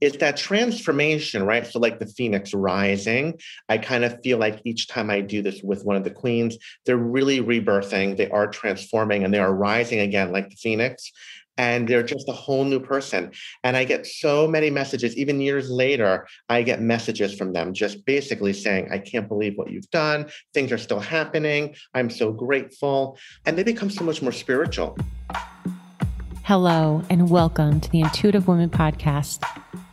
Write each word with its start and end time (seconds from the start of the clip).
it's 0.00 0.18
that 0.18 0.36
transformation, 0.36 1.44
right? 1.44 1.66
So, 1.66 1.80
like 1.80 1.98
the 1.98 2.06
phoenix 2.06 2.54
rising, 2.54 3.38
I 3.68 3.78
kind 3.78 4.04
of 4.04 4.20
feel 4.22 4.38
like 4.38 4.60
each 4.64 4.88
time 4.88 5.10
I 5.10 5.20
do 5.20 5.42
this 5.42 5.62
with 5.62 5.84
one 5.84 5.96
of 5.96 6.04
the 6.04 6.10
queens, 6.10 6.56
they're 6.86 6.96
really 6.96 7.40
rebirthing, 7.40 8.16
they 8.16 8.30
are 8.30 8.46
transforming, 8.46 9.24
and 9.24 9.34
they 9.34 9.38
are 9.38 9.52
rising 9.52 10.00
again, 10.00 10.32
like 10.32 10.50
the 10.50 10.56
phoenix. 10.56 11.10
And 11.56 11.88
they're 11.88 12.04
just 12.04 12.28
a 12.28 12.32
whole 12.32 12.64
new 12.64 12.78
person. 12.78 13.32
And 13.64 13.76
I 13.76 13.82
get 13.82 14.06
so 14.06 14.46
many 14.46 14.70
messages, 14.70 15.16
even 15.16 15.40
years 15.40 15.68
later, 15.68 16.28
I 16.48 16.62
get 16.62 16.80
messages 16.80 17.34
from 17.34 17.52
them 17.52 17.74
just 17.74 18.04
basically 18.06 18.52
saying, 18.52 18.90
I 18.92 18.98
can't 18.98 19.26
believe 19.26 19.54
what 19.56 19.68
you've 19.68 19.90
done. 19.90 20.30
Things 20.54 20.70
are 20.70 20.78
still 20.78 21.00
happening. 21.00 21.74
I'm 21.94 22.10
so 22.10 22.30
grateful. 22.30 23.18
And 23.44 23.58
they 23.58 23.64
become 23.64 23.90
so 23.90 24.04
much 24.04 24.22
more 24.22 24.30
spiritual. 24.30 24.96
Hello, 26.44 27.02
and 27.10 27.28
welcome 27.28 27.80
to 27.80 27.90
the 27.90 28.00
Intuitive 28.02 28.46
Women 28.46 28.70
Podcast. 28.70 29.42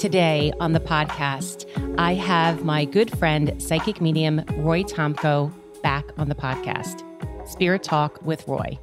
Today 0.00 0.50
on 0.60 0.72
the 0.72 0.80
podcast, 0.80 1.66
I 1.98 2.14
have 2.14 2.64
my 2.64 2.86
good 2.86 3.10
friend, 3.18 3.62
psychic 3.62 4.00
medium 4.00 4.42
Roy 4.56 4.82
Tomko, 4.82 5.52
back 5.82 6.06
on 6.16 6.30
the 6.30 6.34
podcast. 6.34 7.04
Spirit 7.46 7.82
Talk 7.82 8.18
with 8.24 8.48
Roy. 8.48 8.78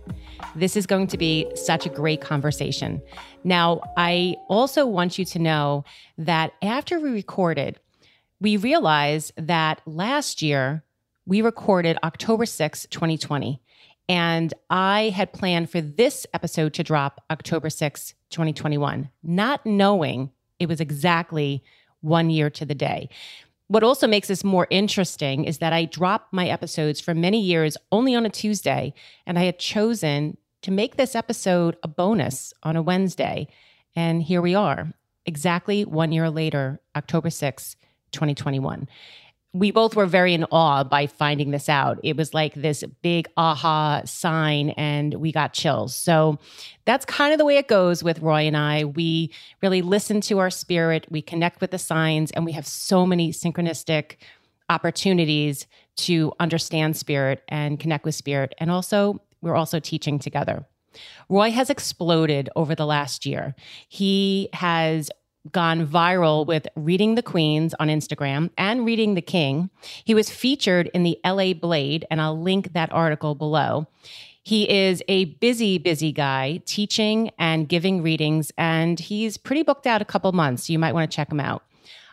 This 0.55 0.77
is 0.77 0.85
going 0.85 1.07
to 1.07 1.17
be 1.17 1.51
such 1.55 1.87
a 1.87 1.89
great 1.89 2.21
conversation. 2.21 3.01
Now, 3.43 3.81
I 3.97 4.35
also 4.47 4.85
want 4.85 5.17
you 5.17 5.25
to 5.25 5.39
know 5.39 5.85
that 6.19 6.53
after 6.61 6.99
we 6.99 7.09
recorded, 7.09 7.79
we 8.39 8.55
realized 8.55 9.33
that 9.37 9.81
last 9.87 10.43
year 10.43 10.83
we 11.25 11.41
recorded 11.41 11.97
October 12.03 12.45
6, 12.45 12.85
2020. 12.91 13.59
And 14.07 14.53
I 14.69 15.09
had 15.15 15.33
planned 15.33 15.71
for 15.71 15.81
this 15.81 16.27
episode 16.31 16.75
to 16.75 16.83
drop 16.83 17.23
October 17.31 17.71
6, 17.71 18.13
2021, 18.29 19.09
not 19.23 19.65
knowing 19.65 20.29
it 20.59 20.67
was 20.67 20.79
exactly 20.81 21.63
one 22.01 22.29
year 22.29 22.49
to 22.49 22.65
the 22.65 22.75
day. 22.75 23.09
What 23.67 23.83
also 23.83 24.07
makes 24.07 24.29
this 24.29 24.43
more 24.43 24.67
interesting 24.69 25.43
is 25.43 25.57
that 25.57 25.73
I 25.73 25.85
dropped 25.85 26.31
my 26.31 26.47
episodes 26.47 27.01
for 27.01 27.13
many 27.13 27.41
years 27.41 27.75
only 27.91 28.15
on 28.15 28.25
a 28.25 28.29
Tuesday, 28.29 28.93
and 29.25 29.37
I 29.37 29.43
had 29.43 29.59
chosen 29.59 30.37
to 30.61 30.71
make 30.71 30.95
this 30.95 31.15
episode 31.15 31.75
a 31.83 31.87
bonus 31.87 32.53
on 32.63 32.75
a 32.75 32.81
Wednesday. 32.81 33.47
And 33.95 34.23
here 34.23 34.41
we 34.41 34.55
are, 34.55 34.93
exactly 35.25 35.83
one 35.83 36.11
year 36.11 36.29
later, 36.29 36.79
October 36.95 37.29
6, 37.29 37.75
2021 38.11 38.87
we 39.57 39.71
both 39.71 39.95
were 39.95 40.05
very 40.05 40.33
in 40.33 40.43
awe 40.51 40.83
by 40.83 41.07
finding 41.07 41.51
this 41.51 41.67
out. 41.67 41.99
It 42.03 42.15
was 42.15 42.33
like 42.33 42.53
this 42.53 42.83
big 43.01 43.27
aha 43.37 44.01
sign, 44.05 44.69
and 44.71 45.15
we 45.15 45.31
got 45.31 45.53
chills. 45.53 45.95
So 45.95 46.37
that's 46.85 47.05
kind 47.05 47.33
of 47.33 47.39
the 47.39 47.45
way 47.45 47.57
it 47.57 47.67
goes 47.67 48.03
with 48.03 48.19
Roy 48.19 48.41
and 48.41 48.55
I. 48.55 48.83
We 48.83 49.31
really 49.61 49.81
listen 49.81 50.21
to 50.21 50.39
our 50.39 50.49
spirit, 50.49 51.07
we 51.09 51.21
connect 51.21 51.61
with 51.61 51.71
the 51.71 51.79
signs, 51.79 52.31
and 52.31 52.45
we 52.45 52.51
have 52.51 52.67
so 52.67 53.05
many 53.05 53.31
synchronistic 53.31 54.17
opportunities 54.69 55.65
to 55.95 56.31
understand 56.39 56.95
spirit 56.95 57.43
and 57.47 57.79
connect 57.79 58.05
with 58.05 58.15
spirit. 58.15 58.53
And 58.59 58.69
also, 58.69 59.21
we're 59.41 59.55
also 59.55 59.79
teaching 59.79 60.19
together. 60.19 60.65
Roy 61.29 61.51
has 61.51 61.69
exploded 61.69 62.49
over 62.55 62.75
the 62.75 62.85
last 62.85 63.25
year. 63.25 63.55
He 63.87 64.49
has 64.53 65.09
gone 65.51 65.87
viral 65.87 66.45
with 66.45 66.67
Reading 66.75 67.15
the 67.15 67.23
Queens 67.23 67.73
on 67.79 67.87
Instagram 67.87 68.49
and 68.57 68.85
Reading 68.85 69.15
the 69.15 69.21
King. 69.21 69.69
He 70.03 70.13
was 70.13 70.29
featured 70.29 70.89
in 70.93 71.03
the 71.03 71.19
LA 71.25 71.53
Blade, 71.53 72.05
and 72.09 72.21
I'll 72.21 72.39
link 72.39 72.73
that 72.73 72.91
article 72.91 73.35
below. 73.35 73.87
He 74.43 74.69
is 74.69 75.03
a 75.07 75.25
busy, 75.25 75.77
busy 75.77 76.11
guy 76.11 76.61
teaching 76.65 77.31
and 77.37 77.67
giving 77.67 78.01
readings, 78.01 78.51
and 78.57 78.99
he's 78.99 79.37
pretty 79.37 79.63
booked 79.63 79.85
out 79.85 80.01
a 80.01 80.05
couple 80.05 80.31
months. 80.31 80.69
You 80.69 80.79
might 80.79 80.93
want 80.93 81.09
to 81.11 81.15
check 81.15 81.31
him 81.31 81.39
out. 81.39 81.63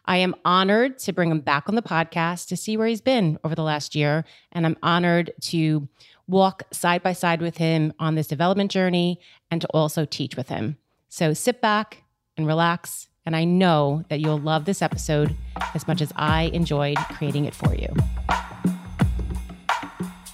I 0.06 0.18
am 0.18 0.34
honored 0.44 0.98
to 1.00 1.12
bring 1.12 1.30
him 1.30 1.40
back 1.40 1.68
on 1.68 1.76
the 1.76 1.82
podcast 1.82 2.48
to 2.48 2.56
see 2.56 2.76
where 2.76 2.86
he's 2.86 3.00
been 3.00 3.38
over 3.44 3.54
the 3.54 3.62
last 3.62 3.94
year. 3.94 4.24
And 4.52 4.66
I'm 4.66 4.76
honored 4.82 5.32
to 5.42 5.88
walk 6.26 6.64
side 6.72 7.02
by 7.02 7.12
side 7.12 7.40
with 7.40 7.56
him 7.56 7.92
on 7.98 8.14
this 8.14 8.26
development 8.26 8.70
journey 8.70 9.20
and 9.50 9.60
to 9.60 9.68
also 9.68 10.04
teach 10.04 10.36
with 10.36 10.48
him. 10.48 10.76
So 11.08 11.32
sit 11.32 11.60
back 11.60 12.02
and 12.36 12.46
relax 12.46 13.08
and 13.26 13.34
I 13.34 13.44
know 13.44 14.04
that 14.08 14.20
you'll 14.20 14.38
love 14.38 14.64
this 14.64 14.82
episode 14.82 15.34
as 15.74 15.86
much 15.88 16.02
as 16.02 16.12
I 16.16 16.44
enjoyed 16.52 16.98
creating 17.12 17.46
it 17.46 17.54
for 17.54 17.74
you. 17.74 17.88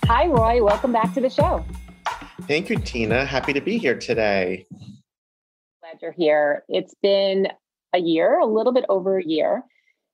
Hi, 0.04 0.26
Roy. 0.26 0.62
Welcome 0.62 0.92
back 0.92 1.14
to 1.14 1.20
the 1.20 1.30
show. 1.30 1.64
Thank 2.48 2.68
you, 2.68 2.76
Tina. 2.76 3.24
Happy 3.24 3.52
to 3.52 3.60
be 3.60 3.78
here 3.78 3.96
today. 3.96 4.66
Glad 5.80 5.98
you're 6.02 6.12
here. 6.12 6.64
It's 6.68 6.94
been 7.00 7.48
a 7.92 8.00
year, 8.00 8.38
a 8.38 8.46
little 8.46 8.72
bit 8.72 8.84
over 8.88 9.18
a 9.18 9.24
year 9.24 9.62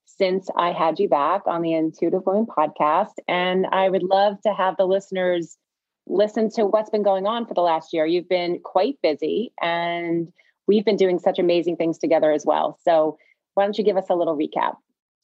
since 0.04 0.48
I 0.56 0.72
had 0.72 0.98
you 0.98 1.08
back 1.08 1.42
on 1.46 1.62
the 1.62 1.72
Intuitive 1.72 2.22
Women 2.26 2.46
podcast. 2.46 3.14
And 3.26 3.66
I 3.72 3.88
would 3.88 4.02
love 4.02 4.40
to 4.42 4.52
have 4.52 4.76
the 4.76 4.84
listeners 4.84 5.56
listen 6.06 6.50
to 6.50 6.66
what's 6.66 6.90
been 6.90 7.02
going 7.02 7.26
on 7.26 7.46
for 7.46 7.54
the 7.54 7.62
last 7.62 7.92
year. 7.92 8.06
You've 8.06 8.28
been 8.28 8.60
quite 8.62 8.98
busy 9.02 9.52
and 9.60 10.32
we've 10.66 10.84
been 10.84 10.96
doing 10.96 11.18
such 11.18 11.38
amazing 11.38 11.76
things 11.76 11.98
together 11.98 12.32
as 12.32 12.44
well. 12.44 12.78
So, 12.84 13.18
why 13.54 13.64
don't 13.64 13.78
you 13.78 13.84
give 13.84 13.96
us 13.96 14.06
a 14.10 14.14
little 14.14 14.36
recap? 14.36 14.76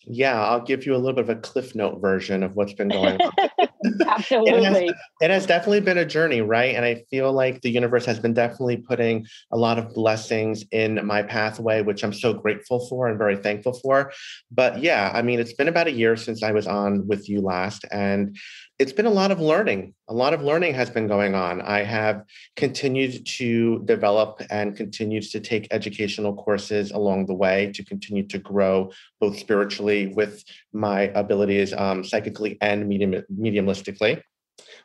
Yeah, 0.05 0.41
I'll 0.43 0.61
give 0.61 0.85
you 0.85 0.95
a 0.95 0.99
little 0.99 1.13
bit 1.13 1.25
of 1.25 1.29
a 1.31 1.41
cliff 1.41 1.75
note 1.75 2.01
version 2.01 2.43
of 2.43 2.57
what's 2.57 2.73
been 2.73 2.89
going 2.89 3.21
on. 3.21 3.33
Absolutely. 4.07 4.53
it, 4.53 4.65
has, 4.65 4.95
it 5.21 5.31
has 5.31 5.47
definitely 5.47 5.81
been 5.81 5.99
a 5.99 6.05
journey, 6.05 6.41
right? 6.41 6.75
And 6.75 6.85
I 6.85 7.05
feel 7.11 7.33
like 7.33 7.61
the 7.63 7.71
universe 7.71 8.05
has 8.07 8.19
been 8.19 8.35
definitely 8.35 8.79
putting 8.79 9.27
a 9.53 9.57
lot 9.57 9.79
of 9.79 9.95
blessings 9.95 10.65
in 10.73 11.05
my 11.07 11.23
pathway, 11.23 11.83
which 11.83 12.03
I'm 12.03 12.13
so 12.13 12.33
grateful 12.33 12.87
for 12.89 13.09
and 13.09 13.19
very 13.19 13.37
thankful 13.37 13.75
for. 13.75 14.13
But 14.51 14.83
yeah, 14.83 15.13
I 15.15 15.23
mean, 15.23 15.39
it's 15.39 15.53
been 15.53 15.69
about 15.69 15.87
a 15.87 15.93
year 15.93 16.17
since 16.17 16.43
I 16.43 16.53
was 16.53 16.67
on 16.67 17.07
with 17.07 17.29
you 17.29 17.41
last. 17.41 17.85
And 17.93 18.37
it's 18.83 18.93
been 18.93 19.07
a 19.07 19.11
lot 19.11 19.31
of 19.31 19.39
learning. 19.39 19.95
A 20.09 20.13
lot 20.13 20.35
of 20.35 20.43
learning 20.43 20.75
has 20.75 20.91
been 20.91 21.07
going 21.07 21.37
on. 21.37 21.61
I 21.63 21.85
have 21.85 22.25
continued 22.57 23.25
to 23.39 23.79
develop 23.85 24.43
and 24.51 24.77
continued 24.77 25.23
to 25.31 25.39
take 25.39 25.69
educational 25.71 26.35
courses 26.35 26.91
along 26.91 27.27
the 27.27 27.35
way 27.35 27.71
to 27.77 27.85
continue 27.85 28.27
to 28.27 28.39
grow 28.39 28.91
both 29.21 29.39
spiritually 29.39 30.09
with 30.09 30.43
my 30.73 31.03
abilities 31.15 31.73
um, 31.73 32.03
psychically 32.03 32.59
and 32.61 32.89
medium, 32.89 33.23
mediumistically 33.33 34.21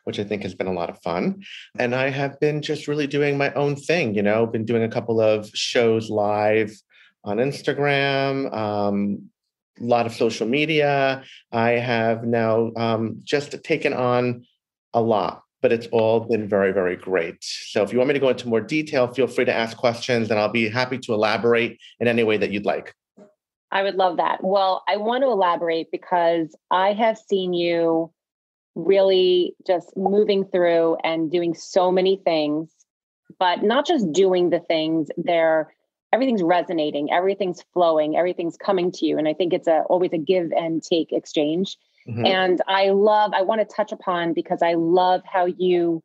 which 0.04 0.18
I 0.18 0.24
think 0.24 0.42
has 0.42 0.54
been 0.54 0.68
a 0.68 0.72
lot 0.72 0.88
of 0.88 1.02
fun. 1.02 1.42
And 1.78 1.94
I 1.94 2.08
have 2.08 2.40
been 2.40 2.62
just 2.62 2.88
really 2.88 3.06
doing 3.06 3.36
my 3.36 3.52
own 3.52 3.76
thing, 3.76 4.14
you 4.14 4.22
know, 4.22 4.46
been 4.46 4.64
doing 4.64 4.84
a 4.84 4.88
couple 4.88 5.20
of 5.20 5.50
shows 5.54 6.08
live 6.08 6.72
on 7.24 7.36
Instagram, 7.36 8.50
um, 8.54 9.28
a 9.80 9.84
lot 9.84 10.06
of 10.06 10.12
social 10.12 10.46
media. 10.46 11.22
I 11.52 11.70
have 11.70 12.24
now 12.24 12.70
um, 12.76 13.20
just 13.24 13.62
taken 13.62 13.92
on 13.92 14.44
a 14.94 15.00
lot, 15.00 15.42
but 15.62 15.72
it's 15.72 15.86
all 15.88 16.20
been 16.20 16.48
very, 16.48 16.72
very 16.72 16.96
great. 16.96 17.36
So 17.40 17.82
if 17.82 17.92
you 17.92 17.98
want 17.98 18.08
me 18.08 18.14
to 18.14 18.20
go 18.20 18.28
into 18.28 18.48
more 18.48 18.60
detail, 18.60 19.12
feel 19.12 19.26
free 19.26 19.44
to 19.44 19.54
ask 19.54 19.76
questions 19.76 20.30
and 20.30 20.38
I'll 20.38 20.48
be 20.48 20.68
happy 20.68 20.98
to 20.98 21.14
elaborate 21.14 21.78
in 22.00 22.08
any 22.08 22.22
way 22.22 22.36
that 22.36 22.50
you'd 22.50 22.66
like. 22.66 22.94
I 23.70 23.82
would 23.82 23.96
love 23.96 24.16
that. 24.16 24.42
Well, 24.42 24.82
I 24.88 24.96
want 24.96 25.22
to 25.22 25.28
elaborate 25.28 25.90
because 25.90 26.56
I 26.70 26.94
have 26.94 27.18
seen 27.18 27.52
you 27.52 28.10
really 28.74 29.54
just 29.66 29.94
moving 29.96 30.44
through 30.46 30.96
and 31.04 31.30
doing 31.30 31.54
so 31.54 31.92
many 31.92 32.20
things, 32.24 32.70
but 33.38 33.62
not 33.62 33.86
just 33.86 34.10
doing 34.12 34.50
the 34.50 34.60
things, 34.60 35.08
they're 35.18 35.74
everything's 36.12 36.42
resonating, 36.42 37.10
everything's 37.12 37.62
flowing, 37.72 38.16
everything's 38.16 38.56
coming 38.56 38.90
to 38.92 39.06
you. 39.06 39.18
And 39.18 39.28
I 39.28 39.34
think 39.34 39.52
it's 39.52 39.68
a 39.68 39.82
always 39.88 40.12
a 40.12 40.18
give 40.18 40.50
and 40.52 40.82
take 40.82 41.12
exchange. 41.12 41.76
Mm-hmm. 42.08 42.24
And 42.24 42.62
I 42.66 42.90
love, 42.90 43.32
I 43.34 43.42
want 43.42 43.60
to 43.60 43.74
touch 43.74 43.92
upon 43.92 44.32
because 44.32 44.62
I 44.62 44.74
love 44.74 45.20
how 45.30 45.46
you 45.46 46.02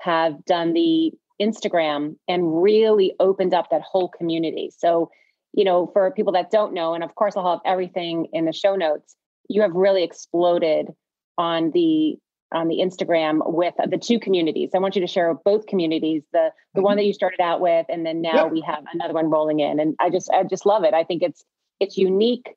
have 0.00 0.44
done 0.44 0.72
the 0.72 1.12
Instagram 1.40 2.16
and 2.28 2.62
really 2.62 3.14
opened 3.18 3.54
up 3.54 3.70
that 3.70 3.82
whole 3.82 4.08
community. 4.08 4.70
So, 4.76 5.10
you 5.52 5.64
know, 5.64 5.90
for 5.92 6.10
people 6.12 6.32
that 6.34 6.50
don't 6.50 6.72
know, 6.72 6.94
and 6.94 7.02
of 7.02 7.14
course 7.14 7.36
I'll 7.36 7.50
have 7.50 7.60
everything 7.64 8.28
in 8.32 8.44
the 8.44 8.52
show 8.52 8.76
notes, 8.76 9.16
you 9.48 9.62
have 9.62 9.72
really 9.72 10.04
exploded 10.04 10.88
on 11.36 11.72
the 11.72 12.16
on 12.52 12.68
the 12.68 12.78
Instagram 12.78 13.40
with 13.44 13.74
the 13.88 13.98
two 13.98 14.18
communities. 14.18 14.70
I 14.74 14.78
want 14.78 14.96
you 14.96 15.00
to 15.02 15.06
share 15.06 15.32
both 15.34 15.66
communities, 15.66 16.22
the 16.32 16.50
the 16.74 16.82
one 16.82 16.92
mm-hmm. 16.92 16.98
that 16.98 17.04
you 17.06 17.12
started 17.12 17.40
out 17.40 17.60
with, 17.60 17.86
and 17.88 18.04
then 18.04 18.20
now 18.20 18.44
yep. 18.44 18.52
we 18.52 18.60
have 18.62 18.84
another 18.92 19.14
one 19.14 19.30
rolling 19.30 19.60
in. 19.60 19.80
And 19.80 19.94
I 20.00 20.10
just 20.10 20.30
I 20.30 20.42
just 20.44 20.66
love 20.66 20.84
it. 20.84 20.94
I 20.94 21.04
think 21.04 21.22
it's 21.22 21.44
it's 21.78 21.96
unique. 21.96 22.48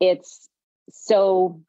It's 0.00 0.48
so 0.90 1.60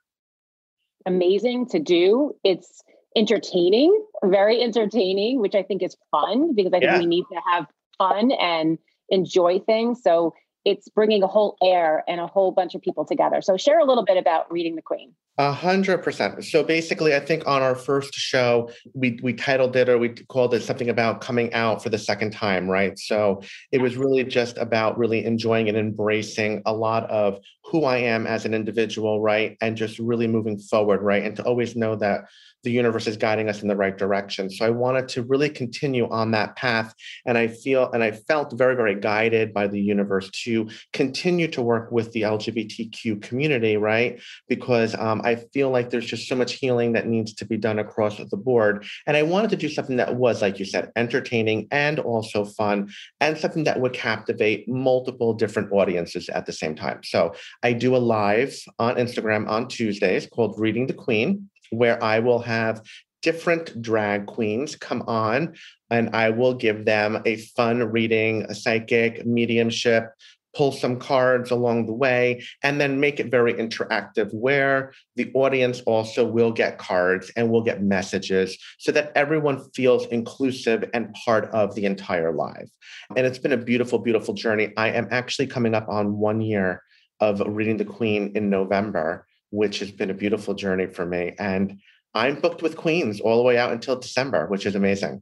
amazing 1.06 1.68
to 1.70 1.80
do. 1.80 2.36
It's 2.44 2.84
entertaining, 3.16 4.06
very 4.24 4.62
entertaining, 4.62 5.40
which 5.40 5.56
I 5.56 5.64
think 5.64 5.84
is 5.84 5.98
fun 6.12 6.56
because 6.56 6.74
I 6.74 6.80
think 6.80 6.92
yeah. 6.92 7.00
we 7.00 7.06
need 7.06 7.26
to 7.32 7.42
have 7.52 7.68
fun 7.98 8.32
and 8.32 8.78
enjoy 9.10 9.60
things. 9.60 10.02
So 10.02 10.34
it's 10.66 10.90
bringing 10.90 11.24
a 11.24 11.28
whole 11.28 11.58
air 11.64 12.04
and 12.08 12.20
a 12.20 12.28
whole 12.28 12.52
bunch 12.52 12.76
of 12.76 12.82
people 12.82 13.06
together. 13.06 13.42
So 13.42 13.58
share 13.58 13.80
a 13.80 13.86
little 13.86 14.06
bit 14.06 14.18
about 14.18 14.52
reading 14.52 14.76
the 14.76 14.82
Queen. 14.82 15.14
A 15.38 15.52
hundred 15.52 16.00
percent. 16.00 16.44
So 16.44 16.62
basically, 16.62 17.16
I 17.16 17.20
think 17.20 17.48
on 17.48 17.62
our 17.62 17.74
first 17.74 18.14
show, 18.14 18.70
we 18.94 19.18
we 19.24 19.34
titled 19.34 19.76
it 19.76 19.88
or 19.88 19.98
we 19.98 20.10
called 20.10 20.54
it 20.54 20.62
something 20.62 20.90
about 20.90 21.22
coming 21.22 21.52
out 21.54 21.82
for 21.82 21.90
the 21.90 21.98
second 21.98 22.32
time, 22.32 22.70
right? 22.70 23.00
So 23.00 23.42
it 23.72 23.82
was 23.82 23.96
really 23.96 24.24
just 24.26 24.58
about 24.58 24.98
really 24.98 25.24
enjoying 25.24 25.70
and 25.70 25.78
embracing 25.78 26.62
a 26.66 26.74
lot 26.74 27.10
of 27.10 27.40
who 27.64 27.86
I 27.86 27.98
am 27.98 28.28
as 28.28 28.46
an 28.46 28.54
individual, 28.54 29.22
right? 29.22 29.58
And 29.62 29.78
just 29.78 29.98
really 30.00 30.28
moving 30.28 30.60
forward, 30.60 31.02
right? 31.02 31.24
And 31.24 31.36
to 31.38 31.44
always 31.44 31.76
know 31.76 31.96
that 31.96 32.26
the 32.64 32.72
universe 32.72 33.08
is 33.08 33.18
guiding 33.18 33.50
us 33.50 33.62
in 33.62 33.68
the 33.68 33.76
right 33.76 33.98
direction. 33.98 34.50
So 34.50 34.66
I 34.66 34.70
wanted 34.70 35.08
to 35.10 35.24
really 35.24 35.50
continue 35.50 36.10
on 36.10 36.32
that 36.32 36.56
path. 36.56 36.94
And 37.26 37.38
I 37.38 37.48
feel 37.48 37.92
and 37.92 38.04
I 38.04 38.12
felt 38.12 38.54
very, 38.54 38.76
very 38.76 38.96
guided 38.96 39.54
by 39.54 39.68
the 39.68 39.80
universe 39.80 40.30
to 40.44 40.70
continue 40.94 41.48
to 41.50 41.62
work 41.62 41.92
with 41.92 42.12
the 42.12 42.22
LGBTQ 42.22 43.22
community, 43.22 43.78
right? 43.78 44.22
Because 44.48 44.96
um, 44.96 45.22
I 45.24 45.36
feel 45.36 45.70
like 45.70 45.90
there's 45.90 46.06
just 46.06 46.28
so 46.28 46.36
much 46.36 46.54
healing 46.54 46.94
that 46.94 47.08
needs 47.08 47.34
to 47.36 47.46
be 47.46 47.58
done 47.58 47.80
across 47.80 48.18
the 48.18 48.38
board. 48.38 48.86
And 49.08 49.18
I 49.18 49.24
wanted 49.24 49.50
to 49.52 49.56
do 49.56 49.70
something 49.70 49.98
that 49.98 50.16
was, 50.16 50.42
like 50.42 50.60
you 50.60 50.66
said, 50.66 50.92
entertaining 50.96 51.68
and 51.72 52.00
also 52.00 52.46
fun, 52.46 52.92
and 53.20 53.38
something 53.38 53.64
that 53.66 53.80
would 53.80 53.94
captivate 53.94 54.68
multiple 54.68 55.34
different 55.34 55.72
audiences 55.72 56.30
at 56.30 56.46
the 56.46 56.54
same 56.54 56.76
time. 56.76 57.02
So 57.04 57.34
I 57.64 57.74
do 57.74 57.96
a 57.96 57.98
live 57.98 58.58
on 58.80 58.96
Instagram 58.96 59.50
on 59.50 59.68
Tuesdays 59.68 60.28
called 60.28 60.60
Reading 60.60 60.88
the 60.88 60.94
Queen 60.94 61.50
where 61.72 62.02
I 62.04 62.20
will 62.20 62.40
have 62.40 62.82
different 63.22 63.82
drag 63.82 64.26
queens 64.26 64.76
come 64.76 65.04
on 65.04 65.56
and 65.90 66.16
I 66.16 66.30
will 66.30 66.54
give 66.54 66.86
them 66.86 67.22
a 67.26 67.38
fun 67.38 67.84
reading, 67.92 68.44
a 68.44 68.56
psychic, 68.56 69.26
mediumship, 69.26 70.12
pull 70.56 70.72
some 70.72 71.00
cards 71.00 71.52
along 71.52 71.86
the 71.86 71.94
way, 71.94 72.44
and 72.62 72.80
then 72.80 73.00
make 73.00 73.20
it 73.20 73.32
very 73.32 73.54
interactive 73.54 74.34
where 74.34 74.94
the 75.16 75.32
audience 75.34 75.82
also 75.86 76.26
will 76.26 76.52
get 76.52 76.78
cards 76.78 77.32
and 77.36 77.50
will 77.50 77.64
get 77.64 77.82
messages 77.82 78.58
so 78.78 78.92
that 78.92 79.12
everyone 79.16 79.64
feels 79.74 80.06
inclusive 80.08 80.90
and 80.94 81.14
part 81.14 81.46
of 81.52 81.74
the 81.76 81.86
entire 81.86 82.34
live. 82.34 82.70
And 83.16 83.26
it's 83.26 83.40
been 83.40 83.54
a 83.54 83.58
beautiful, 83.58 84.00
beautiful 84.00 84.34
journey. 84.34 84.74
I 84.76 84.90
am 84.90 85.08
actually 85.12 85.48
coming 85.48 85.74
up 85.74 85.88
on 85.88 86.18
one 86.18 86.42
year 86.42 86.84
of 87.20 87.42
reading 87.46 87.78
the 87.78 87.86
Queen 87.86 88.32
in 88.36 88.50
November 88.50 89.26
which 89.52 89.80
has 89.80 89.92
been 89.92 90.10
a 90.10 90.16
beautiful 90.16 90.54
journey 90.54 90.88
for 90.88 91.06
me. 91.06 91.36
And 91.38 91.80
I'm 92.14 92.40
booked 92.40 92.62
with 92.62 92.76
Queens 92.76 93.22
all 93.22 93.38
the 93.38 93.44
way 93.44 93.58
out 93.58 93.72
until 93.72 93.96
December, 93.96 94.48
which 94.48 94.66
is 94.66 94.76
amazing. 94.76 95.22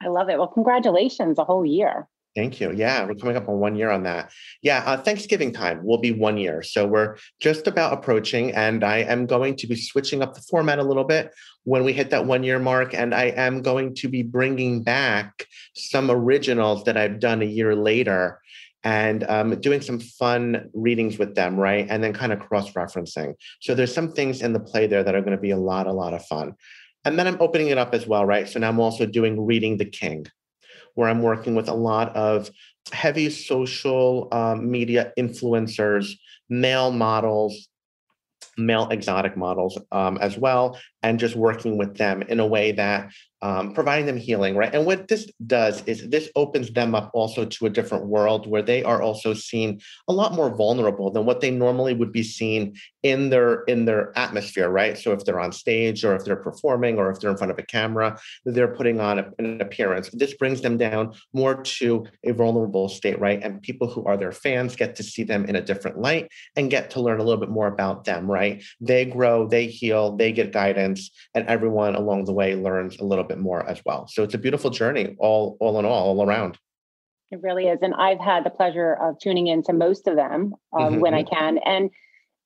I 0.00 0.08
love 0.08 0.28
it. 0.28 0.38
Well, 0.38 0.48
congratulations, 0.48 1.38
a 1.38 1.44
whole 1.44 1.66
year. 1.66 2.08
Thank 2.34 2.60
you. 2.60 2.72
Yeah, 2.72 3.04
we're 3.04 3.14
coming 3.14 3.36
up 3.36 3.48
on 3.48 3.60
one 3.60 3.76
year 3.76 3.90
on 3.90 4.04
that. 4.04 4.32
Yeah, 4.62 4.82
uh, 4.86 4.96
Thanksgiving 4.96 5.52
time 5.52 5.84
will 5.84 5.98
be 5.98 6.12
one 6.12 6.38
year. 6.38 6.62
So 6.62 6.86
we're 6.86 7.16
just 7.40 7.66
about 7.66 7.92
approaching, 7.92 8.52
and 8.52 8.82
I 8.82 8.98
am 8.98 9.26
going 9.26 9.54
to 9.56 9.66
be 9.66 9.76
switching 9.76 10.22
up 10.22 10.34
the 10.34 10.40
format 10.40 10.78
a 10.78 10.82
little 10.82 11.04
bit 11.04 11.30
when 11.64 11.84
we 11.84 11.92
hit 11.92 12.08
that 12.10 12.24
one 12.24 12.42
year 12.42 12.58
mark. 12.58 12.94
And 12.94 13.14
I 13.14 13.24
am 13.24 13.60
going 13.60 13.94
to 13.96 14.08
be 14.08 14.22
bringing 14.22 14.82
back 14.82 15.46
some 15.74 16.10
originals 16.10 16.84
that 16.84 16.96
I've 16.96 17.20
done 17.20 17.42
a 17.42 17.46
year 17.46 17.76
later 17.76 18.40
and 18.84 19.24
um, 19.24 19.60
doing 19.60 19.80
some 19.80 20.00
fun 20.00 20.70
readings 20.74 21.18
with 21.18 21.34
them, 21.34 21.56
right? 21.56 21.86
And 21.88 22.02
then 22.02 22.12
kind 22.12 22.32
of 22.32 22.40
cross 22.40 22.72
referencing. 22.72 23.34
So 23.60 23.74
there's 23.74 23.94
some 23.94 24.12
things 24.12 24.42
in 24.42 24.52
the 24.52 24.60
play 24.60 24.86
there 24.86 25.04
that 25.04 25.14
are 25.14 25.20
going 25.20 25.36
to 25.36 25.40
be 25.40 25.50
a 25.50 25.56
lot, 25.56 25.86
a 25.86 25.92
lot 25.92 26.14
of 26.14 26.24
fun. 26.26 26.54
And 27.04 27.18
then 27.18 27.26
I'm 27.26 27.40
opening 27.40 27.68
it 27.68 27.78
up 27.78 27.94
as 27.94 28.06
well, 28.06 28.24
right? 28.24 28.48
So 28.48 28.58
now 28.60 28.68
I'm 28.68 28.80
also 28.80 29.06
doing 29.06 29.44
Reading 29.44 29.76
the 29.76 29.84
King, 29.84 30.26
where 30.94 31.08
I'm 31.08 31.22
working 31.22 31.54
with 31.54 31.68
a 31.68 31.74
lot 31.74 32.14
of 32.16 32.50
heavy 32.92 33.30
social 33.30 34.28
um, 34.32 34.70
media 34.70 35.12
influencers, 35.18 36.12
male 36.48 36.90
models, 36.90 37.68
male 38.58 38.88
exotic 38.90 39.36
models 39.36 39.78
um, 39.92 40.18
as 40.20 40.36
well, 40.36 40.78
and 41.02 41.18
just 41.18 41.36
working 41.36 41.78
with 41.78 41.96
them 41.96 42.22
in 42.22 42.40
a 42.40 42.46
way 42.46 42.72
that 42.72 43.10
um, 43.42 43.74
providing 43.74 44.06
them 44.06 44.16
healing, 44.16 44.56
right? 44.56 44.72
And 44.72 44.86
what 44.86 45.08
this 45.08 45.28
does 45.46 45.82
is 45.86 46.08
this 46.08 46.30
opens 46.36 46.70
them 46.70 46.94
up 46.94 47.10
also 47.12 47.44
to 47.44 47.66
a 47.66 47.70
different 47.70 48.06
world 48.06 48.46
where 48.46 48.62
they 48.62 48.84
are 48.84 49.02
also 49.02 49.34
seen 49.34 49.80
a 50.08 50.12
lot 50.12 50.32
more 50.32 50.54
vulnerable 50.54 51.10
than 51.10 51.26
what 51.26 51.40
they 51.40 51.50
normally 51.50 51.92
would 51.92 52.12
be 52.12 52.22
seen 52.22 52.74
in 53.02 53.30
their 53.30 53.62
in 53.64 53.84
their 53.84 54.16
atmosphere, 54.16 54.70
right? 54.70 54.96
So 54.96 55.12
if 55.12 55.24
they're 55.24 55.40
on 55.40 55.50
stage 55.50 56.04
or 56.04 56.14
if 56.14 56.24
they're 56.24 56.36
performing 56.36 56.98
or 56.98 57.10
if 57.10 57.18
they're 57.18 57.32
in 57.32 57.36
front 57.36 57.50
of 57.50 57.58
a 57.58 57.64
camera, 57.64 58.18
they're 58.44 58.74
putting 58.74 59.00
on 59.00 59.32
an 59.38 59.60
appearance. 59.60 60.08
This 60.12 60.34
brings 60.34 60.60
them 60.60 60.78
down 60.78 61.14
more 61.32 61.62
to 61.62 62.06
a 62.22 62.32
vulnerable 62.32 62.88
state, 62.88 63.18
right? 63.18 63.42
And 63.42 63.60
people 63.60 63.88
who 63.88 64.04
are 64.04 64.16
their 64.16 64.32
fans 64.32 64.76
get 64.76 64.94
to 64.96 65.02
see 65.02 65.24
them 65.24 65.46
in 65.46 65.56
a 65.56 65.60
different 65.60 65.98
light 65.98 66.28
and 66.54 66.70
get 66.70 66.90
to 66.90 67.00
learn 67.00 67.18
a 67.18 67.24
little 67.24 67.40
bit 67.40 67.50
more 67.50 67.66
about 67.66 68.04
them, 68.04 68.30
right? 68.30 68.62
They 68.80 69.04
grow, 69.04 69.48
they 69.48 69.66
heal, 69.66 70.16
they 70.16 70.30
get 70.30 70.52
guidance, 70.52 71.10
and 71.34 71.46
everyone 71.48 71.96
along 71.96 72.26
the 72.26 72.32
way 72.32 72.54
learns 72.54 72.98
a 72.98 73.04
little 73.04 73.24
bit 73.24 73.31
bit 73.32 73.40
more 73.40 73.66
as 73.68 73.82
well. 73.84 74.06
So 74.08 74.22
it's 74.22 74.34
a 74.34 74.38
beautiful 74.38 74.70
journey, 74.70 75.16
all 75.18 75.56
all 75.60 75.78
in 75.78 75.84
all, 75.84 76.18
all 76.18 76.26
around. 76.26 76.58
It 77.30 77.40
really 77.42 77.66
is, 77.66 77.78
and 77.82 77.94
I've 77.94 78.20
had 78.20 78.44
the 78.44 78.50
pleasure 78.50 78.92
of 78.94 79.18
tuning 79.18 79.46
in 79.46 79.62
to 79.64 79.72
most 79.72 80.06
of 80.06 80.16
them 80.16 80.54
um, 80.78 80.82
mm-hmm. 80.82 81.00
when 81.00 81.14
I 81.14 81.22
can. 81.22 81.58
And 81.58 81.90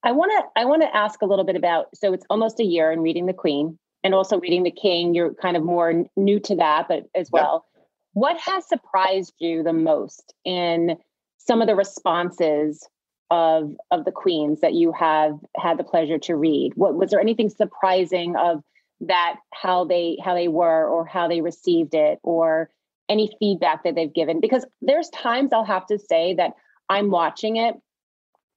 I 0.05 0.13
want 0.13 0.31
to 0.33 0.61
I 0.61 0.65
want 0.65 0.83
to 0.83 0.97
ask 0.97 1.21
a 1.23 1.27
little 1.27 1.45
bit 1.45 1.57
about. 1.57 1.87
So 1.95 2.13
it's 2.13 2.27
almost 2.31 2.61
a 2.61 2.65
year 2.65 2.93
in 2.93 3.01
reading 3.01 3.27
the 3.27 3.33
Queen 3.33 3.79
and 4.05 4.15
also 4.15 4.39
reading 4.39 4.63
the 4.63 4.71
King. 4.71 5.15
You're 5.15 5.35
kind 5.35 5.57
of 5.57 5.65
more 5.65 6.05
new 6.17 6.39
to 6.41 6.57
that, 6.57 6.87
but 6.89 7.05
as 7.15 7.29
well. 7.33 7.65
Yep. 7.75 7.83
What 8.13 8.41
has 8.41 8.69
surprised 8.69 9.35
you 9.39 9.63
the 9.63 9.73
most 9.73 10.35
in 10.45 10.97
some 11.39 11.61
of 11.61 11.67
the 11.67 11.75
responses 11.75 12.87
of 13.31 13.75
of 13.91 14.05
the 14.05 14.13
queens 14.13 14.61
that 14.61 14.75
you 14.75 14.93
have 14.93 15.37
had 15.57 15.79
the 15.79 15.85
pleasure 15.85 16.19
to 16.19 16.37
read? 16.37 16.73
What 16.77 16.95
was 16.95 17.11
there 17.11 17.21
anything 17.21 17.51
surprising 17.51 18.37
of 18.37 18.63
that 19.01 19.37
how 19.53 19.85
they 19.85 20.19
how 20.23 20.35
they 20.35 20.49
were 20.49 20.87
or 20.87 21.05
how 21.05 21.29
they 21.29 21.41
received 21.41 21.95
it 21.95 22.19
or 22.23 22.71
any 23.09 23.35
feedback 23.39 23.85
that 23.85 23.95
they've 23.95 24.13
given. 24.13 24.41
Because 24.41 24.67
there's 24.81 25.09
times 25.11 25.53
I'll 25.53 25.65
have 25.65 25.87
to 25.87 25.99
say 25.99 26.35
that 26.35 26.53
I'm 26.89 27.11
watching 27.11 27.57
it. 27.57 27.75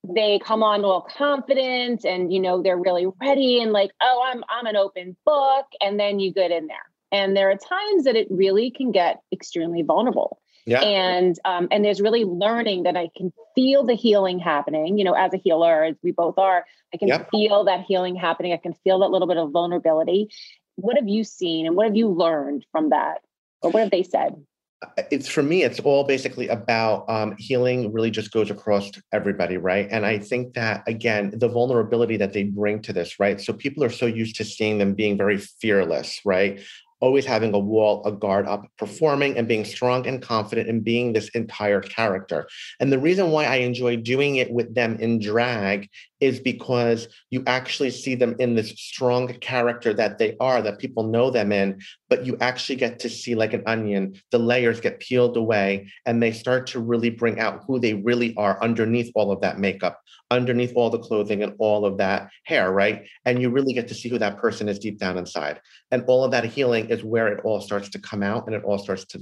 They 0.07 0.39
come 0.39 0.63
on 0.63 0.85
all 0.85 1.01
confident 1.01 2.05
and 2.05 2.31
you 2.31 2.39
know 2.39 2.61
they're 2.61 2.77
really 2.77 3.07
ready 3.21 3.61
and 3.61 3.73
like 3.73 3.91
oh 4.01 4.23
I'm 4.25 4.43
I'm 4.49 4.65
an 4.65 4.77
open 4.77 5.17
book 5.25 5.65
and 5.81 5.99
then 5.99 6.19
you 6.19 6.33
get 6.33 6.51
in 6.51 6.67
there. 6.67 6.77
And 7.11 7.35
there 7.35 7.49
are 7.49 7.57
times 7.57 8.03
that 8.05 8.15
it 8.15 8.27
really 8.29 8.71
can 8.71 8.91
get 8.91 9.21
extremely 9.31 9.81
vulnerable 9.81 10.39
yeah. 10.69 10.81
And 10.81 11.39
um, 11.45 11.67
and 11.71 11.83
there's 11.83 11.99
really 11.99 12.25
learning 12.25 12.83
that 12.83 12.95
I 12.95 13.09
can 13.15 13.33
feel 13.55 13.85
the 13.85 13.95
healing 13.95 14.39
happening. 14.39 14.97
You 14.97 15.03
know, 15.03 15.13
as 15.13 15.33
a 15.33 15.37
healer, 15.37 15.83
as 15.83 15.95
we 16.03 16.11
both 16.11 16.37
are, 16.37 16.65
I 16.93 16.97
can 16.97 17.07
yep. 17.07 17.29
feel 17.31 17.63
that 17.65 17.85
healing 17.87 18.15
happening. 18.15 18.53
I 18.53 18.57
can 18.57 18.73
feel 18.83 18.99
that 18.99 19.09
little 19.09 19.27
bit 19.27 19.37
of 19.37 19.51
vulnerability. 19.51 20.29
What 20.75 20.95
have 20.97 21.07
you 21.07 21.23
seen 21.23 21.65
and 21.65 21.75
what 21.75 21.87
have 21.87 21.95
you 21.95 22.09
learned 22.09 22.65
from 22.71 22.89
that? 22.89 23.21
Or 23.61 23.71
what 23.71 23.81
have 23.81 23.91
they 23.91 24.03
said? 24.03 24.35
Uh, 24.81 25.03
it's 25.11 25.27
for 25.27 25.43
me 25.43 25.63
it's 25.63 25.79
all 25.81 26.05
basically 26.05 26.47
about 26.47 27.09
um, 27.09 27.35
healing 27.37 27.91
really 27.91 28.09
just 28.09 28.31
goes 28.31 28.49
across 28.49 28.89
everybody 29.11 29.57
right 29.57 29.89
and 29.91 30.05
i 30.05 30.17
think 30.17 30.53
that 30.53 30.81
again 30.87 31.33
the 31.35 31.49
vulnerability 31.49 32.15
that 32.15 32.31
they 32.31 32.43
bring 32.43 32.81
to 32.81 32.93
this 32.93 33.19
right 33.19 33.41
so 33.41 33.51
people 33.51 33.83
are 33.83 33.89
so 33.89 34.05
used 34.05 34.37
to 34.37 34.45
seeing 34.45 34.77
them 34.77 34.93
being 34.93 35.17
very 35.17 35.37
fearless 35.37 36.21
right 36.23 36.61
always 36.99 37.25
having 37.25 37.53
a 37.53 37.59
wall, 37.59 38.01
a 38.05 38.11
guard 38.11 38.47
up, 38.47 38.65
performing 38.77 39.37
and 39.37 39.47
being 39.47 39.65
strong 39.65 40.05
and 40.07 40.21
confident 40.21 40.69
and 40.69 40.83
being 40.83 41.13
this 41.13 41.29
entire 41.29 41.81
character. 41.81 42.47
And 42.79 42.91
the 42.91 42.99
reason 42.99 43.31
why 43.31 43.45
I 43.45 43.57
enjoy 43.57 43.97
doing 43.97 44.37
it 44.37 44.51
with 44.51 44.73
them 44.75 44.97
in 44.99 45.19
drag 45.19 45.89
is 46.19 46.39
because 46.39 47.07
you 47.29 47.43
actually 47.47 47.89
see 47.89 48.15
them 48.15 48.35
in 48.39 48.55
this 48.55 48.69
strong 48.71 49.27
character 49.39 49.93
that 49.93 50.17
they 50.17 50.35
are, 50.39 50.61
that 50.61 50.79
people 50.79 51.03
know 51.03 51.29
them 51.31 51.51
in, 51.51 51.79
but 52.09 52.25
you 52.25 52.37
actually 52.41 52.75
get 52.75 52.99
to 52.99 53.09
see 53.09 53.35
like 53.35 53.53
an 53.53 53.63
onion, 53.65 54.13
the 54.31 54.39
layers 54.39 54.79
get 54.79 54.99
peeled 54.99 55.37
away 55.37 55.89
and 56.05 56.21
they 56.21 56.31
start 56.31 56.67
to 56.67 56.79
really 56.79 57.09
bring 57.09 57.39
out 57.39 57.63
who 57.65 57.79
they 57.79 57.93
really 57.93 58.35
are 58.35 58.61
underneath 58.61 59.11
all 59.15 59.31
of 59.31 59.41
that 59.41 59.59
makeup, 59.59 59.99
underneath 60.31 60.73
all 60.75 60.89
the 60.89 60.99
clothing 60.99 61.43
and 61.43 61.55
all 61.59 61.85
of 61.85 61.97
that 61.97 62.29
hair, 62.43 62.71
right? 62.71 63.07
And 63.25 63.41
you 63.41 63.49
really 63.49 63.73
get 63.73 63.87
to 63.87 63.95
see 63.95 64.09
who 64.09 64.19
that 64.19 64.37
person 64.37 64.67
is 64.67 64.79
deep 64.79 64.99
down 64.99 65.17
inside. 65.17 65.61
And 65.91 66.03
all 66.07 66.23
of 66.23 66.31
that 66.31 66.45
healing 66.45 66.89
is 66.89 67.03
where 67.03 67.27
it 67.27 67.41
all 67.43 67.61
starts 67.61 67.89
to 67.89 67.99
come 67.99 68.23
out 68.23 68.47
and 68.47 68.55
it 68.55 68.63
all 68.63 68.77
starts 68.77 69.05
to 69.05 69.19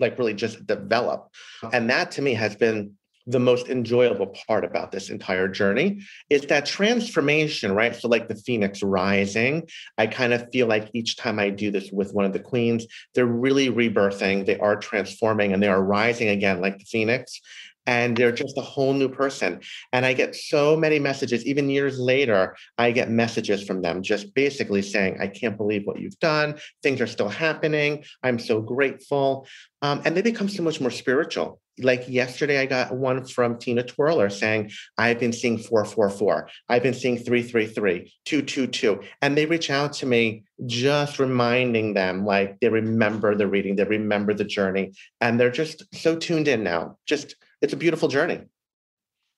like 0.00 0.18
really 0.18 0.34
just 0.34 0.66
develop. 0.66 1.28
And 1.72 1.88
that 1.90 2.10
to 2.12 2.22
me 2.22 2.34
has 2.34 2.56
been 2.56 2.94
the 3.26 3.40
most 3.40 3.68
enjoyable 3.68 4.34
part 4.46 4.64
about 4.64 4.92
this 4.92 5.10
entire 5.10 5.48
journey 5.48 6.02
is 6.28 6.42
that 6.42 6.66
transformation, 6.66 7.72
right? 7.72 7.96
So, 7.96 8.08
like 8.08 8.28
the 8.28 8.34
phoenix 8.34 8.82
rising, 8.82 9.68
I 9.96 10.06
kind 10.06 10.32
of 10.32 10.50
feel 10.52 10.66
like 10.66 10.90
each 10.92 11.16
time 11.16 11.38
I 11.38 11.50
do 11.50 11.70
this 11.70 11.90
with 11.90 12.12
one 12.12 12.26
of 12.26 12.32
the 12.32 12.40
queens, 12.40 12.86
they're 13.14 13.26
really 13.26 13.70
rebirthing, 13.70 14.46
they 14.46 14.58
are 14.58 14.76
transforming, 14.76 15.52
and 15.52 15.62
they 15.62 15.68
are 15.68 15.82
rising 15.82 16.28
again 16.28 16.60
like 16.60 16.78
the 16.78 16.84
phoenix. 16.84 17.40
and 17.86 18.16
they're 18.16 18.32
just 18.32 18.56
a 18.56 18.62
whole 18.62 18.94
new 18.94 19.08
person. 19.08 19.60
And 19.92 20.06
I 20.06 20.14
get 20.14 20.34
so 20.34 20.74
many 20.76 20.98
messages, 20.98 21.44
even 21.44 21.68
years 21.68 21.98
later, 21.98 22.56
I 22.78 22.92
get 22.92 23.10
messages 23.10 23.62
from 23.62 23.82
them 23.82 24.02
just 24.02 24.34
basically 24.34 24.80
saying, 24.80 25.18
I 25.20 25.26
can't 25.26 25.56
believe 25.56 25.82
what 25.84 26.00
you've 26.00 26.18
done. 26.18 26.58
Things 26.82 27.00
are 27.02 27.06
still 27.06 27.28
happening. 27.28 28.04
I'm 28.22 28.38
so 28.38 28.62
grateful. 28.62 29.46
Um, 29.82 30.00
and 30.04 30.16
they 30.16 30.22
become 30.22 30.48
so 30.48 30.62
much 30.62 30.80
more 30.80 30.90
spiritual 30.90 31.60
like 31.78 32.08
yesterday 32.08 32.58
i 32.58 32.66
got 32.66 32.94
one 32.94 33.24
from 33.24 33.58
tina 33.58 33.82
twirler 33.82 34.30
saying 34.30 34.70
i've 34.98 35.18
been 35.18 35.32
seeing 35.32 35.58
444 35.58 36.48
i've 36.68 36.82
been 36.82 36.94
seeing 36.94 37.16
333 37.16 38.12
222 38.24 39.00
and 39.22 39.36
they 39.36 39.46
reach 39.46 39.70
out 39.70 39.92
to 39.92 40.06
me 40.06 40.44
just 40.66 41.18
reminding 41.18 41.94
them 41.94 42.24
like 42.24 42.60
they 42.60 42.68
remember 42.68 43.34
the 43.34 43.46
reading 43.46 43.74
they 43.74 43.84
remember 43.84 44.32
the 44.32 44.44
journey 44.44 44.92
and 45.20 45.40
they're 45.40 45.50
just 45.50 45.84
so 45.94 46.16
tuned 46.16 46.48
in 46.48 46.62
now. 46.62 46.98
Just 47.06 47.36
it's 47.60 47.72
a 47.72 47.76
beautiful 47.76 48.08
journey. 48.08 48.40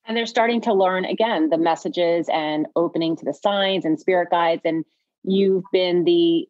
And 0.05 0.17
they're 0.17 0.27
starting 0.27 0.61
to 0.63 0.73
learn 0.73 1.05
again 1.05 1.49
the 1.51 1.59
messages 1.59 2.29
and 2.33 2.67
opening 2.77 3.17
to 3.17 3.25
the 3.25 3.35
signs 3.35 3.85
and 3.85 3.99
spirit 3.99 4.31
guides 4.31 4.63
and 4.65 4.85
you've 5.25 5.65
been 5.73 6.05
the 6.05 6.47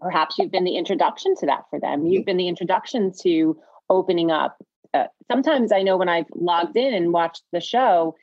perhaps 0.00 0.38
you've 0.38 0.52
been 0.52 0.64
the 0.64 0.76
introduction 0.76 1.34
to 1.36 1.46
that 1.46 1.64
for 1.70 1.80
them. 1.80 2.06
You've 2.06 2.20
mm-hmm. 2.20 2.26
been 2.26 2.36
the 2.36 2.48
introduction 2.48 3.12
to 3.22 3.58
opening 3.90 4.30
up 4.30 4.58
uh, 4.94 5.06
sometimes 5.30 5.72
I 5.72 5.82
know 5.82 5.96
when 5.96 6.08
I've 6.08 6.26
logged 6.34 6.76
in 6.76 6.94
and 6.94 7.12
watched 7.12 7.42
the 7.52 7.60
show 7.60 8.16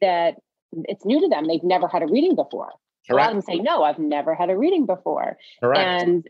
that 0.00 0.36
it's 0.72 1.04
new 1.04 1.20
to 1.20 1.28
them. 1.28 1.46
They've 1.46 1.62
never 1.62 1.88
had 1.88 2.02
a 2.02 2.06
reading 2.06 2.34
before. 2.34 2.70
Correct. 3.08 3.10
A 3.10 3.14
lot 3.14 3.28
of 3.28 3.34
them 3.34 3.42
say, 3.42 3.62
no, 3.62 3.82
I've 3.82 3.98
never 3.98 4.34
had 4.34 4.50
a 4.50 4.56
reading 4.56 4.86
before. 4.86 5.36
Correct. 5.60 5.80
And 5.80 6.28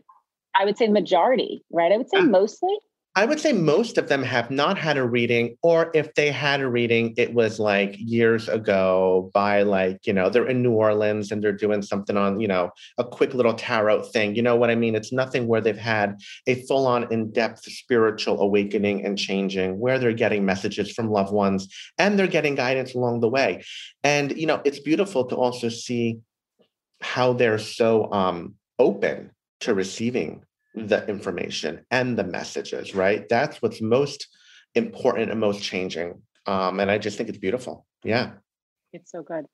I 0.55 0.65
would 0.65 0.77
say 0.77 0.87
majority, 0.87 1.63
right? 1.71 1.91
I 1.91 1.97
would 1.97 2.09
say 2.09 2.21
mostly 2.21 2.77
I 3.17 3.25
would 3.25 3.39
say 3.39 3.51
most 3.51 3.97
of 3.97 4.09
them 4.09 4.21
have 4.21 4.51
not 4.51 4.77
had 4.77 4.95
a 4.95 5.03
reading, 5.03 5.57
or 5.63 5.89
if 5.95 6.13
they 6.13 6.29
had 6.29 6.61
a 6.61 6.69
reading, 6.69 7.15
it 7.17 7.33
was 7.33 7.59
like 7.59 7.95
years 7.97 8.47
ago 8.47 9.31
by 9.33 9.63
like, 9.63 10.05
you 10.05 10.13
know, 10.13 10.29
they're 10.29 10.45
in 10.47 10.61
New 10.61 10.73
Orleans 10.73 11.31
and 11.31 11.43
they're 11.43 11.51
doing 11.51 11.81
something 11.81 12.15
on, 12.15 12.39
you 12.39 12.47
know, 12.47 12.69
a 12.99 13.03
quick 13.03 13.33
little 13.33 13.55
tarot 13.55 14.03
thing. 14.03 14.35
You 14.35 14.43
know 14.43 14.55
what 14.55 14.69
I 14.69 14.75
mean? 14.75 14.93
It's 14.93 15.11
nothing 15.11 15.47
where 15.47 15.61
they've 15.61 15.75
had 15.75 16.19
a 16.45 16.61
full 16.67 16.85
on 16.85 17.11
in 17.11 17.31
depth 17.31 17.63
spiritual 17.63 18.39
awakening 18.39 19.03
and 19.03 19.17
changing, 19.17 19.79
where 19.79 19.97
they're 19.97 20.13
getting 20.13 20.45
messages 20.45 20.91
from 20.91 21.09
loved 21.09 21.33
ones 21.33 21.67
and 21.97 22.19
they're 22.19 22.27
getting 22.27 22.53
guidance 22.53 22.93
along 22.93 23.21
the 23.21 23.29
way. 23.29 23.63
And, 24.03 24.37
you 24.37 24.45
know, 24.45 24.61
it's 24.63 24.79
beautiful 24.79 25.25
to 25.25 25.35
also 25.35 25.69
see 25.69 26.19
how 27.01 27.33
they're 27.33 27.57
so 27.57 28.11
um, 28.13 28.53
open 28.77 29.31
to 29.61 29.73
receiving 29.73 30.43
the 30.77 31.07
information 31.07 31.85
and 31.91 32.17
the 32.17 32.23
messages, 32.23 32.93
right? 32.93 33.27
That's 33.29 33.61
what's 33.61 33.81
most 33.81 34.27
important 34.75 35.31
and 35.31 35.39
most 35.39 35.63
changing. 35.63 36.21
Um, 36.45 36.79
and 36.79 36.91
I 36.91 36.97
just 36.97 37.17
think 37.17 37.29
it's 37.29 37.37
beautiful. 37.37 37.85
Yeah. 38.03 38.33
It's 38.93 39.11
so 39.11 39.23
good. 39.23 39.45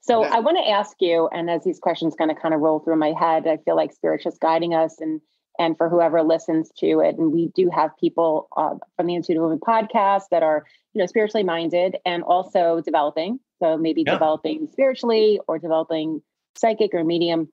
So 0.00 0.24
yeah. 0.24 0.34
I 0.34 0.40
want 0.40 0.58
to 0.58 0.68
ask 0.68 0.96
you, 1.00 1.28
and 1.32 1.50
as 1.50 1.64
these 1.64 1.78
questions 1.78 2.14
kind 2.14 2.30
of 2.30 2.38
kind 2.38 2.54
of 2.54 2.60
roll 2.60 2.80
through 2.80 2.96
my 2.96 3.12
head, 3.12 3.46
I 3.46 3.58
feel 3.58 3.76
like 3.76 3.92
Spirit's 3.92 4.24
just 4.24 4.40
guiding 4.40 4.74
us 4.74 5.00
and 5.00 5.20
and 5.58 5.76
for 5.76 5.90
whoever 5.90 6.22
listens 6.22 6.70
to 6.78 7.00
it. 7.00 7.18
And 7.18 7.32
we 7.32 7.48
do 7.54 7.70
have 7.70 7.90
people 7.98 8.48
uh, 8.56 8.76
from 8.96 9.06
the 9.06 9.14
Intuitive 9.14 9.42
Women 9.42 9.58
podcast 9.60 10.24
that 10.30 10.42
are, 10.42 10.64
you 10.94 11.00
know, 11.00 11.06
spiritually 11.06 11.44
minded 11.44 11.96
and 12.06 12.22
also 12.22 12.80
developing. 12.80 13.40
So 13.62 13.76
maybe 13.76 14.02
yeah. 14.06 14.14
developing 14.14 14.68
spiritually 14.72 15.38
or 15.46 15.58
developing 15.58 16.22
psychic 16.56 16.94
or 16.94 17.04
medium. 17.04 17.50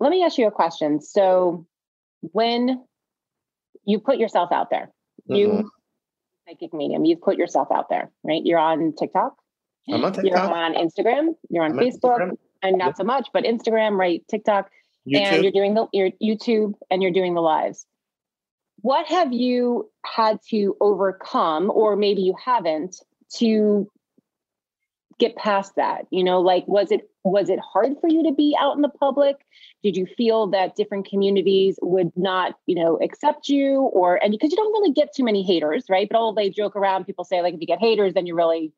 Let 0.00 0.10
me 0.10 0.24
ask 0.24 0.38
you 0.38 0.46
a 0.46 0.50
question. 0.50 1.02
So 1.02 1.66
when 2.22 2.84
you 3.84 3.98
put 3.98 4.18
yourself 4.18 4.52
out 4.52 4.70
there, 4.70 4.90
mm-hmm. 5.28 5.34
you 5.34 5.70
psychic 6.48 6.72
medium, 6.72 7.04
you've 7.04 7.20
put 7.20 7.36
yourself 7.36 7.68
out 7.72 7.88
there, 7.88 8.10
right? 8.24 8.42
You're 8.44 8.58
on 8.58 8.94
TikTok. 8.98 9.34
I'm 9.88 10.04
on 10.04 10.12
TikTok. 10.12 10.24
You're 10.24 10.38
on 10.38 10.74
Instagram. 10.74 11.34
You're 11.50 11.64
on 11.64 11.72
I'm 11.72 11.78
Facebook, 11.78 12.20
on 12.20 12.38
and 12.62 12.78
not 12.78 12.88
yep. 12.88 12.96
so 12.96 13.04
much, 13.04 13.28
but 13.32 13.44
Instagram, 13.44 13.98
right? 13.98 14.22
TikTok, 14.28 14.70
YouTube. 15.06 15.16
and 15.18 15.42
you're 15.42 15.52
doing 15.52 15.74
the 15.74 15.86
your 15.92 16.10
YouTube, 16.22 16.74
and 16.90 17.02
you're 17.02 17.12
doing 17.12 17.34
the 17.34 17.40
lives. 17.40 17.86
What 18.76 19.06
have 19.06 19.32
you 19.32 19.90
had 20.04 20.38
to 20.50 20.76
overcome, 20.80 21.70
or 21.70 21.96
maybe 21.96 22.22
you 22.22 22.34
haven't, 22.42 22.96
to 23.36 23.90
get 25.18 25.36
past 25.36 25.76
that? 25.76 26.06
You 26.10 26.24
know, 26.24 26.40
like 26.40 26.66
was 26.66 26.92
it 26.92 27.08
was 27.24 27.48
it 27.48 27.60
hard 27.60 27.92
for 28.00 28.08
you 28.08 28.22
to 28.24 28.32
be 28.32 28.56
out 28.58 28.74
in 28.76 28.82
the 28.82 28.88
public? 28.88 29.36
Did 29.82 29.96
you 29.96 30.06
feel 30.06 30.48
that 30.48 30.74
different 30.76 31.08
communities 31.08 31.78
would 31.82 32.12
not 32.16 32.58
you 32.66 32.74
know 32.74 32.98
accept 33.02 33.48
you 33.48 33.80
or 33.80 34.22
and 34.22 34.30
because 34.30 34.50
you 34.50 34.56
don't 34.56 34.72
really 34.72 34.92
get 34.92 35.14
too 35.14 35.24
many 35.24 35.42
haters 35.42 35.84
right? 35.88 36.08
But 36.10 36.18
all 36.18 36.32
they 36.32 36.50
joke 36.50 36.76
around 36.76 37.04
people 37.04 37.24
say 37.24 37.40
like 37.42 37.54
if 37.54 37.60
you 37.60 37.66
get 37.66 37.80
haters 37.80 38.14
then 38.14 38.26
you're 38.26 38.36
really 38.36 38.72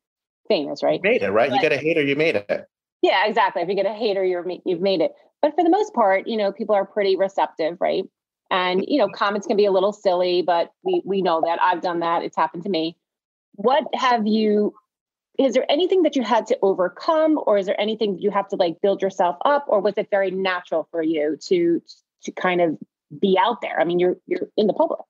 famous 0.49 0.83
right? 0.83 1.01
You 1.03 1.11
made 1.11 1.23
it 1.23 1.31
right? 1.31 1.51
But, 1.51 1.57
you 1.57 1.63
get 1.63 1.73
a 1.73 1.79
hater 1.79 2.03
you 2.03 2.17
made 2.17 2.37
it. 2.37 2.69
Yeah 3.03 3.27
exactly. 3.27 3.63
If 3.63 3.69
you 3.69 3.75
get 3.75 3.87
a 3.87 3.95
hater 3.95 4.25
you're 4.25 4.47
you've 4.65 4.81
made 4.81 5.01
it. 5.01 5.13
But 5.41 5.55
for 5.55 5.65
the 5.65 5.71
most 5.71 5.95
part 5.95 6.27
you 6.27 6.37
know 6.37 6.53
people 6.53 6.75
are 6.75 6.85
pretty 6.85 7.17
receptive 7.17 7.79
right? 7.81 8.05
And 8.51 8.85
you 8.87 8.99
know 8.99 9.09
comments 9.09 9.47
can 9.47 9.57
be 9.57 9.65
a 9.65 9.73
little 9.73 9.93
silly 9.93 10.43
but 10.43 10.71
we 10.83 11.03
we 11.05 11.23
know 11.23 11.41
that. 11.47 11.59
I've 11.63 11.81
done 11.81 12.01
that. 12.01 12.23
It's 12.23 12.37
happened 12.37 12.65
to 12.65 12.69
me. 12.69 12.97
What 13.57 13.85
have 13.95 14.27
you 14.27 14.75
is 15.39 15.55
there 15.55 15.71
anything 15.71 16.03
that 16.03 16.17
you 16.17 16.23
had 16.23 16.47
to 16.47 16.59
overcome 16.63 17.41
or 17.47 17.59
is 17.59 17.67
there 17.67 17.81
anything 17.81 18.19
you 18.19 18.31
have 18.31 18.49
to 18.49 18.57
like 18.57 18.81
build 18.81 19.03
yourself 19.03 19.37
up 19.45 19.65
or 19.69 19.81
was 19.81 19.95
it 19.97 20.09
very 20.11 20.31
natural 20.31 20.87
for 20.91 21.03
you 21.03 21.37
to 21.49 21.83
to 22.23 22.33
kind 22.33 22.61
of 22.61 22.79
be 23.21 23.39
out 23.39 23.61
there? 23.61 23.81
I 23.81 23.85
mean 23.85 23.99
you're 23.99 24.17
you're 24.27 24.49
in 24.57 24.67
the 24.67 24.73
public. 24.73 25.01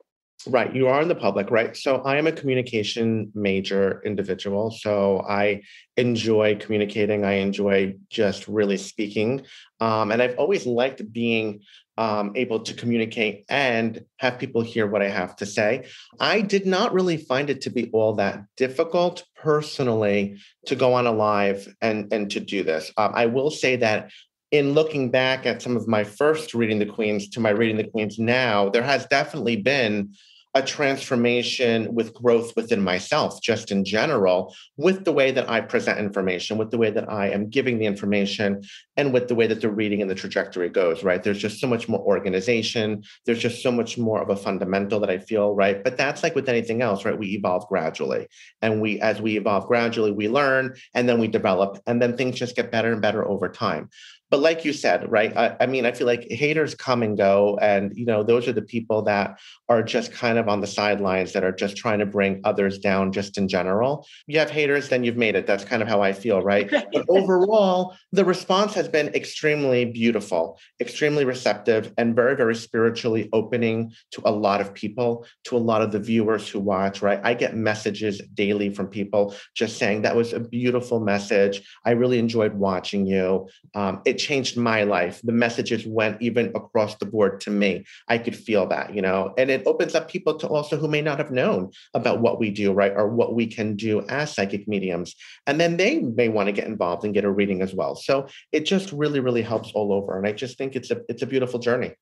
Right 0.46 0.74
you 0.74 0.88
are 0.88 1.00
in 1.00 1.08
the 1.08 1.14
public 1.14 1.50
right? 1.50 1.76
So 1.76 1.96
i 2.02 2.16
am 2.16 2.26
a 2.26 2.32
communication 2.32 3.30
major 3.34 4.02
individual 4.04 4.70
so 4.70 5.20
i 5.28 5.62
enjoy 5.96 6.56
communicating 6.56 7.24
i 7.24 7.34
enjoy 7.34 7.94
just 8.10 8.46
really 8.48 8.76
speaking 8.76 9.42
um, 9.80 10.10
and 10.10 10.20
i've 10.20 10.36
always 10.36 10.66
liked 10.66 11.00
being 11.12 11.60
um, 11.96 12.32
able 12.34 12.60
to 12.60 12.74
communicate 12.74 13.44
and 13.48 14.04
have 14.18 14.38
people 14.38 14.62
hear 14.62 14.86
what 14.86 15.02
I 15.02 15.08
have 15.08 15.36
to 15.36 15.46
say. 15.46 15.86
I 16.18 16.40
did 16.40 16.66
not 16.66 16.92
really 16.92 17.16
find 17.16 17.50
it 17.50 17.60
to 17.62 17.70
be 17.70 17.90
all 17.92 18.14
that 18.14 18.42
difficult 18.56 19.24
personally 19.36 20.38
to 20.66 20.76
go 20.76 20.94
on 20.94 21.06
a 21.06 21.12
live 21.12 21.72
and, 21.80 22.12
and 22.12 22.30
to 22.32 22.40
do 22.40 22.62
this. 22.62 22.90
Um, 22.96 23.12
I 23.14 23.26
will 23.26 23.50
say 23.50 23.76
that 23.76 24.10
in 24.50 24.72
looking 24.72 25.10
back 25.10 25.46
at 25.46 25.62
some 25.62 25.76
of 25.76 25.88
my 25.88 26.04
first 26.04 26.54
reading 26.54 26.78
the 26.78 26.86
Queens 26.86 27.28
to 27.30 27.40
my 27.40 27.50
reading 27.50 27.76
the 27.76 27.88
Queens 27.88 28.18
now, 28.18 28.68
there 28.68 28.82
has 28.82 29.06
definitely 29.06 29.56
been 29.56 30.14
a 30.54 30.62
transformation 30.62 31.92
with 31.94 32.14
growth 32.14 32.52
within 32.54 32.82
myself, 32.82 33.40
just 33.42 33.72
in 33.72 33.84
general, 33.84 34.54
with 34.76 35.04
the 35.04 35.12
way 35.12 35.32
that 35.32 35.50
I 35.50 35.60
present 35.60 35.98
information, 35.98 36.58
with 36.58 36.70
the 36.70 36.78
way 36.78 36.90
that 36.90 37.10
I 37.10 37.30
am 37.30 37.50
giving 37.50 37.78
the 37.78 37.86
information, 37.86 38.62
and 38.96 39.12
with 39.12 39.26
the 39.26 39.34
way 39.34 39.48
that 39.48 39.60
the 39.60 39.70
reading 39.70 40.00
and 40.00 40.10
the 40.10 40.14
trajectory 40.14 40.68
goes, 40.68 41.02
right? 41.02 41.22
There's 41.22 41.40
just 41.40 41.60
so 41.60 41.66
much 41.66 41.88
more 41.88 42.00
organization. 42.00 43.02
There's 43.26 43.40
just 43.40 43.62
so 43.62 43.72
much 43.72 43.98
more 43.98 44.22
of 44.22 44.30
a 44.30 44.36
fundamental 44.36 45.00
that 45.00 45.10
I 45.10 45.18
feel, 45.18 45.54
right? 45.54 45.82
But 45.82 45.96
that's 45.96 46.22
like 46.22 46.36
with 46.36 46.48
anything 46.48 46.82
else, 46.82 47.04
right? 47.04 47.18
We 47.18 47.28
evolve 47.28 47.66
gradually. 47.68 48.28
And 48.62 48.80
we, 48.80 49.00
as 49.00 49.20
we 49.20 49.36
evolve 49.36 49.66
gradually, 49.66 50.12
we 50.12 50.28
learn 50.28 50.76
and 50.94 51.08
then 51.08 51.18
we 51.18 51.26
develop, 51.26 51.80
and 51.86 52.00
then 52.00 52.16
things 52.16 52.36
just 52.36 52.54
get 52.54 52.70
better 52.70 52.92
and 52.92 53.02
better 53.02 53.26
over 53.26 53.48
time 53.48 53.90
but 54.34 54.40
like 54.40 54.64
you 54.64 54.72
said 54.72 55.08
right 55.12 55.32
I, 55.36 55.54
I, 55.60 55.66
mean 55.66 55.86
i 55.86 55.92
feel 55.92 56.08
like 56.08 56.26
haters 56.28 56.74
come 56.74 57.04
and 57.04 57.16
go 57.16 57.56
and 57.62 57.96
you 57.96 58.04
know 58.04 58.24
those 58.24 58.48
are 58.48 58.52
the 58.52 58.62
people 58.62 59.02
that 59.02 59.38
are 59.68 59.80
just 59.80 60.10
kind 60.12 60.38
of 60.38 60.48
on 60.48 60.60
the 60.60 60.66
sidelines 60.66 61.32
that 61.32 61.44
are 61.44 61.52
just 61.52 61.76
trying 61.76 62.00
to 62.00 62.06
bring 62.06 62.40
others 62.44 62.78
down 62.78 63.12
just 63.12 63.38
in 63.38 63.48
general. 63.48 64.06
You 64.26 64.38
have 64.40 64.50
haters 64.50 64.88
then 64.88 65.04
you've 65.04 65.16
made 65.16 65.36
it. 65.36 65.46
That's 65.46 65.64
kind 65.64 65.82
of 65.82 65.88
how 65.88 66.02
i 66.02 66.12
feel 66.12 66.42
right? 66.42 66.68
But 66.92 67.06
overall 67.08 67.96
the 68.12 68.24
response 68.24 68.74
has 68.74 68.88
been 68.88 69.08
extremely 69.14 69.84
beautiful 69.84 70.58
extremely 70.80 71.24
receptive 71.24 71.92
and 71.96 72.16
very 72.16 72.34
very 72.34 72.56
spiritually 72.56 73.28
opening 73.32 73.92
to 74.12 74.22
a 74.24 74.32
lot 74.32 74.60
of 74.60 74.74
people 74.74 75.26
to 75.44 75.56
a 75.56 75.62
lot 75.70 75.80
of 75.80 75.92
the 75.92 76.00
viewers 76.00 76.48
who 76.48 76.58
watch 76.58 77.02
right? 77.02 77.20
I 77.22 77.34
get 77.34 77.54
messages 77.56 78.20
daily 78.34 78.70
from 78.70 78.88
people 78.88 79.34
just 79.54 79.78
saying 79.78 80.02
that 80.02 80.16
was 80.16 80.32
a 80.32 80.40
beautiful 80.40 80.98
message. 80.98 81.62
I 81.84 81.92
really 81.92 82.18
enjoyed 82.18 82.54
watching 82.54 83.06
you. 83.06 83.48
Um, 83.74 84.02
it 84.04 84.18
changed 84.24 84.56
my 84.56 84.82
life. 84.84 85.20
The 85.22 85.32
messages 85.32 85.86
went 85.86 86.20
even 86.20 86.46
across 86.54 86.96
the 86.96 87.06
board 87.06 87.40
to 87.42 87.50
me. 87.50 87.84
I 88.08 88.18
could 88.18 88.36
feel 88.36 88.66
that, 88.68 88.94
you 88.94 89.02
know, 89.02 89.34
and 89.36 89.50
it 89.50 89.66
opens 89.66 89.94
up 89.94 90.10
people 90.10 90.34
to 90.38 90.48
also 90.48 90.76
who 90.76 90.88
may 90.88 91.02
not 91.02 91.18
have 91.18 91.30
known 91.30 91.70
about 91.92 92.20
what 92.20 92.40
we 92.40 92.50
do, 92.50 92.72
right? 92.72 92.92
Or 92.94 93.08
what 93.08 93.34
we 93.34 93.46
can 93.46 93.76
do 93.76 94.00
as 94.08 94.34
psychic 94.34 94.66
mediums. 94.66 95.14
And 95.46 95.60
then 95.60 95.76
they 95.76 96.00
may 96.00 96.28
want 96.28 96.46
to 96.46 96.52
get 96.52 96.66
involved 96.66 97.04
and 97.04 97.14
get 97.14 97.24
a 97.24 97.30
reading 97.30 97.60
as 97.62 97.74
well. 97.74 97.94
So 97.94 98.26
it 98.52 98.64
just 98.64 98.92
really, 98.92 99.20
really 99.20 99.42
helps 99.42 99.70
all 99.74 99.92
over. 99.92 100.16
And 100.16 100.26
I 100.26 100.32
just 100.32 100.56
think 100.58 100.74
it's 100.74 100.90
a 100.90 101.00
it's 101.08 101.22
a 101.22 101.26
beautiful 101.26 101.60
journey. 101.60 101.94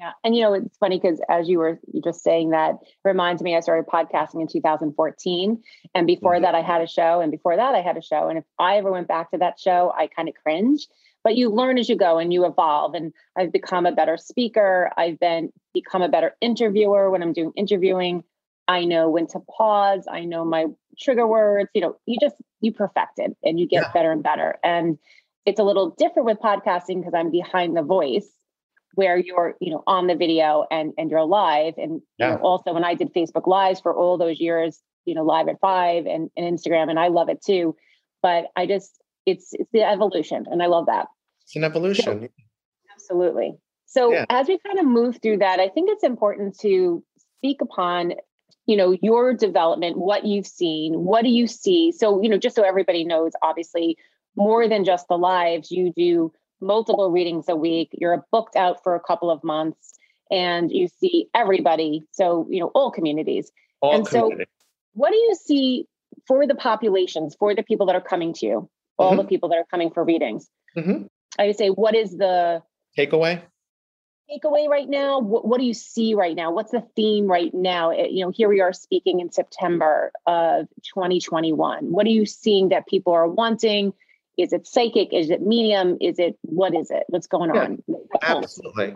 Yeah. 0.00 0.12
And 0.24 0.34
you 0.34 0.42
know, 0.42 0.54
it's 0.54 0.78
funny 0.78 0.98
because 0.98 1.20
as 1.28 1.46
you 1.46 1.58
were 1.58 1.78
just 2.02 2.22
saying 2.22 2.50
that 2.50 2.76
reminds 3.04 3.42
me, 3.42 3.54
I 3.54 3.60
started 3.60 3.86
podcasting 3.86 4.40
in 4.40 4.48
2014. 4.48 5.62
And 5.94 6.06
before 6.06 6.34
mm-hmm. 6.34 6.42
that, 6.42 6.54
I 6.54 6.62
had 6.62 6.80
a 6.80 6.86
show. 6.86 7.20
And 7.20 7.30
before 7.30 7.54
that, 7.54 7.74
I 7.74 7.82
had 7.82 7.98
a 7.98 8.02
show. 8.02 8.28
And 8.28 8.38
if 8.38 8.44
I 8.58 8.78
ever 8.78 8.90
went 8.90 9.08
back 9.08 9.30
to 9.32 9.38
that 9.38 9.60
show, 9.60 9.92
I 9.94 10.06
kind 10.06 10.28
of 10.30 10.34
cringe 10.42 10.86
but 11.22 11.36
you 11.36 11.50
learn 11.50 11.78
as 11.78 11.88
you 11.88 11.96
go 11.96 12.18
and 12.18 12.32
you 12.32 12.44
evolve 12.44 12.94
and 12.94 13.12
i've 13.36 13.52
become 13.52 13.86
a 13.86 13.92
better 13.92 14.16
speaker 14.16 14.90
i've 14.96 15.18
been 15.18 15.52
become 15.74 16.02
a 16.02 16.08
better 16.08 16.34
interviewer 16.40 17.10
when 17.10 17.22
i'm 17.22 17.32
doing 17.32 17.52
interviewing 17.56 18.22
I 18.70 18.84
know 18.84 19.10
when 19.10 19.26
to 19.28 19.40
pause. 19.40 20.06
I 20.08 20.24
know 20.24 20.44
my 20.44 20.66
trigger 20.98 21.26
words. 21.26 21.68
You 21.74 21.80
know, 21.80 21.96
you 22.06 22.18
just 22.20 22.36
you 22.60 22.72
perfect 22.72 23.18
it 23.18 23.36
and 23.42 23.58
you 23.58 23.66
get 23.66 23.82
yeah. 23.82 23.92
better 23.92 24.12
and 24.12 24.22
better. 24.22 24.58
And 24.62 24.96
it's 25.44 25.58
a 25.58 25.64
little 25.64 25.90
different 25.90 26.26
with 26.26 26.38
podcasting 26.38 27.00
because 27.00 27.14
I'm 27.14 27.32
behind 27.32 27.76
the 27.76 27.82
voice 27.82 28.28
where 28.94 29.16
you're, 29.16 29.56
you 29.60 29.72
know, 29.72 29.82
on 29.88 30.06
the 30.06 30.14
video 30.14 30.66
and 30.70 30.92
and 30.96 31.10
you're 31.10 31.24
live. 31.24 31.74
And 31.78 32.00
yeah. 32.16 32.28
you 32.28 32.34
know, 32.36 32.42
also 32.42 32.72
when 32.72 32.84
I 32.84 32.94
did 32.94 33.12
Facebook 33.12 33.48
Lives 33.48 33.80
for 33.80 33.92
all 33.92 34.16
those 34.16 34.38
years, 34.38 34.80
you 35.04 35.16
know, 35.16 35.24
live 35.24 35.48
at 35.48 35.60
five 35.60 36.06
and, 36.06 36.30
and 36.36 36.56
Instagram, 36.56 36.90
and 36.90 36.98
I 36.98 37.08
love 37.08 37.28
it 37.28 37.42
too. 37.42 37.74
But 38.22 38.46
I 38.54 38.66
just 38.66 38.99
it's 39.26 39.52
it's 39.52 39.70
the 39.72 39.82
evolution 39.82 40.46
and 40.50 40.62
I 40.62 40.66
love 40.66 40.86
that. 40.86 41.08
It's 41.42 41.56
an 41.56 41.64
evolution. 41.64 42.04
So, 42.04 42.28
absolutely. 42.94 43.54
So 43.86 44.12
yeah. 44.12 44.26
as 44.28 44.46
we 44.46 44.58
kind 44.64 44.78
of 44.78 44.86
move 44.86 45.18
through 45.20 45.38
that, 45.38 45.58
I 45.58 45.68
think 45.68 45.90
it's 45.90 46.04
important 46.04 46.58
to 46.60 47.02
speak 47.40 47.60
upon 47.60 48.14
you 48.66 48.76
know 48.76 48.96
your 49.02 49.34
development 49.34 49.98
what 49.98 50.24
you've 50.24 50.46
seen 50.46 50.92
what 50.94 51.22
do 51.22 51.30
you 51.30 51.46
see 51.46 51.90
so 51.90 52.22
you 52.22 52.28
know 52.28 52.38
just 52.38 52.54
so 52.54 52.62
everybody 52.62 53.04
knows 53.04 53.32
obviously 53.42 53.96
more 54.36 54.68
than 54.68 54.84
just 54.84 55.08
the 55.08 55.16
lives 55.16 55.70
you 55.70 55.92
do 55.96 56.32
multiple 56.60 57.10
readings 57.10 57.46
a 57.48 57.56
week 57.56 57.88
you're 57.92 58.24
booked 58.30 58.54
out 58.54 58.82
for 58.82 58.94
a 58.94 59.00
couple 59.00 59.30
of 59.30 59.42
months 59.42 59.98
and 60.30 60.70
you 60.70 60.86
see 60.86 61.26
everybody 61.34 62.06
so 62.12 62.46
you 62.50 62.60
know 62.60 62.70
all 62.74 62.90
communities 62.90 63.50
all 63.80 63.94
and 63.94 64.06
community. 64.06 64.44
so 64.44 64.70
what 64.92 65.10
do 65.10 65.16
you 65.16 65.34
see 65.34 65.86
for 66.28 66.46
the 66.46 66.54
populations 66.54 67.34
for 67.38 67.54
the 67.54 67.62
people 67.62 67.86
that 67.86 67.96
are 67.96 68.00
coming 68.00 68.32
to 68.32 68.46
you 68.46 68.70
all 69.00 69.10
mm-hmm. 69.10 69.18
the 69.18 69.24
people 69.24 69.48
that 69.48 69.56
are 69.56 69.66
coming 69.70 69.90
for 69.90 70.04
readings 70.04 70.48
mm-hmm. 70.76 71.04
i 71.38 71.46
would 71.46 71.56
say 71.56 71.68
what 71.68 71.94
is 71.94 72.16
the 72.16 72.62
takeaway 72.96 73.42
takeaway 74.30 74.68
right 74.68 74.88
now? 74.88 75.20
What, 75.20 75.46
what, 75.46 75.58
do 75.58 75.66
you 75.66 75.74
see 75.74 76.14
right 76.14 76.36
now? 76.36 76.52
What's 76.52 76.70
the 76.70 76.86
theme 76.96 77.26
right 77.26 77.52
now? 77.52 77.90
It, 77.90 78.10
you 78.10 78.24
know, 78.24 78.30
here 78.30 78.48
we 78.48 78.60
are 78.60 78.72
speaking 78.72 79.20
in 79.20 79.30
September 79.32 80.12
of 80.26 80.68
2021. 80.94 81.90
What 81.90 82.06
are 82.06 82.10
you 82.10 82.26
seeing 82.26 82.70
that 82.70 82.86
people 82.86 83.12
are 83.12 83.28
wanting? 83.28 83.92
Is 84.38 84.52
it 84.52 84.66
psychic? 84.66 85.12
Is 85.12 85.30
it 85.30 85.42
medium? 85.42 85.98
Is 86.00 86.18
it 86.18 86.38
what 86.42 86.74
is 86.74 86.90
it? 86.90 87.04
What's 87.08 87.26
going 87.26 87.54
yeah, 87.54 87.62
on? 87.62 87.82
Absolutely. 88.22 88.94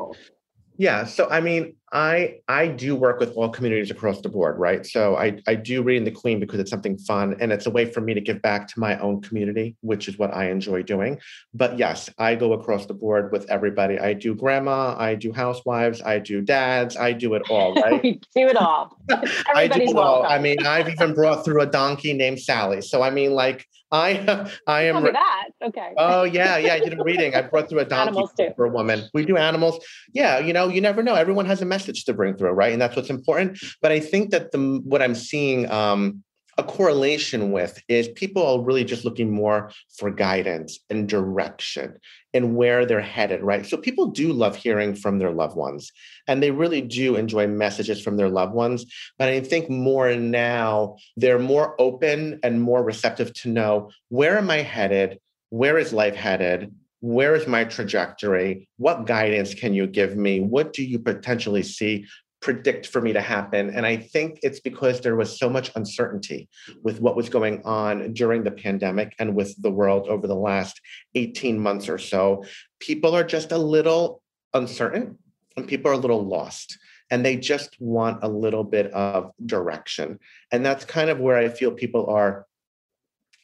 Yeah. 0.77 1.05
So 1.05 1.29
I 1.31 1.41
mean, 1.41 1.77
I 1.93 2.39
I 2.49 2.67
do 2.67 2.97
work 2.97 3.21
with 3.21 3.33
all 3.37 3.49
communities 3.49 3.93
across 3.93 4.21
the 4.21 4.29
board, 4.29 4.59
right? 4.59 4.85
So 4.85 5.17
I 5.17 5.39
I 5.47 5.55
do 5.55 5.83
reading 5.83 6.05
the 6.05 6.11
Queen 6.11 6.41
because 6.41 6.59
it's 6.59 6.71
something 6.71 6.99
fun 6.99 7.37
and 7.41 7.53
it's 7.53 7.67
a 7.67 7.71
way 7.71 7.85
for 7.85 8.01
me 8.01 8.13
to 8.15 8.21
give 8.21 8.43
back 8.43 8.67
to 8.69 8.81
my 8.81 8.99
own 8.99 9.23
community, 9.23 9.77
which 9.83 10.09
is 10.09 10.19
what 10.19 10.35
I 10.35 10.51
enjoy 10.51 10.83
doing. 10.83 11.21
But 11.53 11.79
yes, 11.79 12.11
I 12.19 12.35
go 12.35 12.53
across 12.55 12.87
the 12.87 12.95
board 12.95 13.31
with 13.31 13.49
everybody. 13.49 13.99
I 14.01 14.15
do 14.15 14.35
grandma, 14.35 14.97
I 14.99 15.15
do 15.15 15.33
housewives, 15.33 16.03
I 16.03 16.19
do 16.19 16.41
dads, 16.41 16.97
I 16.97 17.13
do 17.13 17.35
it 17.35 17.43
all, 17.49 17.75
right? 17.83 18.03
do 18.03 18.19
it 18.35 18.57
all. 18.57 18.99
I 19.55 19.69
do 19.69 19.83
it 19.83 19.97
all. 19.97 20.25
I 20.25 20.41
mean, 20.41 20.67
I've 20.67 20.89
even 20.89 21.15
brought 21.15 21.45
through 21.45 21.61
a 21.61 21.67
donkey 21.67 22.13
named 22.13 22.41
Sally. 22.41 22.81
So 22.81 23.03
I 23.03 23.11
mean, 23.11 23.33
like 23.33 23.69
I 23.93 24.51
I 24.67 24.83
am 24.83 25.03
that. 25.05 25.49
Okay. 25.63 25.93
Oh 25.97 26.25
yeah, 26.25 26.57
yeah. 26.57 26.75
I 26.75 26.81
did 26.81 26.99
a 26.99 27.03
reading. 27.03 27.35
I 27.35 27.43
brought 27.43 27.69
through 27.69 27.81
a 27.81 27.85
donkey 27.95 28.49
for 28.57 28.65
a 28.65 28.69
woman. 28.69 29.09
We 29.15 29.25
do 29.25 29.37
animals. 29.37 29.85
Yeah, 30.13 30.39
you 30.39 30.53
know, 30.53 30.69
you 30.69 30.81
never 30.81 31.03
know. 31.03 31.15
Everyone 31.15 31.47
has 31.47 31.63
a 31.63 31.67
message 31.67 32.05
to 32.07 32.15
bring 32.15 32.37
through, 32.37 32.51
right? 32.51 32.73
And 32.73 32.81
that's 32.81 32.97
what's 32.97 33.11
important. 33.11 33.59
But 33.81 33.93
I 33.93 34.01
think 34.01 34.31
that 34.31 34.53
the 34.53 34.81
what 34.85 35.03
I'm 35.03 35.15
seeing 35.15 35.71
um, 35.71 36.25
a 36.57 36.63
correlation 36.63 37.53
with 37.53 37.83
is 37.89 38.09
people 38.09 38.47
are 38.47 38.63
really 38.63 38.85
just 38.85 39.05
looking 39.05 39.31
more 39.31 39.71
for 39.99 40.11
guidance 40.11 40.79
and 40.91 41.09
direction 41.09 41.99
and 42.33 42.57
where 42.57 42.85
they're 42.85 43.01
headed, 43.01 43.43
right? 43.43 43.65
So 43.65 43.77
people 43.77 44.07
do 44.07 44.33
love 44.33 44.57
hearing 44.57 44.95
from 44.95 45.19
their 45.19 45.31
loved 45.31 45.57
ones 45.57 45.93
and 46.27 46.43
they 46.43 46.51
really 46.51 46.81
do 46.81 47.17
enjoy 47.17 47.47
messages 47.47 48.03
from 48.03 48.17
their 48.17 48.29
loved 48.29 48.55
ones. 48.55 48.87
But 49.19 49.29
I 49.29 49.41
think 49.41 49.71
more 49.71 50.15
now 50.17 50.97
they're 51.17 51.39
more 51.39 51.81
open 51.81 52.41
and 52.43 52.61
more 52.61 52.83
receptive 52.83 53.33
to 53.35 53.49
know 53.49 53.91
where 54.09 54.39
am 54.39 54.51
I 54.51 54.59
headed? 54.59 55.21
Where 55.51 55.79
is 55.79 55.93
life 55.93 56.17
headed? 56.17 56.75
Where 57.01 57.35
is 57.35 57.47
my 57.47 57.65
trajectory? 57.65 58.69
What 58.79 59.07
guidance 59.07 59.55
can 59.55 59.75
you 59.75 59.87
give 59.87 60.17
me? 60.17 60.41
What 60.41 60.73
do 60.73 60.83
you 60.83 60.99
potentially 60.99 61.63
see 61.63 62.07
predict 62.45 62.87
for 62.87 63.01
me 63.01 63.11
to 63.15 63.23
happen. 63.23 63.71
And 63.71 63.87
I 63.87 63.97
think 63.97 64.41
it's 64.43 64.61
because 64.61 65.01
there 65.01 65.17
was 65.17 65.39
so 65.39 65.49
much 65.49 65.73
uncertainty 65.77 66.51
with 66.83 67.01
what 67.01 67.17
was 67.17 67.31
going 67.31 67.63
on 67.65 68.13
during 68.13 68.45
the 68.45 68.51
pandemic 68.51 69.15
and 69.19 69.35
with 69.35 69.61
the 69.63 69.71
world 69.71 70.09
over 70.09 70.27
the 70.27 70.37
last 70.37 70.79
18 71.15 71.59
months 71.59 71.89
or 71.89 71.97
so. 71.97 72.45
People 72.81 73.17
are 73.17 73.25
just 73.25 73.51
a 73.51 73.57
little 73.57 74.21
uncertain 74.53 75.19
and 75.57 75.67
people 75.67 75.91
are 75.91 75.95
a 75.95 75.99
little 75.99 76.29
lost 76.29 76.79
and 77.11 77.25
they 77.25 77.39
just 77.39 77.81
want 77.81 78.23
a 78.23 78.29
little 78.29 78.63
bit 78.63 78.93
of 78.93 79.33
direction. 79.47 80.19
And 80.53 80.67
that's 80.67 80.85
kind 80.85 81.09
of 81.09 81.21
where 81.21 81.39
I 81.39 81.49
feel 81.49 81.71
people 81.71 82.11
are 82.11 82.45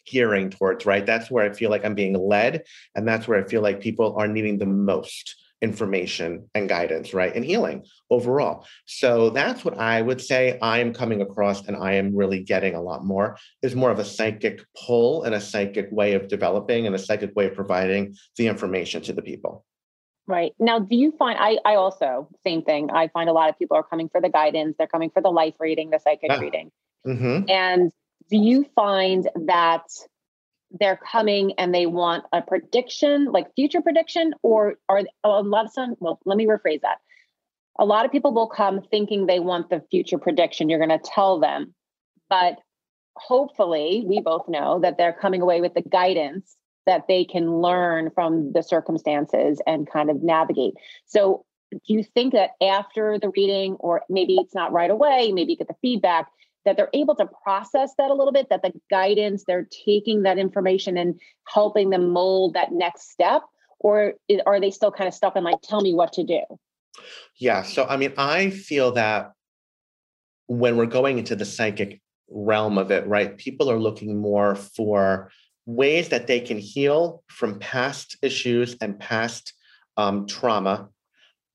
gearing 0.06 0.50
towards, 0.50 0.84
right? 0.84 1.06
That's 1.06 1.30
where 1.30 1.50
I 1.50 1.54
feel 1.54 1.70
like 1.70 1.86
I'm 1.86 1.94
being 1.94 2.18
led. 2.18 2.64
And 2.94 3.08
that's 3.08 3.26
where 3.26 3.42
I 3.42 3.48
feel 3.48 3.62
like 3.62 3.80
people 3.80 4.14
are 4.18 4.28
needing 4.28 4.58
the 4.58 4.66
most 4.66 5.36
information 5.62 6.49
and 6.55 6.68
guidance, 6.68 7.12
right? 7.12 7.35
And 7.35 7.44
healing 7.44 7.85
overall. 8.11 8.66
So 8.87 9.31
that's 9.31 9.64
what 9.64 9.79
I 9.79 10.01
would 10.01 10.20
say 10.20 10.59
I 10.61 10.79
am 10.79 10.92
coming 10.92 11.20
across 11.20 11.66
and 11.66 11.77
I 11.77 11.94
am 11.94 12.14
really 12.14 12.42
getting 12.42 12.75
a 12.75 12.81
lot 12.81 13.05
more 13.05 13.37
is 13.62 13.75
more 13.75 13.90
of 13.90 13.99
a 13.99 14.05
psychic 14.05 14.64
pull 14.87 15.25
and 15.25 15.35
a 15.35 15.40
psychic 15.40 15.88
way 15.90 16.14
of 16.14 16.29
developing 16.29 16.87
and 16.87 16.94
a 16.94 16.99
psychic 16.99 17.35
way 17.37 17.46
of 17.46 17.55
providing 17.55 18.16
the 18.37 18.46
information 18.46 19.03
to 19.03 19.12
the 19.12 19.23
people. 19.23 19.64
Right. 20.27 20.53
Now, 20.59 20.79
do 20.79 20.96
you 20.96 21.12
find 21.18 21.38
I 21.40 21.59
I 21.64 21.75
also 21.75 22.29
same 22.44 22.62
thing. 22.62 22.90
I 22.90 23.09
find 23.09 23.29
a 23.29 23.33
lot 23.33 23.51
of 23.51 23.59
people 23.59 23.77
are 23.77 23.83
coming 23.83 24.09
for 24.09 24.20
the 24.20 24.29
guidance, 24.29 24.77
they're 24.79 24.87
coming 24.87 25.11
for 25.11 25.20
the 25.20 25.31
life 25.31 25.55
reading, 25.59 25.90
the 25.90 25.99
psychic 25.99 26.31
yeah. 26.31 26.38
reading. 26.38 26.70
Mm-hmm. 27.07 27.51
And 27.51 27.92
do 28.31 28.37
you 28.37 28.64
find 28.77 29.29
that 29.46 29.83
they're 30.78 31.00
coming 31.11 31.52
and 31.59 31.74
they 31.74 31.87
want 31.87 32.24
a 32.33 32.42
prediction, 32.42 33.26
like 33.26 33.54
future 33.54 33.80
prediction, 33.80 34.35
or 34.42 34.74
are 34.88 35.02
a 35.24 35.42
lot 35.42 35.66
of 35.66 35.72
some? 35.72 35.96
Well, 36.00 36.20
let 36.24 36.37
me 36.37 36.46
rephrase 36.46 36.83
that. 36.83 36.98
A 37.78 37.85
lot 37.85 38.04
of 38.04 38.12
people 38.12 38.33
will 38.33 38.48
come 38.48 38.83
thinking 38.90 39.26
they 39.26 39.40
want 39.40 39.70
the 39.70 39.83
future 39.90 40.18
prediction. 40.18 40.68
You're 40.68 40.85
going 40.85 40.90
to 40.90 40.98
tell 40.98 41.40
them, 41.40 41.74
but 42.28 42.59
hopefully, 43.16 44.04
we 44.06 44.20
both 44.20 44.48
know 44.48 44.80
that 44.80 44.96
they're 44.96 45.12
coming 45.12 45.42
away 45.42 45.61
with 45.61 45.74
the 45.74 45.83
guidance 45.83 46.56
that 46.87 47.06
they 47.09 47.24
can 47.24 47.61
learn 47.61 48.11
from 48.14 48.52
the 48.52 48.62
circumstances 48.62 49.61
and 49.66 49.90
kind 49.90 50.11
of 50.11 50.22
navigate. 50.22 50.74
So, 51.06 51.44
do 51.70 51.94
you 51.94 52.02
think 52.02 52.33
that 52.33 52.50
after 52.61 53.18
the 53.18 53.30
reading, 53.37 53.74
or 53.74 54.02
maybe 54.09 54.37
it's 54.37 54.54
not 54.54 54.72
right 54.72 54.90
away, 54.90 55.30
maybe 55.33 55.52
you 55.52 55.59
get 55.59 55.68
the 55.68 55.76
feedback, 55.80 56.26
that 56.64 56.77
they're 56.77 56.90
able 56.92 57.14
to 57.16 57.27
process 57.42 57.92
that 57.99 58.11
a 58.11 58.14
little 58.14 58.33
bit, 58.33 58.49
that 58.51 58.62
the 58.62 58.73
guidance, 58.90 59.44
they're 59.46 59.68
taking 59.85 60.23
that 60.23 60.38
information 60.38 60.96
and 60.96 61.20
helping 61.49 61.90
them 61.90 62.11
mold 62.11 62.55
that 62.55 62.73
next 62.73 63.11
step? 63.11 63.42
Or 63.79 64.14
are 64.46 64.61
they 64.61 64.70
still 64.70 64.92
kind 64.92 65.09
of 65.09 65.14
stuck 65.14 65.37
in 65.37 65.44
like, 65.44 65.62
tell 65.62 65.81
me 65.81 65.94
what 65.94 66.12
to 66.14 66.25
do? 66.25 66.40
Yeah. 67.38 67.62
So, 67.62 67.87
I 67.87 67.96
mean, 67.96 68.12
I 68.18 68.51
feel 68.51 68.92
that 68.92 69.33
when 70.46 70.77
we're 70.77 70.87
going 70.87 71.18
into 71.18 71.35
the 71.35 71.44
psychic 71.44 72.01
realm 72.29 72.77
of 72.77 72.90
it, 72.90 73.07
right, 73.07 73.37
people 73.37 73.70
are 73.70 73.79
looking 73.79 74.20
more 74.20 74.55
for 74.55 75.31
ways 75.66 76.09
that 76.09 76.27
they 76.27 76.40
can 76.40 76.59
heal 76.59 77.23
from 77.29 77.59
past 77.59 78.16
issues 78.23 78.77
and 78.81 78.99
past 78.99 79.55
um, 79.96 80.27
trauma 80.27 80.88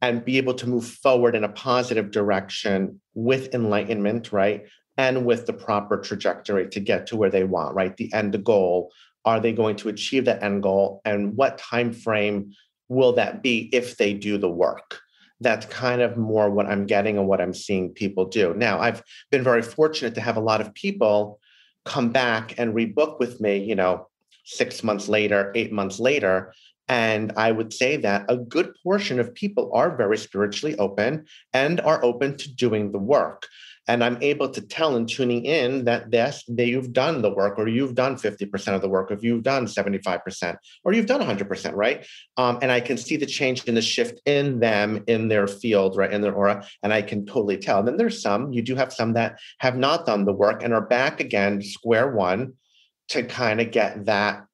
and 0.02 0.26
be 0.26 0.38
able 0.38 0.54
to 0.54 0.68
move 0.68 0.86
forward 0.86 1.36
in 1.36 1.44
a 1.44 1.50
positive 1.50 2.12
direction 2.12 3.02
with 3.14 3.54
enlightenment, 3.54 4.32
right? 4.32 4.66
And 4.98 5.26
with 5.26 5.46
the 5.46 5.54
proper 5.54 5.98
trajectory 5.98 6.70
to 6.70 6.80
get 6.80 7.08
to 7.08 7.16
where 7.16 7.30
they 7.30 7.44
want 7.44 7.76
right? 7.76 7.96
The 7.98 8.14
end 8.14 8.44
goal. 8.44 8.92
Are 9.24 9.40
they 9.40 9.54
going 9.54 9.76
to 9.78 9.90
achieve 9.90 10.26
that 10.26 10.44
end 10.44 10.62
goal? 10.62 11.02
And 11.04 11.36
what 11.36 11.58
time 11.58 11.94
frame 11.94 12.54
will 12.90 13.14
that 13.14 13.42
be 13.42 13.70
if 13.74 13.98
they 13.98 14.14
do 14.14 14.38
the 14.38 14.50
work? 14.50 15.00
That's 15.42 15.66
kind 15.66 16.02
of 16.02 16.16
more 16.16 16.50
what 16.50 16.68
i'm 16.68 16.86
getting 16.86 17.18
and 17.18 17.28
what 17.28 17.42
i'm 17.42 17.54
seeing 17.54 17.90
people 17.90 18.26
do. 18.26 18.54
Now 18.54 18.80
i've 18.80 19.04
been 19.32 19.44
very 19.44 19.62
fortunate 19.62 20.16
to 20.16 20.22
have 20.22 20.38
a 20.38 20.42
lot 20.42 20.62
of 20.62 20.74
people 20.74 21.40
come 21.84 22.12
back 22.12 22.58
and 22.58 22.74
rebook 22.74 23.20
with 23.20 23.42
me 23.42 23.58
you 23.58 23.76
know 23.76 24.08
six 24.46 24.84
months 24.84 25.10
later 25.10 25.52
eight 25.56 25.72
months 25.74 26.00
later. 26.00 26.54
And 26.88 27.34
I 27.36 27.52
would 27.52 27.74
say 27.74 27.98
that 27.98 28.26
a 28.30 28.38
good 28.38 28.74
portion 28.84 29.20
of 29.20 29.34
people 29.34 29.72
are 29.74 29.98
very 29.98 30.18
spiritually 30.18 30.78
open 30.78 31.26
and 31.52 31.82
are 31.82 32.04
open 32.06 32.38
to 32.38 32.54
doing 32.54 32.92
the 32.92 33.00
work 33.00 33.48
and 33.88 34.04
i'm 34.04 34.18
able 34.22 34.50
to 34.50 34.62
tell 34.62 34.96
in 34.96 35.06
tuning 35.06 35.46
in 35.46 35.86
that 35.86 36.08
yes 36.12 36.44
that 36.48 36.68
you've 36.68 36.94
done 36.94 37.22
the 37.22 37.30
work 37.30 37.58
or 37.58 37.68
you've 37.68 37.96
done 37.96 38.16
50% 38.16 38.76
of 38.76 38.82
the 38.82 38.90
work 38.90 39.12
or 39.12 39.18
you've 39.22 39.44
done 39.44 39.66
75% 39.66 40.58
or 40.84 40.94
you've 40.94 41.06
done 41.06 41.22
100% 41.22 41.72
right? 41.76 42.06
Um, 42.38 42.60
and 42.62 42.72
i 42.72 42.80
can 42.80 42.98
see 42.98 43.18
the 43.18 43.26
change 43.26 43.64
in 43.66 43.76
the 43.76 43.82
shift 43.82 44.22
in 44.26 44.60
them 44.60 45.04
in 45.08 45.28
their 45.28 45.48
field 45.48 45.98
right 45.98 46.12
in 46.12 46.22
their 46.22 46.34
aura 46.34 46.66
and 46.84 46.94
i 46.94 47.02
can 47.02 47.26
totally 47.26 47.58
tell. 47.58 47.80
And 47.80 47.88
then 47.88 47.98
there's 47.98 48.22
some 48.22 48.54
you 48.54 48.62
do 48.62 48.76
have 48.76 48.94
some 48.94 49.14
that 49.14 49.40
have 49.60 49.78
not 49.78 50.06
done 50.06 50.26
the 50.26 50.34
work 50.34 50.64
and 50.64 50.74
are 50.74 50.86
back 50.86 51.20
again 51.20 51.62
square 51.62 52.12
one 52.12 52.54
to 53.10 53.24
kind 53.24 53.62
of 53.62 53.72
get 53.72 54.06
that 54.06 54.46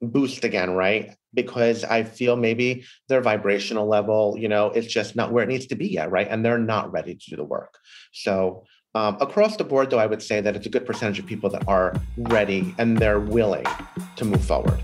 boost 0.00 0.44
again 0.44 0.70
right 0.70 1.14
because 1.32 1.84
I 1.84 2.02
feel 2.02 2.36
maybe 2.36 2.84
their 3.08 3.20
vibrational 3.20 3.86
level, 3.86 4.36
you 4.38 4.48
know, 4.48 4.66
it's 4.68 4.86
just 4.86 5.16
not 5.16 5.32
where 5.32 5.44
it 5.44 5.48
needs 5.48 5.66
to 5.68 5.76
be 5.76 5.88
yet, 5.88 6.10
right? 6.10 6.26
And 6.28 6.44
they're 6.44 6.58
not 6.58 6.92
ready 6.92 7.14
to 7.14 7.30
do 7.30 7.36
the 7.36 7.44
work. 7.44 7.78
So 8.12 8.64
Um, 8.92 9.16
across 9.20 9.56
the 9.56 9.62
board, 9.62 9.90
though, 9.90 10.00
I 10.00 10.06
would 10.06 10.20
say 10.20 10.40
that 10.40 10.56
it's 10.56 10.66
a 10.66 10.68
good 10.68 10.84
percentage 10.84 11.20
of 11.20 11.26
people 11.26 11.48
that 11.50 11.62
are 11.68 11.94
ready 12.16 12.74
and 12.76 12.98
they're 12.98 13.20
willing 13.20 13.64
to 14.16 14.24
move 14.24 14.44
forward. 14.44 14.82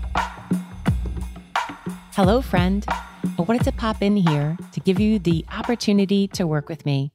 Hello, 2.13 2.41
friend. 2.41 2.85
I 2.87 3.41
wanted 3.41 3.65
to 3.65 3.73
pop 3.73 4.01
in 4.01 4.15
here 4.15 4.55
to 4.71 4.79
give 4.79 4.97
you 4.99 5.19
the 5.19 5.45
opportunity 5.51 6.25
to 6.29 6.47
work 6.47 6.69
with 6.69 6.85
me. 6.85 7.11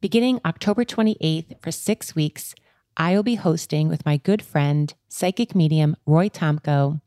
Beginning 0.00 0.40
October 0.44 0.84
28th 0.84 1.60
for 1.60 1.72
six 1.72 2.14
weeks, 2.14 2.54
I 2.96 3.14
will 3.14 3.24
be 3.24 3.34
hosting 3.34 3.88
with 3.88 4.06
my 4.06 4.18
good 4.18 4.40
friend, 4.40 4.94
psychic 5.08 5.54
medium 5.54 5.96
Roy 6.06 6.28
Tomko, 6.28 7.01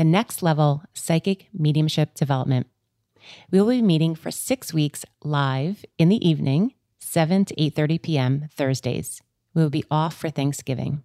the 0.00 0.04
next 0.04 0.42
level 0.42 0.82
psychic 0.94 1.48
mediumship 1.52 2.14
development. 2.14 2.66
We 3.50 3.60
will 3.60 3.68
be 3.68 3.82
meeting 3.82 4.14
for 4.14 4.30
six 4.30 4.72
weeks 4.72 5.04
live 5.22 5.84
in 5.98 6.08
the 6.08 6.26
evening 6.26 6.72
7 7.00 7.44
to 7.44 7.54
8:30 7.56 8.00
p.m. 8.00 8.48
Thursdays. 8.50 9.20
We 9.52 9.60
will 9.60 9.68
be 9.68 9.84
off 9.90 10.16
for 10.16 10.30
Thanksgiving. 10.30 11.02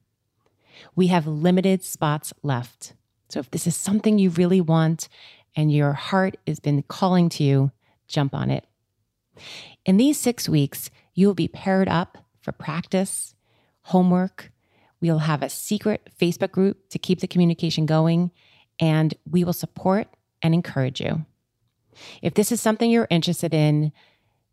We 0.95 1.07
have 1.07 1.27
limited 1.27 1.83
spots 1.83 2.31
left. 2.41 2.93
So 3.27 3.41
if 3.41 3.51
this 3.51 3.67
is 3.67 3.75
something 3.75 4.17
you 4.17 4.29
really 4.29 4.61
want 4.61 5.09
and 5.57 5.73
your 5.73 5.91
heart 5.91 6.37
has 6.47 6.61
been 6.61 6.81
calling 6.83 7.27
to 7.31 7.43
you, 7.43 7.71
jump 8.07 8.33
on 8.33 8.49
it. 8.49 8.65
In 9.85 9.97
these 9.97 10.17
6 10.21 10.47
weeks, 10.47 10.89
you 11.13 11.27
will 11.27 11.35
be 11.35 11.49
paired 11.49 11.89
up 11.89 12.19
for 12.39 12.53
practice, 12.53 13.35
homework. 13.91 14.53
We'll 15.01 15.27
have 15.27 15.43
a 15.43 15.49
secret 15.49 16.11
Facebook 16.17 16.53
group 16.53 16.87
to 16.91 16.97
keep 16.97 17.19
the 17.19 17.27
communication 17.27 17.85
going, 17.85 18.31
and 18.79 19.13
we 19.29 19.43
will 19.43 19.53
support 19.53 20.07
and 20.41 20.53
encourage 20.53 21.01
you. 21.01 21.25
If 22.21 22.33
this 22.33 22.51
is 22.51 22.61
something 22.61 22.91
you're 22.91 23.07
interested 23.09 23.53
in, 23.53 23.91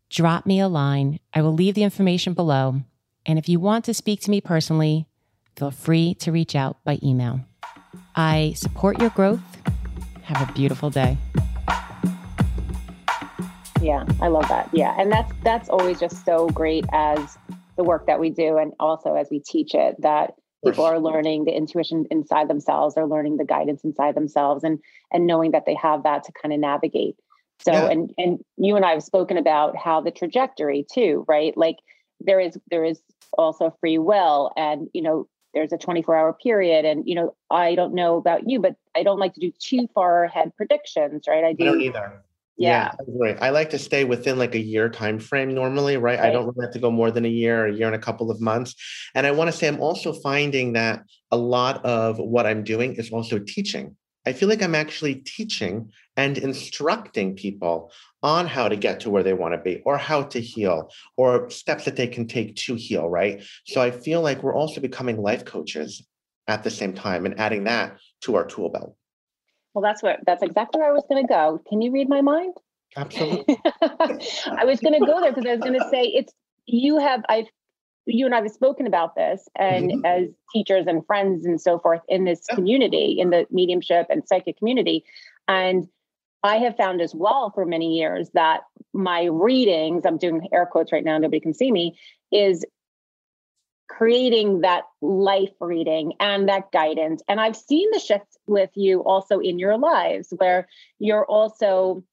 drop 0.09 0.45
me 0.45 0.59
a 0.59 0.67
line. 0.67 1.19
I 1.33 1.41
will 1.41 1.53
leave 1.53 1.75
the 1.75 1.83
information 1.83 2.33
below. 2.33 2.81
And 3.25 3.39
if 3.39 3.49
you 3.49 3.59
want 3.59 3.85
to 3.85 3.93
speak 3.93 4.21
to 4.21 4.31
me 4.31 4.41
personally, 4.41 5.07
feel 5.55 5.71
free 5.71 6.13
to 6.15 6.31
reach 6.31 6.55
out 6.55 6.77
by 6.83 6.99
email. 7.03 7.41
I 8.15 8.53
support 8.55 8.99
your 8.99 9.09
growth. 9.11 9.41
Have 10.23 10.49
a 10.49 10.53
beautiful 10.53 10.89
day. 10.89 11.17
Yeah, 13.81 14.05
I 14.21 14.27
love 14.27 14.47
that. 14.47 14.69
Yeah, 14.71 14.95
and 14.97 15.11
that's 15.11 15.31
that's 15.43 15.67
always 15.67 15.99
just 15.99 16.23
so 16.23 16.47
great 16.47 16.85
as 16.93 17.37
the 17.75 17.83
work 17.83 18.07
that 18.07 18.19
we 18.19 18.29
do 18.29 18.57
and 18.57 18.71
also 18.79 19.15
as 19.15 19.27
we 19.29 19.39
teach 19.39 19.73
it 19.73 19.95
that 20.01 20.35
people 20.63 20.85
are 20.85 20.99
learning 20.99 21.45
the 21.45 21.55
intuition 21.55 22.05
inside 22.11 22.47
themselves, 22.47 22.95
they're 22.95 23.07
learning 23.07 23.37
the 23.37 23.45
guidance 23.45 23.83
inside 23.83 24.15
themselves 24.15 24.63
and 24.63 24.79
and 25.11 25.27
knowing 25.27 25.51
that 25.51 25.65
they 25.65 25.75
have 25.75 26.03
that 26.03 26.23
to 26.23 26.31
kind 26.31 26.53
of 26.53 26.59
navigate 26.59 27.15
so, 27.63 27.71
yeah. 27.71 27.89
and 27.89 28.13
and 28.17 28.39
you 28.57 28.75
and 28.75 28.85
I 28.85 28.91
have 28.91 29.03
spoken 29.03 29.37
about 29.37 29.77
how 29.77 30.01
the 30.01 30.11
trajectory 30.11 30.85
too, 30.91 31.23
right? 31.27 31.55
Like 31.55 31.77
there 32.19 32.39
is 32.39 32.57
there 32.69 32.83
is 32.83 33.01
also 33.37 33.75
free 33.79 33.97
will, 33.97 34.51
and 34.57 34.89
you 34.93 35.01
know 35.01 35.27
there's 35.53 35.71
a 35.71 35.77
24 35.77 36.15
hour 36.15 36.33
period, 36.33 36.83
and 36.83 37.07
you 37.07 37.15
know 37.15 37.35
I 37.49 37.75
don't 37.75 37.93
know 37.93 38.17
about 38.17 38.49
you, 38.49 38.59
but 38.59 38.75
I 38.95 39.03
don't 39.03 39.19
like 39.19 39.33
to 39.35 39.39
do 39.39 39.51
too 39.59 39.87
far 39.95 40.25
ahead 40.25 40.55
predictions, 40.57 41.23
right? 41.27 41.43
I 41.43 41.53
do. 41.53 41.63
I 41.63 41.67
don't 41.67 41.81
either. 41.81 42.23
Yeah. 42.57 42.91
yeah, 42.99 43.05
right. 43.19 43.37
I 43.41 43.49
like 43.49 43.71
to 43.71 43.79
stay 43.79 44.03
within 44.03 44.37
like 44.37 44.53
a 44.53 44.59
year 44.59 44.89
time 44.89 45.19
frame 45.19 45.53
normally, 45.53 45.97
right? 45.97 46.19
right? 46.19 46.29
I 46.29 46.31
don't 46.31 46.45
really 46.45 46.65
have 46.65 46.73
to 46.73 46.79
go 46.79 46.91
more 46.91 47.09
than 47.09 47.25
a 47.25 47.29
year, 47.29 47.65
a 47.65 47.73
year 47.73 47.87
and 47.87 47.95
a 47.95 47.99
couple 47.99 48.29
of 48.29 48.39
months. 48.39 48.75
And 49.15 49.25
I 49.25 49.31
want 49.31 49.51
to 49.51 49.57
say 49.57 49.67
I'm 49.67 49.81
also 49.81 50.13
finding 50.13 50.73
that 50.73 51.03
a 51.31 51.37
lot 51.37 51.83
of 51.83 52.19
what 52.19 52.45
I'm 52.45 52.63
doing 52.63 52.95
is 52.95 53.11
also 53.11 53.39
teaching. 53.39 53.95
I 54.25 54.33
feel 54.33 54.47
like 54.47 54.61
I'm 54.61 54.75
actually 54.75 55.15
teaching 55.15 55.91
and 56.15 56.37
instructing 56.37 57.35
people 57.35 57.91
on 58.21 58.47
how 58.47 58.69
to 58.69 58.75
get 58.77 59.01
to 59.01 59.09
where 59.09 59.23
they 59.23 59.33
want 59.33 59.53
to 59.53 59.57
be 59.57 59.81
or 59.85 59.97
how 59.97 60.23
to 60.23 60.39
heal 60.39 60.91
or 61.17 61.49
steps 61.49 61.85
that 61.85 61.97
they 61.97 62.07
can 62.07 62.27
take 62.27 62.55
to 62.55 62.75
heal, 62.75 63.09
right? 63.09 63.43
So 63.65 63.81
I 63.81 63.91
feel 63.91 64.21
like 64.21 64.41
we're 64.41 64.55
also 64.55 64.79
becoming 64.79 65.21
life 65.21 65.43
coaches 65.43 66.05
at 66.47 66.63
the 66.63 66.71
same 66.71 66.93
time 66.93 67.25
and 67.25 67.39
adding 67.39 67.65
that 67.65 67.97
to 68.21 68.35
our 68.35 68.45
tool 68.45 68.69
belt. 68.69 68.95
Well, 69.73 69.81
that's 69.81 70.03
what 70.03 70.19
that's 70.25 70.43
exactly 70.43 70.79
where 70.79 70.89
I 70.89 70.93
was 70.93 71.03
going 71.09 71.25
to 71.25 71.27
go. 71.27 71.61
Can 71.67 71.81
you 71.81 71.91
read 71.91 72.09
my 72.09 72.21
mind? 72.21 72.53
Absolutely. 72.95 73.57
I 73.81 74.65
was 74.65 74.79
going 74.79 74.99
to 74.99 75.05
go 75.05 75.19
there 75.19 75.31
because 75.31 75.45
I 75.45 75.55
was 75.55 75.61
going 75.61 75.79
to 75.79 75.89
say 75.89 76.03
it's 76.03 76.33
you 76.65 76.99
have 76.99 77.23
I've 77.27 77.47
you 78.05 78.25
and 78.25 78.35
I 78.35 78.41
have 78.41 78.51
spoken 78.51 78.85
about 78.85 79.15
this, 79.15 79.47
and 79.57 79.89
mm-hmm. 79.89 80.05
as 80.05 80.29
teachers 80.51 80.85
and 80.87 81.05
friends 81.05 81.45
and 81.45 81.59
so 81.59 81.79
forth 81.79 82.01
in 82.07 82.25
this 82.25 82.45
community, 82.47 83.17
in 83.19 83.29
the 83.29 83.45
mediumship 83.49 84.07
and 84.09 84.27
psychic 84.27 84.57
community. 84.57 85.05
And 85.47 85.87
I 86.43 86.57
have 86.57 86.75
found 86.75 87.01
as 87.01 87.15
well 87.15 87.51
for 87.55 87.65
many 87.65 87.97
years 87.97 88.29
that 88.33 88.61
my 88.93 89.23
readings, 89.23 90.05
I'm 90.05 90.17
doing 90.17 90.47
air 90.53 90.65
quotes 90.65 90.91
right 90.91 91.03
now, 91.03 91.17
nobody 91.17 91.39
can 91.39 91.53
see 91.53 91.71
me, 91.71 91.97
is 92.31 92.65
creating 93.97 94.61
that 94.61 94.83
life 95.01 95.53
reading 95.59 96.13
and 96.19 96.49
that 96.49 96.71
guidance. 96.71 97.21
And 97.27 97.39
I've 97.39 97.55
seen 97.55 97.89
the 97.91 97.99
shift 97.99 98.37
with 98.47 98.71
you 98.75 99.03
also 99.03 99.39
in 99.39 99.59
your 99.59 99.77
lives 99.77 100.33
where 100.37 100.67
you're 100.99 101.25
also 101.25 102.03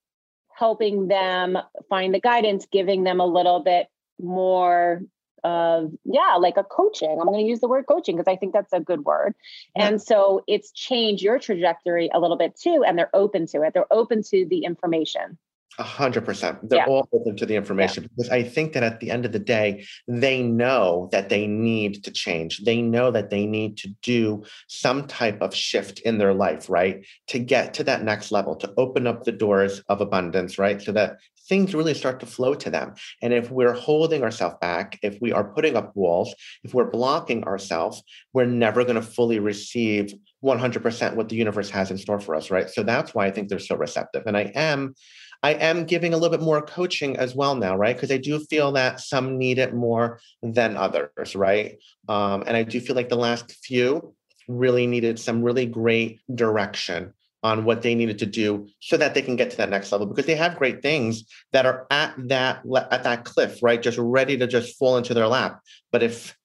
helping 0.50 1.08
them 1.08 1.56
find 1.88 2.12
the 2.12 2.20
guidance, 2.20 2.66
giving 2.70 3.04
them 3.04 3.20
a 3.20 3.26
little 3.26 3.60
bit 3.60 3.88
more 4.20 5.02
of 5.42 5.90
yeah 6.04 6.36
like 6.38 6.58
a 6.58 6.64
coaching 6.64 7.16
i'm 7.18 7.26
going 7.26 7.42
to 7.42 7.48
use 7.48 7.60
the 7.60 7.68
word 7.68 7.86
coaching 7.88 8.14
because 8.14 8.30
i 8.30 8.36
think 8.36 8.52
that's 8.52 8.74
a 8.74 8.80
good 8.80 9.06
word 9.06 9.34
yeah. 9.74 9.88
and 9.88 10.02
so 10.02 10.42
it's 10.46 10.70
changed 10.72 11.22
your 11.22 11.38
trajectory 11.38 12.10
a 12.12 12.20
little 12.20 12.36
bit 12.36 12.54
too 12.54 12.84
and 12.86 12.98
they're 12.98 13.14
open 13.16 13.46
to 13.46 13.62
it 13.62 13.72
they're 13.72 13.90
open 13.90 14.22
to 14.22 14.44
the 14.50 14.64
information 14.64 15.38
a 15.78 15.82
hundred 15.82 16.24
percent. 16.24 16.68
They're 16.68 16.80
yeah. 16.80 16.86
all 16.86 17.08
open 17.12 17.36
to 17.36 17.46
the 17.46 17.56
information 17.56 18.02
yeah. 18.02 18.08
because 18.16 18.30
I 18.30 18.42
think 18.42 18.72
that 18.72 18.82
at 18.82 19.00
the 19.00 19.10
end 19.10 19.24
of 19.24 19.32
the 19.32 19.38
day, 19.38 19.86
they 20.08 20.42
know 20.42 21.08
that 21.12 21.28
they 21.28 21.46
need 21.46 22.04
to 22.04 22.10
change. 22.10 22.64
They 22.64 22.82
know 22.82 23.10
that 23.10 23.30
they 23.30 23.46
need 23.46 23.76
to 23.78 23.88
do 24.02 24.44
some 24.68 25.06
type 25.06 25.40
of 25.40 25.54
shift 25.54 26.00
in 26.00 26.18
their 26.18 26.34
life, 26.34 26.68
right? 26.68 27.06
To 27.28 27.38
get 27.38 27.74
to 27.74 27.84
that 27.84 28.02
next 28.02 28.32
level, 28.32 28.56
to 28.56 28.72
open 28.76 29.06
up 29.06 29.24
the 29.24 29.32
doors 29.32 29.82
of 29.88 30.00
abundance, 30.00 30.58
right? 30.58 30.82
So 30.82 30.92
that 30.92 31.18
things 31.48 31.74
really 31.74 31.94
start 31.94 32.20
to 32.20 32.26
flow 32.26 32.54
to 32.54 32.70
them. 32.70 32.94
And 33.22 33.32
if 33.32 33.50
we're 33.50 33.72
holding 33.72 34.22
ourselves 34.22 34.56
back, 34.60 34.98
if 35.02 35.18
we 35.20 35.32
are 35.32 35.44
putting 35.44 35.76
up 35.76 35.94
walls, 35.96 36.34
if 36.62 36.74
we're 36.74 36.90
blocking 36.90 37.44
ourselves, 37.44 38.02
we're 38.32 38.44
never 38.44 38.84
going 38.84 38.94
to 38.94 39.02
fully 39.02 39.40
receive 39.40 40.14
100% 40.44 41.14
what 41.16 41.28
the 41.28 41.36
universe 41.36 41.68
has 41.70 41.90
in 41.90 41.98
store 41.98 42.20
for 42.20 42.34
us, 42.34 42.50
right? 42.50 42.70
So 42.70 42.82
that's 42.82 43.14
why 43.14 43.26
I 43.26 43.30
think 43.30 43.48
they're 43.48 43.58
so 43.58 43.76
receptive. 43.76 44.22
And 44.26 44.36
I 44.36 44.52
am 44.54 44.94
I 45.42 45.54
am 45.54 45.84
giving 45.84 46.12
a 46.12 46.16
little 46.16 46.36
bit 46.36 46.44
more 46.44 46.60
coaching 46.60 47.16
as 47.16 47.34
well 47.34 47.54
now, 47.54 47.76
right? 47.76 47.96
Because 47.96 48.10
I 48.10 48.18
do 48.18 48.38
feel 48.38 48.72
that 48.72 49.00
some 49.00 49.38
need 49.38 49.58
it 49.58 49.74
more 49.74 50.20
than 50.42 50.76
others, 50.76 51.34
right? 51.34 51.78
Um, 52.08 52.44
and 52.46 52.56
I 52.56 52.62
do 52.62 52.80
feel 52.80 52.94
like 52.94 53.08
the 53.08 53.16
last 53.16 53.52
few 53.64 54.14
really 54.48 54.86
needed 54.86 55.18
some 55.18 55.42
really 55.42 55.66
great 55.66 56.20
direction 56.34 57.14
on 57.42 57.64
what 57.64 57.80
they 57.80 57.94
needed 57.94 58.18
to 58.18 58.26
do 58.26 58.68
so 58.80 58.98
that 58.98 59.14
they 59.14 59.22
can 59.22 59.34
get 59.36 59.50
to 59.50 59.56
that 59.56 59.70
next 59.70 59.90
level 59.92 60.06
because 60.06 60.26
they 60.26 60.34
have 60.34 60.58
great 60.58 60.82
things 60.82 61.24
that 61.52 61.64
are 61.64 61.86
at 61.90 62.12
that 62.28 62.62
at 62.90 63.02
that 63.04 63.24
cliff 63.24 63.62
right? 63.62 63.80
Just 63.80 63.96
ready 63.96 64.36
to 64.36 64.46
just 64.46 64.78
fall 64.78 64.98
into 64.98 65.14
their 65.14 65.26
lap. 65.26 65.60
But 65.90 66.02
if 66.02 66.36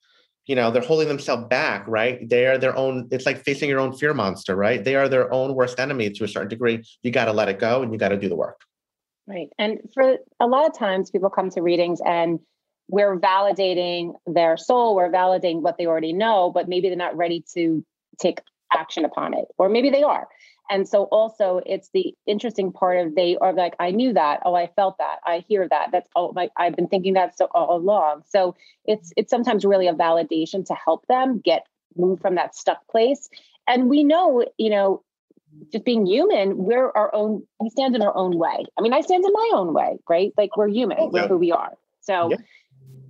you 0.46 0.54
know 0.54 0.70
they're 0.70 0.80
holding 0.80 1.08
themselves 1.08 1.44
back 1.50 1.84
right? 1.86 2.26
They 2.26 2.46
are 2.46 2.56
their 2.56 2.74
own 2.74 3.08
it's 3.10 3.26
like 3.26 3.44
facing 3.44 3.68
your 3.68 3.80
own 3.80 3.94
fear 3.94 4.14
monster 4.14 4.56
right? 4.56 4.82
They 4.82 4.94
are 4.94 5.08
their 5.08 5.30
own 5.34 5.54
worst 5.54 5.78
enemy 5.80 6.08
to 6.08 6.24
a 6.24 6.28
certain 6.28 6.48
degree. 6.48 6.82
You 7.02 7.10
got 7.10 7.26
to 7.26 7.32
let 7.32 7.50
it 7.50 7.58
go 7.58 7.82
and 7.82 7.92
you 7.92 7.98
got 7.98 8.08
to 8.10 8.16
do 8.16 8.30
the 8.30 8.36
work 8.36 8.62
right 9.26 9.48
and 9.58 9.78
for 9.94 10.16
a 10.40 10.46
lot 10.46 10.66
of 10.66 10.76
times 10.76 11.10
people 11.10 11.30
come 11.30 11.50
to 11.50 11.62
readings 11.62 12.00
and 12.04 12.40
we're 12.88 13.18
validating 13.18 14.14
their 14.26 14.56
soul 14.56 14.94
we're 14.94 15.10
validating 15.10 15.60
what 15.60 15.76
they 15.78 15.86
already 15.86 16.12
know 16.12 16.50
but 16.50 16.68
maybe 16.68 16.88
they're 16.88 16.96
not 16.96 17.16
ready 17.16 17.44
to 17.54 17.84
take 18.18 18.40
action 18.72 19.04
upon 19.04 19.34
it 19.34 19.46
or 19.58 19.68
maybe 19.68 19.90
they 19.90 20.02
are 20.02 20.28
and 20.70 20.88
so 20.88 21.04
also 21.04 21.60
it's 21.64 21.90
the 21.92 22.14
interesting 22.26 22.72
part 22.72 22.98
of 22.98 23.14
they 23.14 23.36
are 23.36 23.52
like, 23.52 23.74
I 23.78 23.90
knew 23.90 24.12
that. 24.14 24.40
Oh, 24.44 24.54
I 24.54 24.68
felt 24.74 24.98
that. 24.98 25.18
I 25.24 25.44
hear 25.48 25.68
that. 25.68 25.90
That's 25.92 26.08
all 26.14 26.32
like 26.34 26.50
I've 26.56 26.74
been 26.74 26.88
thinking 26.88 27.14
that 27.14 27.36
so 27.36 27.48
all 27.52 27.76
along. 27.76 28.22
So 28.28 28.56
it's 28.84 29.12
it's 29.16 29.30
sometimes 29.30 29.64
really 29.64 29.86
a 29.86 29.94
validation 29.94 30.64
to 30.66 30.74
help 30.74 31.06
them 31.06 31.40
get 31.44 31.66
move 31.96 32.20
from 32.20 32.34
that 32.34 32.54
stuck 32.54 32.86
place. 32.88 33.28
And 33.68 33.88
we 33.88 34.04
know, 34.04 34.44
you 34.58 34.70
know, 34.70 35.02
just 35.72 35.84
being 35.84 36.06
human, 36.06 36.56
we're 36.56 36.90
our 36.90 37.14
own, 37.14 37.42
we 37.60 37.70
stand 37.70 37.94
in 37.94 38.02
our 38.02 38.16
own 38.16 38.36
way. 38.36 38.64
I 38.78 38.82
mean, 38.82 38.92
I 38.92 39.00
stand 39.00 39.24
in 39.24 39.32
my 39.32 39.50
own 39.54 39.72
way, 39.72 39.98
right? 40.08 40.32
Like 40.36 40.56
we're 40.56 40.68
human, 40.68 40.98
oh, 41.00 41.10
we're 41.12 41.28
who 41.28 41.36
we 41.36 41.52
are. 41.52 41.72
So 42.00 42.30
yeah. 42.30 42.36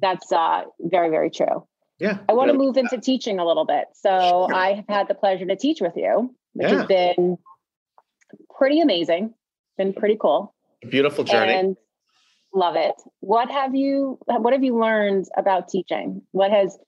that's 0.01 0.33
uh 0.33 0.65
very, 0.81 1.11
very 1.11 1.31
true. 1.31 1.67
Yeah. 1.99 2.19
I 2.29 2.35
want 2.35 2.51
to 2.51 2.57
move 2.57 2.77
into 2.77 2.99
teaching 2.99 3.39
a 3.39 3.47
little 3.47 3.65
bit. 3.65 3.87
So 3.95 4.47
sure. 4.49 4.55
I 4.55 4.75
have 4.75 4.85
had 4.89 5.09
the 5.09 5.15
pleasure 5.15 5.47
to 5.47 5.57
teach 5.57 5.81
with 5.81 5.97
you, 5.97 6.35
which 6.53 6.69
yeah. 6.69 6.79
has 6.79 6.87
been 6.87 7.39
pretty 8.57 8.81
amazing. 8.81 9.35
Been 9.79 9.93
pretty 9.93 10.17
cool. 10.21 10.55
Beautiful 10.89 11.25
journey. 11.25 11.55
And 11.55 11.77
love 12.55 12.77
it. 12.77 12.95
What 13.21 13.51
have 13.51 13.75
you 13.75 14.19
what 14.27 14.53
have 14.53 14.65
you 14.65 14.79
learned 14.79 15.27
about 15.37 15.69
teaching? 15.69 16.23
What 16.33 16.51
has 16.51 16.79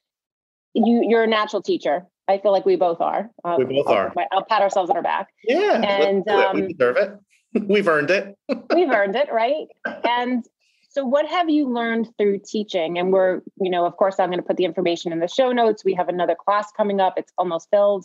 you 0.75 1.05
you're 1.09 1.25
a 1.25 1.27
natural 1.27 1.63
teacher. 1.63 2.07
I 2.29 2.39
feel 2.39 2.53
like 2.53 2.67
we 2.67 2.77
both 2.77 3.01
are. 3.01 3.31
Um, 3.45 3.57
we 3.59 3.65
both 3.65 3.89
are. 3.89 4.13
I'll, 4.17 4.27
I'll, 4.31 4.45
pat 4.45 4.61
ourselves 4.61 4.91
on 4.91 4.97
our 4.97 5.03
back. 5.03 5.29
Yeah. 5.45 5.81
And 5.81 6.29
um, 6.29 6.57
we 6.57 6.73
deserve 6.75 6.97
it. 6.97 7.19
We've 7.67 7.89
earned 7.89 8.11
it. 8.11 8.37
we've 8.75 8.91
earned 8.91 9.17
it, 9.17 9.33
right? 9.33 9.67
And 10.05 10.45
So, 10.91 11.05
what 11.05 11.27
have 11.27 11.49
you 11.49 11.67
learned 11.67 12.11
through 12.19 12.41
teaching? 12.47 12.99
And 12.99 13.11
we're, 13.11 13.41
you 13.59 13.71
know, 13.71 13.87
of 13.87 13.97
course, 13.97 14.21
I'm 14.21 14.29
going 14.29 14.39
to 14.39 14.47
put 14.47 14.59
the 14.59 14.67
information 14.67 15.13
in 15.13 15.19
the 15.19 15.29
show 15.29 15.53
notes. 15.53 15.83
We 15.83 15.95
have 15.95 16.11
another 16.11 16.35
class 16.35 16.71
coming 16.77 17.01
up, 17.01 17.15
it's 17.17 17.33
almost 17.39 17.69
filled. 17.71 18.05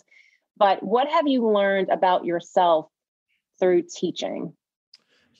But 0.56 0.82
what 0.82 1.08
have 1.08 1.28
you 1.28 1.46
learned 1.46 1.90
about 1.90 2.24
yourself 2.24 2.88
through 3.60 3.82
teaching? 3.82 4.54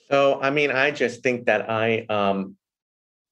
So, 0.09 0.39
I 0.39 0.51
mean, 0.51 0.69
I 0.69 0.91
just 0.91 1.23
think 1.23 1.45
that 1.45 1.69
I, 1.69 2.05
um, 2.09 2.57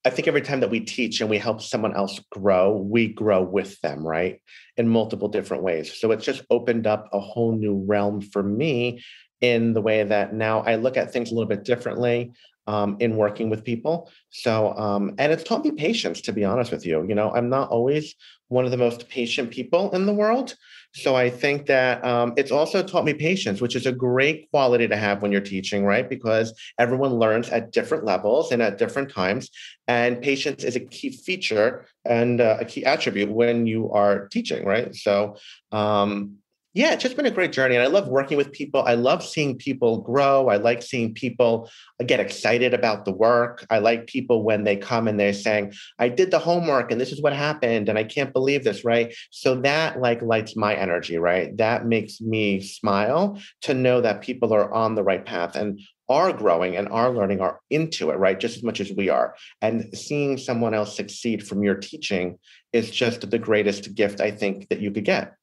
I 0.05 0.09
think 0.09 0.27
every 0.27 0.41
time 0.41 0.59
that 0.59 0.69
we 0.69 0.81
teach 0.81 1.21
and 1.21 1.29
we 1.29 1.37
help 1.37 1.61
someone 1.61 1.95
else 1.95 2.19
grow, 2.31 2.75
we 2.75 3.07
grow 3.07 3.41
with 3.41 3.79
them, 3.81 4.05
right? 4.05 4.41
In 4.75 4.89
multiple 4.89 5.29
different 5.29 5.63
ways. 5.63 5.93
So 5.97 6.11
it's 6.11 6.25
just 6.25 6.43
opened 6.49 6.87
up 6.87 7.07
a 7.13 7.19
whole 7.19 7.55
new 7.55 7.83
realm 7.87 8.19
for 8.21 8.43
me 8.43 9.01
in 9.39 9.73
the 9.73 9.81
way 9.81 10.03
that 10.03 10.33
now 10.33 10.61
I 10.61 10.75
look 10.75 10.97
at 10.97 11.11
things 11.11 11.31
a 11.31 11.33
little 11.33 11.49
bit 11.49 11.63
differently 11.63 12.33
um, 12.67 12.97
in 12.99 13.17
working 13.17 13.49
with 13.49 13.63
people. 13.63 14.09
So, 14.29 14.73
um, 14.77 15.15
and 15.17 15.31
it's 15.31 15.43
taught 15.43 15.65
me 15.65 15.71
patience, 15.71 16.21
to 16.21 16.33
be 16.33 16.45
honest 16.45 16.71
with 16.71 16.85
you. 16.85 17.05
You 17.07 17.15
know, 17.15 17.31
I'm 17.31 17.49
not 17.49 17.69
always 17.69 18.15
one 18.47 18.65
of 18.65 18.71
the 18.71 18.77
most 18.77 19.09
patient 19.09 19.51
people 19.51 19.91
in 19.91 20.05
the 20.05 20.13
world. 20.13 20.55
So 20.95 21.15
I 21.15 21.29
think 21.29 21.65
that 21.65 22.05
um, 22.05 22.33
it's 22.37 22.51
also 22.51 22.83
taught 22.83 23.03
me 23.03 23.13
patience, 23.13 23.61
which 23.61 23.75
is 23.75 23.87
a 23.87 23.91
great 23.91 24.49
quality 24.51 24.87
to 24.87 24.95
have 24.95 25.21
when 25.21 25.31
you're 25.31 25.41
teaching, 25.41 25.83
right? 25.83 26.07
Because 26.07 26.53
everyone 26.77 27.13
learns 27.13 27.49
at 27.49 27.71
different 27.71 28.05
levels 28.05 28.51
and 28.51 28.61
at 28.61 28.77
different 28.77 29.11
times. 29.11 29.49
And 29.87 30.21
patience 30.21 30.63
is 30.63 30.75
a 30.75 30.79
key 30.79 31.09
feature 31.09 31.85
and 32.05 32.39
uh, 32.39 32.57
a 32.59 32.65
key 32.65 32.85
attribute 32.85 33.31
when 33.31 33.65
you 33.65 33.91
are 33.91 34.27
teaching, 34.27 34.65
right? 34.65 34.93
So, 34.95 35.37
um, 35.71 36.37
yeah, 36.75 36.93
it's 36.93 37.03
just 37.03 37.15
been 37.15 37.27
a 37.27 37.31
great 37.31 37.51
journey. 37.51 37.75
And 37.75 37.83
I 37.83 37.87
love 37.87 38.07
working 38.07 38.35
with 38.35 38.51
people. 38.51 38.81
I 38.83 38.95
love 38.95 39.23
seeing 39.23 39.57
people 39.57 39.99
grow. 40.01 40.49
I 40.49 40.57
like 40.57 40.81
seeing 40.81 41.13
people 41.13 41.69
get 42.03 42.19
excited 42.19 42.73
about 42.73 43.05
the 43.05 43.11
work. 43.11 43.63
I 43.69 43.77
like 43.77 44.07
people 44.07 44.43
when 44.43 44.63
they 44.63 44.77
come 44.77 45.07
and 45.07 45.19
they're 45.19 45.33
saying, 45.33 45.73
I 45.99 46.09
did 46.09 46.31
the 46.31 46.39
homework 46.39 46.91
and 46.91 46.99
this 46.99 47.11
is 47.11 47.21
what 47.21 47.33
happened. 47.33 47.89
And 47.89 47.99
I 47.99 48.03
can't 48.03 48.33
believe 48.33 48.63
this, 48.63 48.83
right? 48.83 49.13
So 49.29 49.61
that 49.61 49.99
like 49.99 50.23
lights 50.23 50.55
my 50.55 50.73
energy, 50.73 51.17
right? 51.17 51.55
That 51.57 51.85
makes 51.85 52.19
me 52.19 52.59
smile 52.59 53.39
to 53.61 53.75
know 53.75 54.01
that 54.01 54.21
people 54.21 54.51
are 54.51 54.73
on 54.73 54.95
the 54.95 55.03
right 55.03 55.23
path 55.23 55.55
and 55.55 55.79
are 56.09 56.33
growing 56.33 56.75
and 56.75 56.89
are 56.89 57.11
learning, 57.11 57.39
are 57.39 57.59
into 57.69 58.09
it, 58.09 58.15
right? 58.15 58.39
Just 58.39 58.57
as 58.57 58.63
much 58.63 58.79
as 58.79 58.91
we 58.91 59.09
are. 59.09 59.35
And 59.61 59.95
seeing 59.95 60.37
someone 60.39 60.73
else 60.73 60.95
succeed 60.95 61.47
from 61.47 61.63
your 61.63 61.75
teaching 61.75 62.39
is 62.73 62.89
just 62.89 63.29
the 63.29 63.39
greatest 63.39 63.93
gift 63.93 64.19
I 64.19 64.31
think 64.31 64.69
that 64.69 64.81
you 64.81 64.91
could 64.91 65.05
get. 65.05 65.35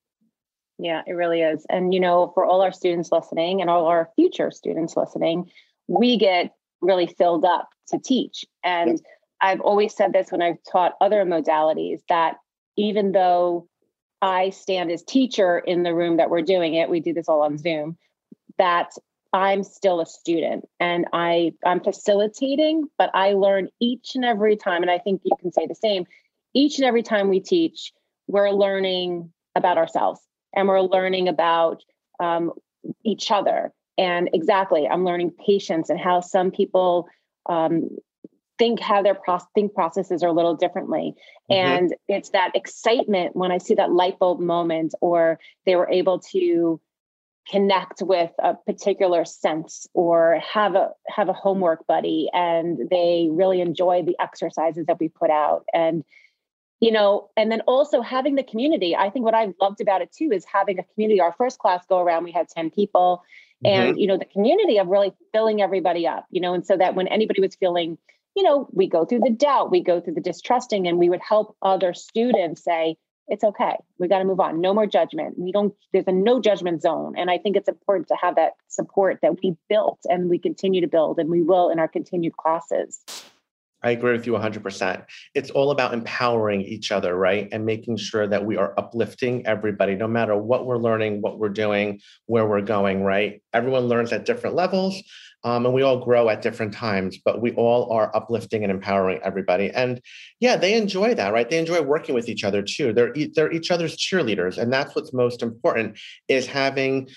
Yeah, 0.82 1.02
it 1.06 1.12
really 1.12 1.42
is. 1.42 1.66
And, 1.68 1.92
you 1.92 2.00
know, 2.00 2.32
for 2.34 2.44
all 2.44 2.62
our 2.62 2.72
students 2.72 3.12
listening 3.12 3.60
and 3.60 3.68
all 3.68 3.86
our 3.86 4.08
future 4.16 4.50
students 4.50 4.96
listening, 4.96 5.50
we 5.88 6.16
get 6.16 6.54
really 6.80 7.06
filled 7.06 7.44
up 7.44 7.68
to 7.88 7.98
teach. 7.98 8.46
And 8.64 8.92
yes. 8.92 9.00
I've 9.42 9.60
always 9.60 9.94
said 9.94 10.14
this 10.14 10.32
when 10.32 10.40
I've 10.40 10.62
taught 10.70 10.96
other 11.00 11.24
modalities 11.26 12.00
that 12.08 12.36
even 12.76 13.12
though 13.12 13.68
I 14.22 14.50
stand 14.50 14.90
as 14.90 15.02
teacher 15.02 15.58
in 15.58 15.82
the 15.82 15.94
room 15.94 16.16
that 16.16 16.30
we're 16.30 16.42
doing 16.42 16.74
it, 16.74 16.88
we 16.88 17.00
do 17.00 17.12
this 17.12 17.28
all 17.28 17.42
on 17.42 17.58
Zoom, 17.58 17.98
that 18.56 18.92
I'm 19.34 19.62
still 19.62 20.00
a 20.00 20.06
student 20.06 20.66
and 20.80 21.06
I 21.12 21.52
I'm 21.64 21.80
facilitating, 21.80 22.88
but 22.96 23.10
I 23.12 23.34
learn 23.34 23.68
each 23.80 24.14
and 24.14 24.24
every 24.24 24.56
time 24.56 24.80
and 24.80 24.90
I 24.90 24.98
think 24.98 25.20
you 25.24 25.36
can 25.40 25.52
say 25.52 25.66
the 25.66 25.74
same. 25.74 26.06
Each 26.54 26.78
and 26.78 26.86
every 26.86 27.02
time 27.02 27.28
we 27.28 27.40
teach, 27.40 27.92
we're 28.26 28.50
learning 28.50 29.32
about 29.54 29.76
ourselves 29.76 30.20
and 30.54 30.68
we're 30.68 30.80
learning 30.80 31.28
about 31.28 31.82
um, 32.18 32.52
each 33.04 33.30
other. 33.30 33.72
And 33.98 34.30
exactly, 34.32 34.88
I'm 34.88 35.04
learning 35.04 35.32
patience 35.46 35.90
and 35.90 36.00
how 36.00 36.20
some 36.20 36.50
people 36.50 37.08
um, 37.46 37.90
think 38.58 38.80
how 38.80 39.02
their 39.02 39.14
pro- 39.14 39.38
think 39.54 39.74
processes 39.74 40.22
are 40.22 40.28
a 40.28 40.32
little 40.32 40.54
differently. 40.54 41.14
Mm-hmm. 41.50 41.52
And 41.52 41.94
it's 42.08 42.30
that 42.30 42.52
excitement 42.54 43.34
when 43.34 43.50
I 43.50 43.58
see 43.58 43.74
that 43.74 43.90
light 43.90 44.18
bulb 44.18 44.40
moment, 44.40 44.94
or 45.00 45.38
they 45.66 45.76
were 45.76 45.90
able 45.90 46.20
to 46.32 46.80
connect 47.48 48.02
with 48.02 48.30
a 48.38 48.54
particular 48.54 49.24
sense 49.24 49.86
or 49.94 50.40
have 50.52 50.74
a 50.74 50.90
have 51.08 51.28
a 51.28 51.32
homework 51.32 51.86
buddy 51.86 52.28
and 52.32 52.88
they 52.90 53.28
really 53.30 53.60
enjoy 53.60 54.02
the 54.02 54.16
exercises 54.20 54.86
that 54.86 55.00
we 55.00 55.08
put 55.08 55.30
out 55.30 55.64
and 55.72 56.04
you 56.80 56.90
know, 56.90 57.30
and 57.36 57.52
then 57.52 57.60
also 57.62 58.00
having 58.00 58.34
the 58.34 58.42
community. 58.42 58.96
I 58.96 59.10
think 59.10 59.24
what 59.24 59.34
I 59.34 59.52
loved 59.60 59.80
about 59.80 60.00
it 60.00 60.12
too 60.12 60.30
is 60.32 60.44
having 60.44 60.78
a 60.78 60.84
community. 60.94 61.20
Our 61.20 61.34
first 61.36 61.58
class 61.58 61.84
go 61.86 62.00
around, 62.00 62.24
we 62.24 62.32
had 62.32 62.48
10 62.48 62.70
people, 62.70 63.22
and, 63.62 63.90
mm-hmm. 63.90 63.98
you 63.98 64.06
know, 64.06 64.16
the 64.16 64.24
community 64.24 64.78
of 64.78 64.88
really 64.88 65.12
filling 65.32 65.60
everybody 65.60 66.06
up, 66.06 66.26
you 66.30 66.40
know, 66.40 66.54
and 66.54 66.66
so 66.66 66.76
that 66.78 66.94
when 66.94 67.06
anybody 67.08 67.42
was 67.42 67.54
feeling, 67.54 67.98
you 68.34 68.42
know, 68.42 68.66
we 68.72 68.88
go 68.88 69.04
through 69.04 69.20
the 69.20 69.30
doubt, 69.30 69.70
we 69.70 69.82
go 69.82 70.00
through 70.00 70.14
the 70.14 70.20
distrusting, 70.22 70.86
and 70.86 70.98
we 70.98 71.10
would 71.10 71.20
help 71.20 71.56
other 71.60 71.92
students 71.92 72.64
say, 72.64 72.96
it's 73.28 73.44
okay. 73.44 73.76
We 73.98 74.08
got 74.08 74.18
to 74.18 74.24
move 74.24 74.40
on. 74.40 74.60
No 74.60 74.74
more 74.74 74.86
judgment. 74.86 75.38
We 75.38 75.52
don't, 75.52 75.72
there's 75.92 76.08
a 76.08 76.12
no 76.12 76.40
judgment 76.40 76.82
zone. 76.82 77.14
And 77.16 77.30
I 77.30 77.38
think 77.38 77.54
it's 77.56 77.68
important 77.68 78.08
to 78.08 78.16
have 78.20 78.34
that 78.36 78.54
support 78.66 79.20
that 79.22 79.36
we 79.40 79.56
built 79.68 80.00
and 80.04 80.28
we 80.28 80.38
continue 80.38 80.80
to 80.80 80.88
build, 80.88 81.18
and 81.18 81.28
we 81.30 81.42
will 81.42 81.68
in 81.68 81.78
our 81.78 81.86
continued 81.86 82.36
classes. 82.36 83.04
I 83.82 83.90
agree 83.90 84.12
with 84.12 84.26
you 84.26 84.32
100%. 84.32 85.04
It's 85.34 85.50
all 85.50 85.70
about 85.70 85.94
empowering 85.94 86.62
each 86.62 86.92
other, 86.92 87.16
right? 87.16 87.48
And 87.50 87.64
making 87.64 87.96
sure 87.96 88.26
that 88.26 88.44
we 88.44 88.56
are 88.56 88.74
uplifting 88.76 89.46
everybody, 89.46 89.94
no 89.94 90.06
matter 90.06 90.36
what 90.36 90.66
we're 90.66 90.78
learning, 90.78 91.22
what 91.22 91.38
we're 91.38 91.48
doing, 91.48 92.00
where 92.26 92.46
we're 92.46 92.60
going, 92.60 93.02
right? 93.02 93.42
Everyone 93.52 93.84
learns 93.84 94.12
at 94.12 94.26
different 94.26 94.54
levels 94.56 95.02
um, 95.44 95.64
and 95.64 95.74
we 95.74 95.82
all 95.82 96.04
grow 96.04 96.28
at 96.28 96.42
different 96.42 96.74
times, 96.74 97.18
but 97.24 97.40
we 97.40 97.52
all 97.52 97.90
are 97.92 98.14
uplifting 98.14 98.62
and 98.62 98.70
empowering 98.70 99.20
everybody. 99.22 99.70
And 99.70 100.00
yeah, 100.38 100.56
they 100.56 100.74
enjoy 100.74 101.14
that, 101.14 101.32
right? 101.32 101.48
They 101.48 101.58
enjoy 101.58 101.80
working 101.82 102.14
with 102.14 102.28
each 102.28 102.44
other 102.44 102.62
too. 102.62 102.92
They're, 102.92 103.14
they're 103.34 103.52
each 103.52 103.70
other's 103.70 103.96
cheerleaders. 103.96 104.58
And 104.58 104.72
that's 104.72 104.94
what's 104.94 105.12
most 105.12 105.42
important 105.42 105.98
is 106.28 106.46
having 106.46 107.08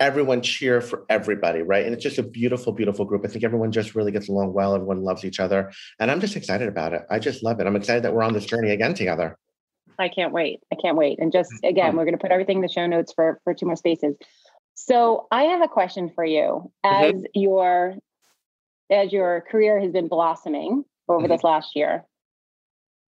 everyone 0.00 0.42
cheer 0.42 0.80
for 0.80 1.04
everybody, 1.08 1.62
right? 1.62 1.84
And 1.84 1.94
it's 1.94 2.02
just 2.02 2.18
a 2.18 2.22
beautiful, 2.22 2.72
beautiful 2.72 3.04
group. 3.04 3.24
I 3.24 3.28
think 3.28 3.44
everyone 3.44 3.72
just 3.72 3.94
really 3.94 4.12
gets 4.12 4.28
along 4.28 4.52
well. 4.52 4.74
Everyone 4.74 5.02
loves 5.02 5.24
each 5.24 5.40
other. 5.40 5.72
And 5.98 6.10
I'm 6.10 6.20
just 6.20 6.36
excited 6.36 6.68
about 6.68 6.92
it. 6.92 7.02
I 7.10 7.18
just 7.18 7.42
love 7.42 7.60
it. 7.60 7.66
I'm 7.66 7.76
excited 7.76 8.04
that 8.04 8.14
we're 8.14 8.22
on 8.22 8.32
this 8.32 8.46
journey 8.46 8.70
again 8.70 8.94
together. 8.94 9.36
I 9.98 10.08
can't 10.08 10.32
wait. 10.32 10.60
I 10.72 10.76
can't 10.80 10.96
wait. 10.96 11.18
And 11.18 11.32
just 11.32 11.50
again, 11.64 11.96
we're 11.96 12.04
going 12.04 12.16
to 12.16 12.20
put 12.20 12.30
everything 12.30 12.58
in 12.58 12.62
the 12.62 12.68
show 12.68 12.86
notes 12.86 13.12
for 13.12 13.40
for 13.42 13.52
two 13.52 13.66
more 13.66 13.76
spaces. 13.76 14.16
So 14.74 15.26
I 15.32 15.44
have 15.44 15.60
a 15.60 15.68
question 15.68 16.10
for 16.14 16.24
you 16.24 16.70
as 16.84 17.14
mm-hmm. 17.14 17.24
your 17.34 17.96
as 18.90 19.12
your 19.12 19.44
career 19.50 19.80
has 19.80 19.90
been 19.90 20.06
blossoming 20.06 20.84
over 21.08 21.22
mm-hmm. 21.22 21.32
this 21.32 21.42
last 21.42 21.74
year 21.74 22.04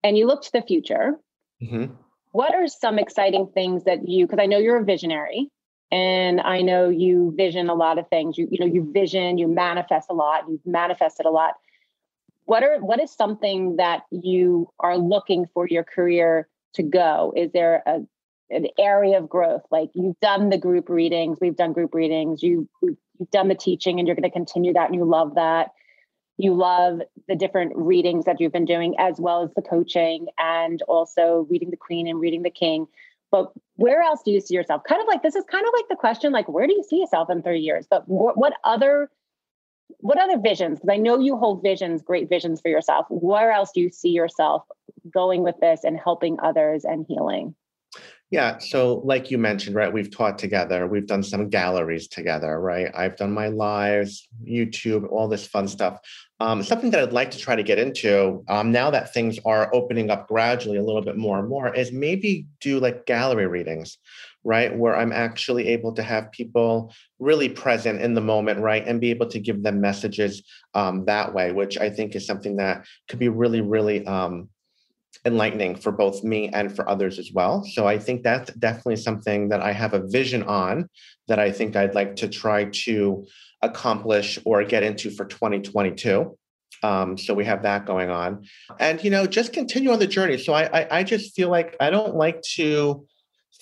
and 0.02 0.16
you 0.16 0.26
look 0.26 0.42
to 0.42 0.52
the 0.52 0.62
future. 0.62 1.12
Mm-hmm. 1.62 1.92
What 2.32 2.54
are 2.54 2.68
some 2.68 2.98
exciting 2.98 3.50
things 3.52 3.84
that 3.84 4.08
you 4.08 4.26
because 4.26 4.38
I 4.40 4.46
know 4.46 4.58
you're 4.58 4.80
a 4.80 4.84
visionary 4.84 5.50
and 5.90 6.40
i 6.40 6.60
know 6.60 6.88
you 6.88 7.32
vision 7.36 7.68
a 7.68 7.74
lot 7.74 7.98
of 7.98 8.08
things. 8.08 8.36
You 8.36 8.48
you 8.50 8.58
know 8.60 8.72
you 8.72 8.90
vision 8.92 9.38
you 9.38 9.48
manifest 9.48 10.10
a 10.10 10.14
lot 10.14 10.44
you've 10.48 10.66
manifested 10.66 11.26
a 11.26 11.30
lot. 11.30 11.54
What 12.44 12.62
are 12.62 12.78
what 12.78 13.00
is 13.00 13.10
something 13.12 13.76
that 13.76 14.02
you 14.10 14.70
are 14.80 14.96
looking 14.96 15.46
for 15.52 15.66
your 15.66 15.84
career 15.84 16.48
to 16.74 16.82
go? 16.82 17.32
Is 17.36 17.52
there 17.52 17.82
a 17.86 18.00
an 18.50 18.66
area 18.78 19.18
of 19.18 19.28
growth? 19.28 19.62
Like 19.70 19.90
you've 19.94 20.18
done 20.20 20.48
the 20.48 20.58
group 20.58 20.88
readings 20.88 21.38
we've 21.40 21.56
done 21.56 21.72
group 21.72 21.94
readings 21.94 22.42
you 22.42 22.68
you've 22.82 23.30
done 23.30 23.48
the 23.48 23.54
teaching 23.54 23.98
and 23.98 24.06
you're 24.06 24.16
going 24.16 24.30
to 24.30 24.30
continue 24.30 24.72
that 24.74 24.86
and 24.86 24.94
you 24.94 25.04
love 25.04 25.34
that. 25.34 25.72
You 26.36 26.54
love 26.54 27.00
the 27.26 27.34
different 27.34 27.72
readings 27.74 28.26
that 28.26 28.40
you've 28.40 28.52
been 28.52 28.64
doing 28.64 28.94
as 28.98 29.18
well 29.18 29.42
as 29.42 29.52
the 29.54 29.62
coaching 29.62 30.28
and 30.38 30.80
also 30.82 31.46
reading 31.50 31.70
the 31.70 31.76
queen 31.76 32.06
and 32.06 32.20
reading 32.20 32.42
the 32.42 32.50
king. 32.50 32.86
But 33.30 33.52
where 33.78 34.02
else 34.02 34.22
do 34.24 34.32
you 34.32 34.40
see 34.40 34.54
yourself? 34.54 34.82
Kind 34.82 35.00
of 35.00 35.06
like 35.06 35.22
this 35.22 35.36
is 35.36 35.44
kind 35.44 35.64
of 35.64 35.72
like 35.72 35.88
the 35.88 35.94
question, 35.94 36.32
like 36.32 36.48
where 36.48 36.66
do 36.66 36.72
you 36.72 36.82
see 36.82 36.98
yourself 36.98 37.30
in 37.30 37.42
30 37.42 37.60
years? 37.60 37.86
But 37.88 38.02
what 38.08 38.54
other 38.64 39.08
what 39.98 40.18
other 40.18 40.36
visions? 40.36 40.80
Because 40.80 40.92
I 40.92 40.96
know 40.96 41.18
you 41.20 41.36
hold 41.36 41.62
visions, 41.62 42.02
great 42.02 42.28
visions 42.28 42.60
for 42.60 42.68
yourself. 42.68 43.06
Where 43.08 43.52
else 43.52 43.70
do 43.72 43.80
you 43.80 43.90
see 43.90 44.10
yourself 44.10 44.64
going 45.08 45.44
with 45.44 45.54
this 45.60 45.84
and 45.84 45.96
helping 45.96 46.38
others 46.40 46.84
and 46.84 47.06
healing? 47.08 47.54
Yeah. 48.30 48.58
So, 48.58 49.00
like 49.04 49.30
you 49.30 49.38
mentioned, 49.38 49.74
right, 49.74 49.90
we've 49.90 50.10
taught 50.10 50.38
together. 50.38 50.86
We've 50.86 51.06
done 51.06 51.22
some 51.22 51.48
galleries 51.48 52.08
together, 52.08 52.60
right? 52.60 52.90
I've 52.94 53.16
done 53.16 53.32
my 53.32 53.48
lives, 53.48 54.28
YouTube, 54.46 55.10
all 55.10 55.28
this 55.28 55.46
fun 55.46 55.66
stuff. 55.66 55.98
Um, 56.38 56.62
something 56.62 56.90
that 56.90 57.00
I'd 57.02 57.12
like 57.12 57.30
to 57.30 57.38
try 57.38 57.56
to 57.56 57.62
get 57.62 57.78
into 57.78 58.44
um, 58.48 58.70
now 58.70 58.90
that 58.90 59.14
things 59.14 59.38
are 59.46 59.74
opening 59.74 60.10
up 60.10 60.28
gradually 60.28 60.76
a 60.76 60.82
little 60.82 61.00
bit 61.00 61.16
more 61.16 61.38
and 61.38 61.48
more 61.48 61.74
is 61.74 61.90
maybe 61.90 62.46
do 62.60 62.78
like 62.78 63.06
gallery 63.06 63.46
readings, 63.46 63.96
right? 64.44 64.76
Where 64.76 64.94
I'm 64.94 65.12
actually 65.12 65.68
able 65.68 65.94
to 65.94 66.02
have 66.02 66.30
people 66.30 66.92
really 67.18 67.48
present 67.48 68.02
in 68.02 68.12
the 68.12 68.20
moment, 68.20 68.60
right? 68.60 68.86
And 68.86 69.00
be 69.00 69.10
able 69.10 69.28
to 69.30 69.40
give 69.40 69.62
them 69.62 69.80
messages 69.80 70.42
um, 70.74 71.06
that 71.06 71.32
way, 71.32 71.52
which 71.52 71.78
I 71.78 71.88
think 71.88 72.14
is 72.14 72.26
something 72.26 72.56
that 72.56 72.84
could 73.08 73.18
be 73.18 73.30
really, 73.30 73.62
really 73.62 74.06
um, 74.06 74.50
enlightening 75.28 75.76
for 75.76 75.92
both 75.92 76.24
me 76.24 76.48
and 76.48 76.74
for 76.74 76.88
others 76.88 77.20
as 77.20 77.30
well. 77.32 77.62
So 77.62 77.86
I 77.86 77.98
think 77.98 78.24
that's 78.24 78.52
definitely 78.54 78.96
something 78.96 79.50
that 79.50 79.60
I 79.60 79.72
have 79.72 79.94
a 79.94 80.06
vision 80.06 80.42
on 80.42 80.88
that 81.28 81.38
I 81.38 81.52
think 81.52 81.76
I'd 81.76 81.94
like 81.94 82.16
to 82.16 82.28
try 82.28 82.64
to 82.84 83.26
accomplish 83.62 84.38
or 84.44 84.64
get 84.64 84.82
into 84.82 85.10
for 85.10 85.24
2022. 85.24 86.36
Um, 86.82 87.16
so 87.16 87.34
we 87.34 87.44
have 87.44 87.62
that 87.62 87.86
going 87.86 88.10
on, 88.10 88.46
and 88.78 89.02
you 89.02 89.10
know, 89.10 89.26
just 89.26 89.52
continue 89.52 89.90
on 89.90 89.98
the 89.98 90.06
journey. 90.06 90.38
So 90.38 90.52
I, 90.52 90.80
I, 90.80 90.98
I 90.98 91.02
just 91.02 91.34
feel 91.34 91.48
like 91.48 91.74
I 91.80 91.90
don't 91.90 92.14
like 92.14 92.40
to 92.54 93.04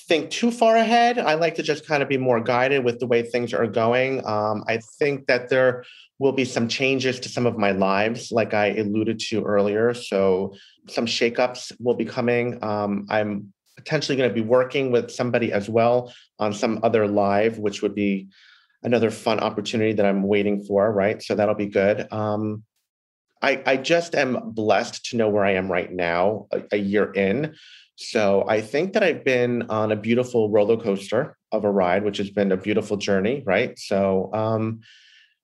think 0.09 0.31
too 0.31 0.51
far 0.51 0.77
ahead. 0.77 1.19
I 1.19 1.35
like 1.35 1.57
to 1.57 1.63
just 1.63 1.87
kind 1.87 2.03
of 2.03 2.09
be 2.09 2.17
more 2.17 2.41
guided 2.41 2.85
with 2.85 3.01
the 3.01 3.07
way 3.07 3.23
things 3.23 3.53
are 3.53 3.67
going. 3.67 4.25
Um, 4.27 4.65
I 4.69 4.79
think 4.99 5.27
that 5.27 5.49
there 5.49 5.85
will 6.19 6.33
be 6.33 6.45
some 6.45 6.69
changes 6.69 7.21
to 7.21 7.29
some 7.29 7.45
of 7.45 7.59
my 7.59 7.73
lives, 7.73 8.31
like 8.31 8.55
I 8.55 8.69
alluded 8.77 9.19
to 9.29 9.43
earlier. 9.43 9.95
So 9.95 10.55
some 10.89 11.07
shakeups 11.07 11.73
will 11.81 11.95
be 11.95 12.05
coming. 12.05 12.63
Um, 12.63 13.07
I'm 13.11 13.53
potentially 13.77 14.17
going 14.17 14.31
to 14.31 14.35
be 14.35 14.41
working 14.41 14.91
with 14.91 15.11
somebody 15.11 15.53
as 15.53 15.69
well 15.69 16.13
on 16.39 16.53
some 16.53 16.81
other 16.83 17.07
live, 17.07 17.59
which 17.59 17.83
would 17.83 17.95
be 17.95 18.29
another 18.83 19.11
fun 19.11 19.41
opportunity 19.41 19.93
that 19.93 20.07
I'm 20.07 20.23
waiting 20.23 20.65
for. 20.65 20.91
Right, 20.93 21.23
so 21.23 21.35
that'll 21.35 21.55
be 21.55 21.67
good. 21.67 22.11
Um, 22.13 22.65
I, 23.43 23.63
I 23.67 23.77
just 23.77 24.15
am 24.15 24.53
blessed 24.53 25.07
to 25.11 25.17
know 25.17 25.29
where 25.29 25.45
I 25.45 25.53
am 25.53 25.71
right 25.71 25.93
now, 25.93 26.47
a, 26.53 26.63
a 26.73 26.79
year 26.79 27.13
in. 27.13 27.55
So 27.97 28.45
I 28.47 28.61
think 28.61 28.93
that 28.93 29.03
I've 29.03 29.25
been 29.25 29.63
on 29.71 29.91
a 29.91 29.97
beautiful 29.97 30.51
roller 30.51 30.77
coaster 30.77 31.37
of 31.51 31.65
a 31.65 31.71
ride, 31.71 32.05
which 32.05 32.19
has 32.19 32.29
been 32.29 32.53
a 32.53 32.57
beautiful 32.57 32.99
journey, 32.99 33.43
right? 33.47 33.79
So 33.79 34.31
um, 34.35 34.81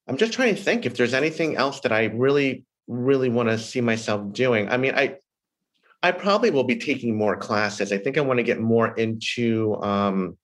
I'm 0.06 0.18
just 0.18 0.34
trying 0.34 0.54
to 0.54 0.62
think 0.62 0.84
if 0.84 0.96
there's 0.96 1.14
anything 1.14 1.56
else 1.56 1.80
that 1.80 1.92
I 1.92 2.04
really, 2.04 2.64
really 2.86 3.30
want 3.30 3.48
to 3.48 3.58
see 3.58 3.80
myself 3.80 4.32
doing. 4.32 4.68
I 4.68 4.76
mean, 4.76 4.94
I 4.94 5.16
I 6.02 6.10
probably 6.10 6.50
will 6.50 6.64
be 6.64 6.76
taking 6.76 7.16
more 7.16 7.36
classes. 7.36 7.92
I 7.92 7.98
think 7.98 8.18
I 8.18 8.22
want 8.22 8.38
to 8.38 8.42
get 8.42 8.60
more 8.60 8.92
into 8.96 9.80
um, 9.82 10.36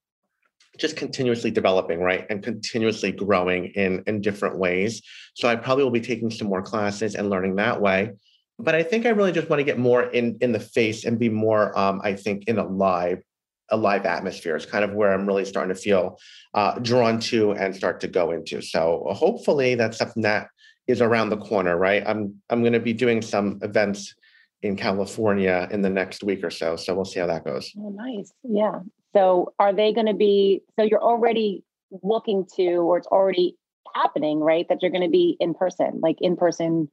just 0.78 0.96
continuously 0.96 1.50
developing, 1.50 2.00
right, 2.00 2.24
and 2.30 2.42
continuously 2.42 3.12
growing 3.12 3.66
in 3.74 4.02
in 4.06 4.22
different 4.22 4.56
ways. 4.56 5.02
So 5.34 5.46
I 5.46 5.56
probably 5.56 5.84
will 5.84 5.90
be 5.90 6.00
taking 6.00 6.30
some 6.30 6.48
more 6.48 6.62
classes 6.62 7.16
and 7.16 7.28
learning 7.28 7.56
that 7.56 7.80
way. 7.82 8.12
But 8.58 8.74
I 8.74 8.82
think 8.82 9.06
I 9.06 9.10
really 9.10 9.32
just 9.32 9.48
want 9.48 9.60
to 9.60 9.64
get 9.64 9.78
more 9.78 10.02
in 10.02 10.38
in 10.40 10.52
the 10.52 10.60
face 10.60 11.04
and 11.04 11.18
be 11.18 11.28
more, 11.28 11.78
um, 11.78 12.00
I 12.02 12.14
think, 12.14 12.44
in 12.48 12.58
a 12.58 12.66
live 12.66 13.22
a 13.70 13.76
live 13.76 14.06
atmosphere 14.06 14.56
is 14.56 14.66
kind 14.66 14.84
of 14.84 14.94
where 14.94 15.12
I'm 15.12 15.26
really 15.26 15.44
starting 15.44 15.74
to 15.74 15.80
feel 15.80 16.18
uh, 16.54 16.78
drawn 16.78 17.20
to 17.20 17.52
and 17.52 17.76
start 17.76 18.00
to 18.00 18.08
go 18.08 18.30
into. 18.30 18.62
So 18.62 19.06
hopefully 19.10 19.74
that's 19.74 19.98
something 19.98 20.22
that 20.22 20.48
is 20.86 21.02
around 21.02 21.28
the 21.28 21.36
corner, 21.36 21.76
right? 21.76 22.02
I'm 22.06 22.40
I'm 22.50 22.62
going 22.62 22.72
to 22.72 22.80
be 22.80 22.94
doing 22.94 23.22
some 23.22 23.58
events 23.62 24.14
in 24.62 24.74
California 24.76 25.68
in 25.70 25.82
the 25.82 25.90
next 25.90 26.24
week 26.24 26.42
or 26.42 26.50
so. 26.50 26.76
So 26.76 26.94
we'll 26.94 27.04
see 27.04 27.20
how 27.20 27.26
that 27.26 27.44
goes. 27.44 27.70
Oh, 27.78 27.90
nice. 27.90 28.32
Yeah. 28.42 28.80
So 29.14 29.52
are 29.58 29.72
they 29.72 29.92
going 29.92 30.06
to 30.06 30.14
be? 30.14 30.62
So 30.78 30.84
you're 30.84 31.02
already 31.02 31.62
looking 32.02 32.46
to, 32.56 32.76
or 32.76 32.98
it's 32.98 33.06
already 33.06 33.56
happening, 33.94 34.40
right? 34.40 34.66
That 34.68 34.82
you're 34.82 34.90
going 34.90 35.04
to 35.04 35.10
be 35.10 35.36
in 35.40 35.54
person, 35.54 36.00
like 36.02 36.16
in 36.20 36.36
person 36.36 36.90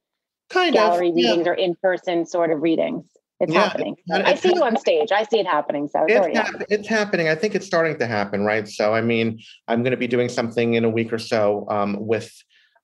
kind 0.50 0.74
gallery 0.74 1.10
of, 1.10 1.16
readings 1.16 1.46
yeah. 1.46 1.52
or 1.52 1.56
in 1.56 1.76
person 1.76 2.26
sort 2.26 2.52
of 2.52 2.62
readings. 2.62 3.06
It's 3.42 3.52
yeah, 3.52 3.64
happening. 3.64 3.98
It's, 4.08 4.30
I 4.30 4.36
see 4.36 4.56
you 4.56 4.64
on 4.64 4.78
stage. 4.78 5.12
I 5.12 5.24
see 5.24 5.40
it 5.40 5.46
happening. 5.46 5.90
So 5.90 6.06
it's, 6.08 6.28
it's, 6.28 6.38
happening. 6.38 6.68
it's, 6.70 6.88
happening. 6.88 7.28
I 7.28 7.36
think 7.36 7.54
it's 7.54 7.66
starting 7.66 7.98
to 8.00 8.08
happen, 8.08 8.46
right? 8.46 8.66
So, 8.66 8.94
I 8.94 9.02
mean, 9.02 9.42
I'm 9.68 9.84
going 9.84 9.92
to 9.92 9.98
be 9.98 10.08
doing 10.08 10.30
something 10.30 10.76
in 10.76 10.86
a 10.86 10.90
week 10.90 11.12
or 11.12 11.20
so 11.20 11.68
um, 11.70 11.98
with 12.00 12.32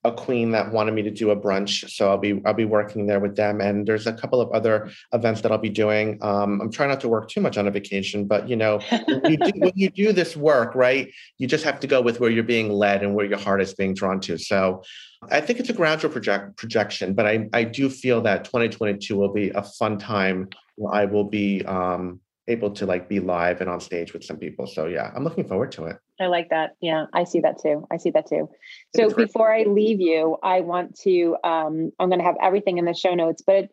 a 0.04 0.12
queen 0.12 0.52
that 0.52 0.72
wanted 0.72 0.94
me 0.94 1.04
to 1.04 1.12
do 1.12 1.30
a 1.30 1.36
brunch. 1.36 1.90
So 1.92 2.10
I'll 2.10 2.18
be 2.18 2.42
I'll 2.46 2.54
be 2.54 2.66
working 2.66 3.06
there 3.06 3.20
with 3.20 3.36
them. 3.36 3.62
And 3.62 3.86
there's 3.86 4.08
a 4.08 4.14
couple 4.14 4.42
of 4.42 4.52
other 4.52 4.90
events 5.14 5.42
that 5.42 5.52
I'll 5.52 5.60
be 5.60 5.70
doing. 5.70 6.18
Um, 6.22 6.60
I'm 6.60 6.72
trying 6.72 6.90
not 6.90 7.02
to 7.02 7.10
work 7.10 7.30
too 7.30 7.42
much 7.42 7.58
on 7.58 7.68
a 7.68 7.72
vacation, 7.72 8.26
but 8.26 8.50
you 8.50 8.56
know, 8.56 8.80
when, 9.08 9.32
you 9.32 9.38
do, 9.38 9.52
when 9.58 9.74
you 9.76 9.90
do 9.90 10.12
this 10.12 10.36
work, 10.36 10.74
right, 10.74 11.12
you 11.38 11.48
just 11.48 11.64
have 11.64 11.80
to 11.82 11.88
go 11.88 12.02
with 12.02 12.20
where 12.20 12.32
you're 12.32 12.44
being 12.44 12.70
led 12.72 13.04
and 13.04 13.14
where 13.14 13.26
your 13.26 13.38
heart 13.38 13.62
is 13.62 13.74
being 13.74 13.94
drawn 13.94 14.20
to. 14.22 14.38
So 14.38 14.84
I 15.30 15.40
think 15.40 15.60
it's 15.60 15.70
a 15.70 15.74
gradual 15.74 16.12
project 16.12 16.58
projection, 16.58 17.14
but 17.14 17.28
I, 17.28 17.48
I 17.54 17.64
do 17.64 17.90
feel 17.90 18.22
that 18.22 18.46
2022 18.46 19.16
will 19.16 19.32
be 19.32 19.50
a 19.52 19.62
fun 19.62 20.00
time 20.00 20.50
where 20.76 20.96
I 20.96 21.06
will 21.06 21.26
be 21.26 21.64
um, 21.66 22.22
able 22.48 22.72
to 22.72 22.86
like 22.86 23.08
be 23.08 23.20
live 23.20 23.62
and 23.62 23.70
on 23.70 23.80
stage 23.80 24.14
with 24.14 24.24
some 24.24 24.38
people. 24.38 24.68
So 24.68 24.88
yeah, 24.88 25.12
I'm 25.16 25.24
looking 25.24 25.48
forward 25.48 25.72
to 25.74 25.86
it. 25.86 25.98
I 26.20 26.28
like 26.28 26.50
that. 26.50 26.72
Yeah, 26.82 27.06
I 27.14 27.24
see 27.24 27.40
that 27.42 27.62
too. 27.62 27.88
I 27.92 27.98
see 27.98 28.10
that 28.12 28.28
too. 28.28 28.50
So 28.96 29.10
before 29.14 29.54
I 29.54 29.64
leave 29.64 30.02
you, 30.02 30.38
I 30.44 30.62
want 30.62 30.98
to 31.02 31.38
um, 31.44 31.92
I'm 32.00 32.10
going 32.10 32.20
to 32.20 32.26
have 32.26 32.38
everything 32.42 32.78
in 32.78 32.86
the 32.86 32.94
show 32.94 33.14
notes, 33.14 33.42
but 33.46 33.70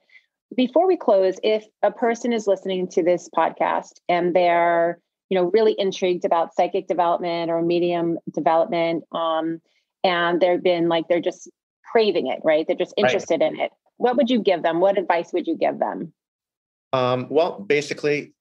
before 0.56 0.86
we 0.86 0.96
close, 0.96 1.38
if 1.42 1.64
a 1.82 1.90
person 1.90 2.32
is 2.32 2.46
listening 2.46 2.88
to 2.88 3.02
this 3.02 3.28
podcast 3.36 4.00
and 4.08 4.34
they're 4.34 4.98
you 5.28 5.38
know 5.38 5.50
really 5.52 5.74
intrigued 5.78 6.24
about 6.24 6.54
psychic 6.54 6.88
development 6.88 7.50
or 7.50 7.62
medium 7.62 8.18
development, 8.32 9.04
um, 9.12 9.60
and 10.04 10.40
they've 10.40 10.62
been 10.62 10.88
like 10.88 11.06
they're 11.08 11.20
just 11.20 11.50
craving 11.90 12.26
it, 12.28 12.40
right? 12.44 12.66
They're 12.66 12.76
just 12.76 12.94
interested 12.96 13.40
right. 13.40 13.52
in 13.52 13.60
it. 13.60 13.72
What 13.96 14.16
would 14.16 14.30
you 14.30 14.40
give 14.40 14.62
them? 14.62 14.80
What 14.80 14.98
advice 14.98 15.32
would 15.32 15.46
you 15.46 15.56
give 15.56 15.78
them? 15.78 16.12
Um, 16.92 17.26
well, 17.30 17.60
basically, 17.60 18.32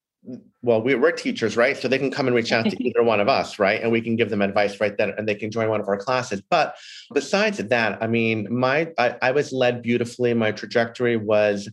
well, 0.61 0.81
we, 0.81 0.93
are 0.93 1.11
teachers, 1.11 1.55
right? 1.55 1.77
So 1.77 1.87
they 1.87 1.97
can 1.97 2.11
come 2.11 2.27
and 2.27 2.35
reach 2.35 2.51
out 2.51 2.69
to 2.69 2.83
either 2.83 3.03
one 3.03 3.19
of 3.19 3.29
us, 3.29 3.59
right? 3.59 3.81
And 3.81 3.91
we 3.91 4.01
can 4.01 4.15
give 4.15 4.29
them 4.29 4.41
advice 4.41 4.79
right 4.79 4.97
then, 4.97 5.13
and 5.17 5.27
they 5.27 5.35
can 5.35 5.51
join 5.51 5.69
one 5.69 5.79
of 5.79 5.87
our 5.87 5.97
classes. 5.97 6.41
But 6.49 6.75
besides 7.13 7.57
that, 7.57 8.01
I 8.01 8.07
mean, 8.07 8.47
my 8.49 8.91
I, 8.97 9.15
I 9.21 9.31
was 9.31 9.51
led 9.51 9.81
beautifully. 9.81 10.33
My 10.33 10.51
trajectory 10.51 11.17
was 11.17 11.69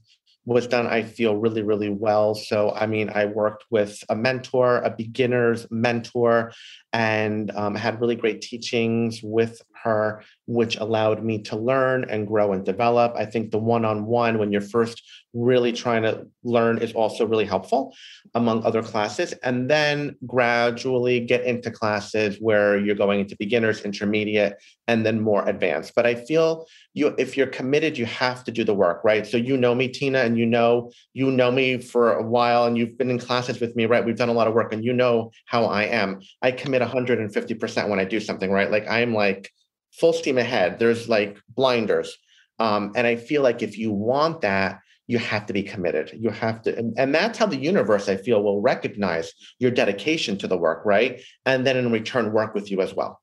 was 0.46 0.66
done, 0.66 0.86
I 0.86 1.02
feel, 1.02 1.36
really, 1.36 1.62
really 1.62 1.88
well. 1.88 2.34
So, 2.34 2.72
I 2.72 2.86
mean, 2.86 3.10
I 3.14 3.24
worked 3.24 3.64
with 3.70 4.02
a 4.10 4.14
mentor, 4.14 4.78
a 4.82 4.90
beginner's 4.90 5.66
mentor, 5.70 6.52
and 6.92 7.50
um, 7.52 7.74
had 7.74 8.00
really 8.00 8.14
great 8.14 8.42
teachings 8.42 9.20
with 9.22 9.62
her, 9.84 10.22
which 10.46 10.76
allowed 10.76 11.22
me 11.22 11.42
to 11.42 11.56
learn 11.56 12.04
and 12.08 12.26
grow 12.26 12.52
and 12.52 12.64
develop. 12.64 13.14
I 13.16 13.26
think 13.26 13.50
the 13.50 13.58
one 13.58 13.84
on 13.84 14.06
one, 14.06 14.38
when 14.38 14.50
you're 14.50 14.60
first 14.60 15.02
really 15.34 15.72
trying 15.72 16.02
to 16.02 16.26
learn, 16.42 16.78
is 16.78 16.92
also 16.92 17.26
really 17.26 17.44
helpful 17.44 17.94
among 18.34 18.64
other 18.64 18.82
classes. 18.82 19.32
And 19.42 19.70
then 19.70 20.16
gradually 20.26 21.20
get 21.20 21.44
into 21.44 21.70
classes 21.70 22.38
where 22.40 22.78
you're 22.78 22.94
going 22.94 23.20
into 23.20 23.36
beginners, 23.36 23.82
intermediate, 23.82 24.54
and 24.88 25.04
then 25.04 25.20
more 25.20 25.46
advanced. 25.48 25.92
But 25.94 26.06
I 26.06 26.14
feel 26.14 26.66
you, 26.94 27.14
if 27.18 27.36
you're 27.36 27.46
committed, 27.46 27.98
you 27.98 28.06
have 28.06 28.44
to 28.44 28.52
do 28.52 28.64
the 28.64 28.74
work, 28.74 29.02
right? 29.04 29.26
So 29.26 29.36
you 29.36 29.56
know 29.56 29.74
me, 29.74 29.88
Tina, 29.88 30.20
and 30.20 30.38
you 30.38 30.46
know 30.46 30.92
you 31.12 31.30
know 31.30 31.50
me 31.50 31.78
for 31.78 32.14
a 32.14 32.22
while, 32.22 32.64
and 32.64 32.78
you've 32.78 32.96
been 32.96 33.10
in 33.10 33.18
classes 33.18 33.60
with 33.60 33.76
me, 33.76 33.86
right? 33.86 34.04
We've 34.04 34.16
done 34.16 34.28
a 34.30 34.32
lot 34.32 34.48
of 34.48 34.54
work, 34.54 34.72
and 34.72 34.84
you 34.84 34.92
know 34.92 35.30
how 35.46 35.64
I 35.66 35.84
am. 35.84 36.20
I 36.40 36.52
commit 36.52 36.80
150% 36.80 37.88
when 37.88 38.00
I 38.00 38.04
do 38.04 38.20
something, 38.20 38.50
right? 38.50 38.70
Like 38.70 38.88
I'm 38.88 39.12
like 39.12 39.50
full 39.98 40.12
steam 40.12 40.38
ahead. 40.38 40.78
There's 40.78 41.08
like 41.08 41.38
blinders. 41.48 42.16
Um, 42.58 42.92
and 42.94 43.06
I 43.06 43.16
feel 43.16 43.42
like 43.42 43.62
if 43.62 43.78
you 43.78 43.90
want 43.90 44.42
that, 44.42 44.80
you 45.06 45.18
have 45.18 45.46
to 45.46 45.52
be 45.52 45.62
committed. 45.62 46.12
You 46.18 46.30
have 46.30 46.62
to, 46.62 46.76
and, 46.76 46.94
and, 46.98 47.14
that's 47.14 47.36
how 47.36 47.46
the 47.46 47.56
universe, 47.56 48.08
I 48.08 48.16
feel, 48.16 48.42
will 48.42 48.62
recognize 48.62 49.32
your 49.58 49.70
dedication 49.70 50.38
to 50.38 50.48
the 50.48 50.56
work, 50.56 50.82
right? 50.86 51.20
And 51.44 51.66
then 51.66 51.76
in 51.76 51.92
return, 51.92 52.32
work 52.32 52.54
with 52.54 52.70
you 52.70 52.80
as 52.80 52.94
well. 52.94 53.20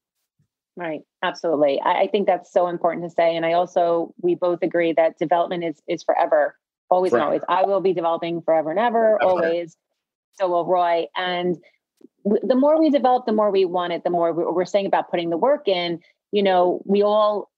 Right. 0.77 1.01
Absolutely. 1.23 1.81
I, 1.81 2.01
I 2.01 2.07
think 2.07 2.27
that's 2.27 2.51
so 2.51 2.67
important 2.67 3.05
to 3.05 3.09
say. 3.09 3.35
And 3.35 3.45
I 3.45 3.53
also, 3.53 4.13
we 4.21 4.35
both 4.35 4.59
agree 4.61 4.93
that 4.93 5.17
development 5.17 5.63
is 5.63 5.81
is 5.87 6.03
forever, 6.03 6.55
always 6.89 7.11
forever. 7.11 7.33
and 7.33 7.41
always. 7.41 7.63
I 7.63 7.67
will 7.67 7.81
be 7.81 7.93
developing 7.93 8.41
forever 8.41 8.69
and 8.69 8.79
ever, 8.79 9.17
forever. 9.19 9.23
always. 9.23 9.75
So 10.39 10.49
will 10.49 10.65
Roy. 10.65 11.07
And 11.15 11.57
the 12.23 12.55
more 12.55 12.79
we 12.79 12.89
develop, 12.89 13.25
the 13.25 13.33
more 13.33 13.51
we 13.51 13.65
want 13.65 13.93
it, 13.93 14.03
the 14.03 14.09
more 14.09 14.33
we're 14.33 14.65
saying 14.65 14.85
about 14.85 15.09
putting 15.09 15.29
the 15.29 15.37
work 15.37 15.67
in 15.67 15.99
you 16.31 16.43
know, 16.43 16.81
we 16.85 17.03
all, 17.03 17.49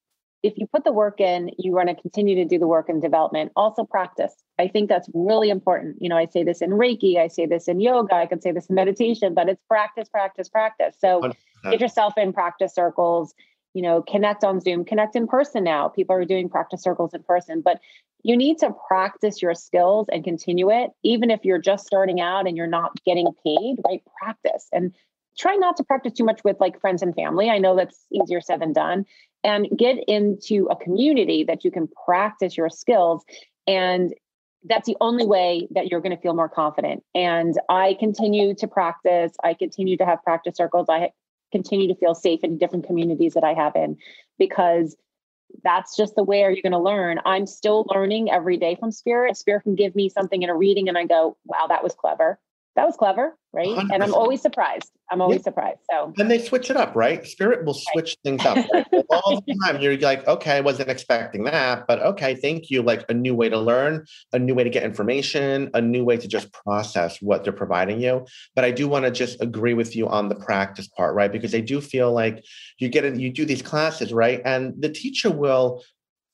if 0.42 0.54
you 0.56 0.66
put 0.66 0.84
the 0.84 0.92
work 0.92 1.20
in, 1.20 1.50
you 1.58 1.72
want 1.72 1.88
to 1.88 1.94
continue 1.94 2.34
to 2.36 2.44
do 2.44 2.58
the 2.58 2.66
work 2.66 2.88
in 2.88 3.00
development. 3.00 3.52
Also, 3.56 3.84
practice. 3.84 4.34
I 4.58 4.68
think 4.68 4.88
that's 4.88 5.08
really 5.14 5.48
important. 5.48 5.96
You 6.00 6.08
know, 6.08 6.16
I 6.16 6.26
say 6.26 6.44
this 6.44 6.60
in 6.60 6.70
Reiki, 6.70 7.16
I 7.18 7.28
say 7.28 7.46
this 7.46 7.66
in 7.66 7.80
yoga, 7.80 8.14
I 8.14 8.26
can 8.26 8.40
say 8.40 8.52
this 8.52 8.66
in 8.66 8.74
meditation, 8.74 9.32
but 9.32 9.48
it's 9.48 9.62
practice, 9.68 10.08
practice, 10.08 10.48
practice. 10.48 10.96
So 10.98 11.22
100%. 11.22 11.34
get 11.70 11.80
yourself 11.80 12.14
in 12.18 12.32
practice 12.32 12.74
circles, 12.74 13.34
you 13.72 13.82
know, 13.82 14.02
connect 14.02 14.44
on 14.44 14.60
Zoom, 14.60 14.84
connect 14.84 15.16
in 15.16 15.26
person 15.26 15.64
now. 15.64 15.88
People 15.88 16.14
are 16.14 16.24
doing 16.24 16.48
practice 16.48 16.82
circles 16.82 17.14
in 17.14 17.22
person, 17.22 17.62
but 17.62 17.80
you 18.22 18.36
need 18.36 18.58
to 18.58 18.74
practice 18.88 19.42
your 19.42 19.54
skills 19.54 20.06
and 20.10 20.24
continue 20.24 20.70
it, 20.70 20.90
even 21.02 21.30
if 21.30 21.44
you're 21.44 21.58
just 21.58 21.86
starting 21.86 22.20
out 22.20 22.46
and 22.46 22.56
you're 22.56 22.66
not 22.66 22.92
getting 23.04 23.28
paid, 23.44 23.76
right? 23.86 24.02
Practice. 24.18 24.66
And 24.72 24.94
try 25.38 25.56
not 25.56 25.76
to 25.76 25.84
practice 25.84 26.12
too 26.12 26.24
much 26.24 26.42
with 26.44 26.56
like 26.60 26.80
friends 26.80 27.02
and 27.02 27.14
family. 27.14 27.50
I 27.50 27.58
know 27.58 27.76
that's 27.76 28.06
easier 28.12 28.40
said 28.40 28.60
than 28.60 28.72
done. 28.72 29.04
And 29.42 29.68
get 29.76 29.98
into 30.08 30.66
a 30.70 30.76
community 30.76 31.44
that 31.44 31.64
you 31.64 31.70
can 31.70 31.88
practice 32.06 32.56
your 32.56 32.70
skills. 32.70 33.24
And 33.66 34.14
that's 34.64 34.86
the 34.86 34.96
only 35.00 35.26
way 35.26 35.68
that 35.72 35.88
you're 35.88 36.00
going 36.00 36.16
to 36.16 36.22
feel 36.22 36.34
more 36.34 36.48
confident. 36.48 37.02
And 37.14 37.54
I 37.68 37.96
continue 38.00 38.54
to 38.54 38.66
practice. 38.66 39.32
I 39.44 39.52
continue 39.52 39.98
to 39.98 40.06
have 40.06 40.22
practice 40.22 40.56
circles. 40.56 40.86
I 40.88 41.10
continue 41.52 41.88
to 41.88 41.94
feel 41.94 42.14
safe 42.14 42.40
in 42.42 42.56
different 42.56 42.86
communities 42.86 43.34
that 43.34 43.44
I 43.44 43.52
have 43.52 43.76
in 43.76 43.98
because 44.38 44.96
that's 45.62 45.94
just 45.96 46.16
the 46.16 46.24
way 46.24 46.40
you're 46.40 46.56
going 46.62 46.72
to 46.72 46.78
learn. 46.78 47.20
I'm 47.26 47.46
still 47.46 47.84
learning 47.94 48.30
every 48.30 48.56
day 48.56 48.76
from 48.80 48.90
spirit. 48.90 49.36
Spirit 49.36 49.62
can 49.64 49.74
give 49.74 49.94
me 49.94 50.08
something 50.08 50.42
in 50.42 50.48
a 50.48 50.56
reading 50.56 50.88
and 50.88 50.96
I 50.96 51.04
go, 51.04 51.36
wow, 51.44 51.66
that 51.68 51.84
was 51.84 51.94
clever 51.94 52.40
that 52.76 52.86
was 52.86 52.96
clever, 52.96 53.36
right? 53.52 53.68
100%. 53.68 53.88
And 53.92 54.02
I'm 54.02 54.14
always 54.14 54.42
surprised. 54.42 54.90
I'm 55.10 55.20
always 55.20 55.42
surprised. 55.42 55.80
So 55.90 56.12
and 56.18 56.30
they 56.30 56.38
switch 56.38 56.70
it 56.70 56.76
up, 56.76 56.96
right? 56.96 57.24
Spirit 57.24 57.64
will 57.64 57.74
switch 57.74 58.16
right. 58.24 58.38
things 58.38 58.44
up 58.44 58.56
right? 58.72 58.86
all 59.10 59.42
the 59.46 59.54
time. 59.64 59.80
You're 59.80 59.96
like, 59.98 60.26
okay, 60.26 60.56
I 60.56 60.60
wasn't 60.60 60.88
expecting 60.88 61.44
that, 61.44 61.86
but 61.86 62.00
okay, 62.00 62.34
thank 62.34 62.70
you. 62.70 62.82
Like 62.82 63.04
a 63.08 63.14
new 63.14 63.34
way 63.34 63.48
to 63.48 63.58
learn, 63.58 64.06
a 64.32 64.38
new 64.38 64.54
way 64.54 64.64
to 64.64 64.70
get 64.70 64.82
information, 64.82 65.70
a 65.74 65.80
new 65.80 66.04
way 66.04 66.16
to 66.16 66.26
just 66.26 66.52
process 66.52 67.20
what 67.20 67.44
they're 67.44 67.52
providing 67.52 68.00
you. 68.00 68.26
But 68.56 68.64
I 68.64 68.70
do 68.70 68.88
want 68.88 69.04
to 69.04 69.10
just 69.10 69.40
agree 69.40 69.74
with 69.74 69.94
you 69.94 70.08
on 70.08 70.28
the 70.28 70.34
practice 70.34 70.88
part, 70.88 71.14
right? 71.14 71.30
Because 71.30 71.54
I 71.54 71.60
do 71.60 71.80
feel 71.80 72.12
like 72.12 72.44
you 72.78 72.88
get 72.88 73.04
in, 73.04 73.20
you 73.20 73.30
do 73.30 73.44
these 73.44 73.62
classes, 73.62 74.12
right? 74.12 74.40
And 74.44 74.74
the 74.80 74.88
teacher 74.88 75.30
will 75.30 75.82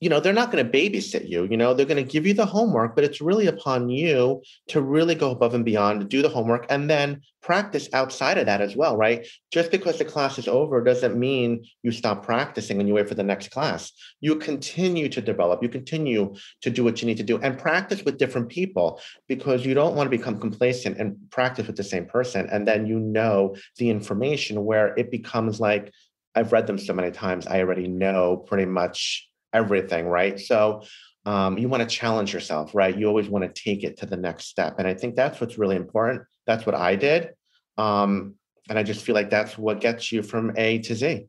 you 0.01 0.09
know 0.09 0.21
they're 0.21 0.33
not 0.33 0.51
going 0.51 0.65
to 0.65 0.79
babysit 0.79 1.29
you 1.29 1.47
you 1.51 1.57
know 1.57 1.73
they're 1.75 1.87
going 1.87 2.05
to 2.05 2.13
give 2.13 2.27
you 2.27 2.35
the 2.35 2.47
homework 2.47 2.95
but 2.95 3.05
it's 3.05 3.21
really 3.21 3.47
upon 3.47 3.89
you 3.89 4.43
to 4.69 4.81
really 4.81 5.15
go 5.15 5.31
above 5.31 5.55
and 5.55 5.65
beyond 5.65 6.09
do 6.09 6.23
the 6.23 6.29
homework 6.29 6.67
and 6.71 6.91
then 6.91 7.21
practice 7.43 7.89
outside 7.93 8.39
of 8.39 8.47
that 8.47 8.61
as 8.61 8.77
well 8.77 8.97
right? 8.97 9.27
Just 9.51 9.71
because 9.71 9.99
the 9.99 10.05
class 10.05 10.39
is 10.39 10.49
over 10.49 10.83
doesn't 10.83 11.19
mean 11.19 11.65
you 11.83 11.91
stop 11.91 12.25
practicing 12.25 12.79
and 12.79 12.89
you 12.89 12.95
wait 12.95 13.09
for 13.09 13.15
the 13.15 13.23
next 13.23 13.51
class. 13.51 13.93
You 14.21 14.37
continue 14.37 15.09
to 15.09 15.21
develop 15.21 15.63
you 15.63 15.69
continue 15.69 16.35
to 16.63 16.71
do 16.71 16.85
what 16.85 17.01
you 17.01 17.07
need 17.07 17.17
to 17.17 17.23
do 17.23 17.39
and 17.39 17.59
practice 17.59 18.03
with 18.05 18.19
different 18.19 18.49
people 18.49 19.01
because 19.29 19.65
you 19.65 19.75
don't 19.75 19.95
want 19.95 20.11
to 20.11 20.17
become 20.17 20.39
complacent 20.39 20.99
and 20.99 21.17
practice 21.31 21.67
with 21.67 21.77
the 21.77 21.85
same 21.85 22.07
person 22.07 22.49
and 22.51 22.67
then 22.67 22.87
you 22.87 22.99
know 22.99 23.57
the 23.79 23.91
information 23.91 24.65
where 24.65 24.95
it 24.97 25.11
becomes 25.11 25.61
like 25.61 25.93
I've 26.35 26.53
read 26.53 26.67
them 26.67 26.79
so 26.79 26.93
many 26.93 27.11
times 27.11 27.47
I 27.47 27.61
already 27.61 27.89
know 27.89 28.37
pretty 28.37 28.67
much 28.67 29.30
everything, 29.53 30.07
right? 30.07 30.39
So 30.39 30.83
um, 31.27 31.59
you 31.59 31.69
want 31.69 31.83
to 31.83 31.89
challenge 31.89 32.33
yourself, 32.33 32.75
right? 32.75 32.97
You 32.97 33.07
always 33.07 33.29
want 33.29 33.45
to 33.45 33.63
take 33.63 33.85
it 33.85 33.99
to 33.99 34.07
the 34.07 34.17
next 34.17 34.47
step. 34.47 34.77
And 34.79 34.89
I 34.89 34.95
think 34.95 35.17
that's 35.17 35.41
what's 35.41 35.59
really 35.59 35.77
important. 35.77 36.23
That's 36.47 36.65
what 36.65 36.75
I 36.75 36.97
did. 36.97 37.31
Um, 37.77 38.35
and 38.69 38.79
I 38.79 38.83
just 38.83 39.05
feel 39.05 39.15
like 39.15 39.31
that's 39.31 39.59
what 39.59 39.81
gets 39.81 40.13
you 40.13 40.23
from 40.23 40.53
A 40.57 40.79
to 40.81 40.95
Z. 40.95 41.27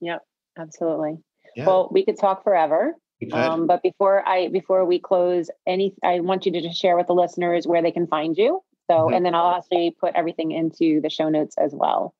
Yep, 0.00 0.22
absolutely. 0.58 1.18
Yeah. 1.54 1.66
Well, 1.66 1.88
we 1.90 2.04
could 2.04 2.18
talk 2.18 2.44
forever. 2.44 2.94
Um, 3.32 3.66
but 3.66 3.82
before 3.82 4.28
I 4.28 4.48
before 4.48 4.84
we 4.84 4.98
close, 4.98 5.48
any 5.66 5.94
I 6.04 6.20
want 6.20 6.44
you 6.44 6.52
to 6.52 6.60
just 6.60 6.78
share 6.78 6.98
with 6.98 7.06
the 7.06 7.14
listeners 7.14 7.66
where 7.66 7.80
they 7.80 7.90
can 7.90 8.06
find 8.06 8.36
you. 8.36 8.62
So, 8.90 8.94
mm-hmm. 8.94 9.14
and 9.14 9.24
then 9.24 9.34
I'll 9.34 9.56
actually 9.56 9.96
put 9.98 10.14
everything 10.14 10.52
into 10.52 11.00
the 11.00 11.08
show 11.08 11.30
notes 11.30 11.56
as 11.58 11.72
well. 11.74 12.14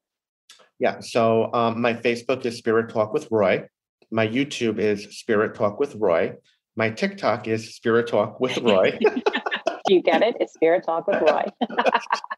Yeah. 0.78 1.00
So 1.00 1.52
um, 1.52 1.80
my 1.80 1.92
Facebook 1.92 2.44
is 2.46 2.56
Spirit 2.56 2.88
Talk 2.90 3.12
with 3.12 3.28
Roy. 3.30 3.68
My 4.10 4.26
YouTube 4.26 4.78
is 4.78 5.18
Spirit 5.18 5.54
Talk 5.54 5.80
with 5.80 5.94
Roy. 5.96 6.34
My 6.76 6.90
TikTok 6.90 7.48
is 7.48 7.74
Spirit 7.74 8.06
Talk 8.08 8.40
with 8.40 8.56
Roy. 8.62 8.98
you 9.88 10.02
get 10.02 10.22
it? 10.22 10.36
It's 10.40 10.52
Spirit 10.52 10.84
Talk 10.84 11.06
with 11.06 11.20
Roy. 11.22 11.44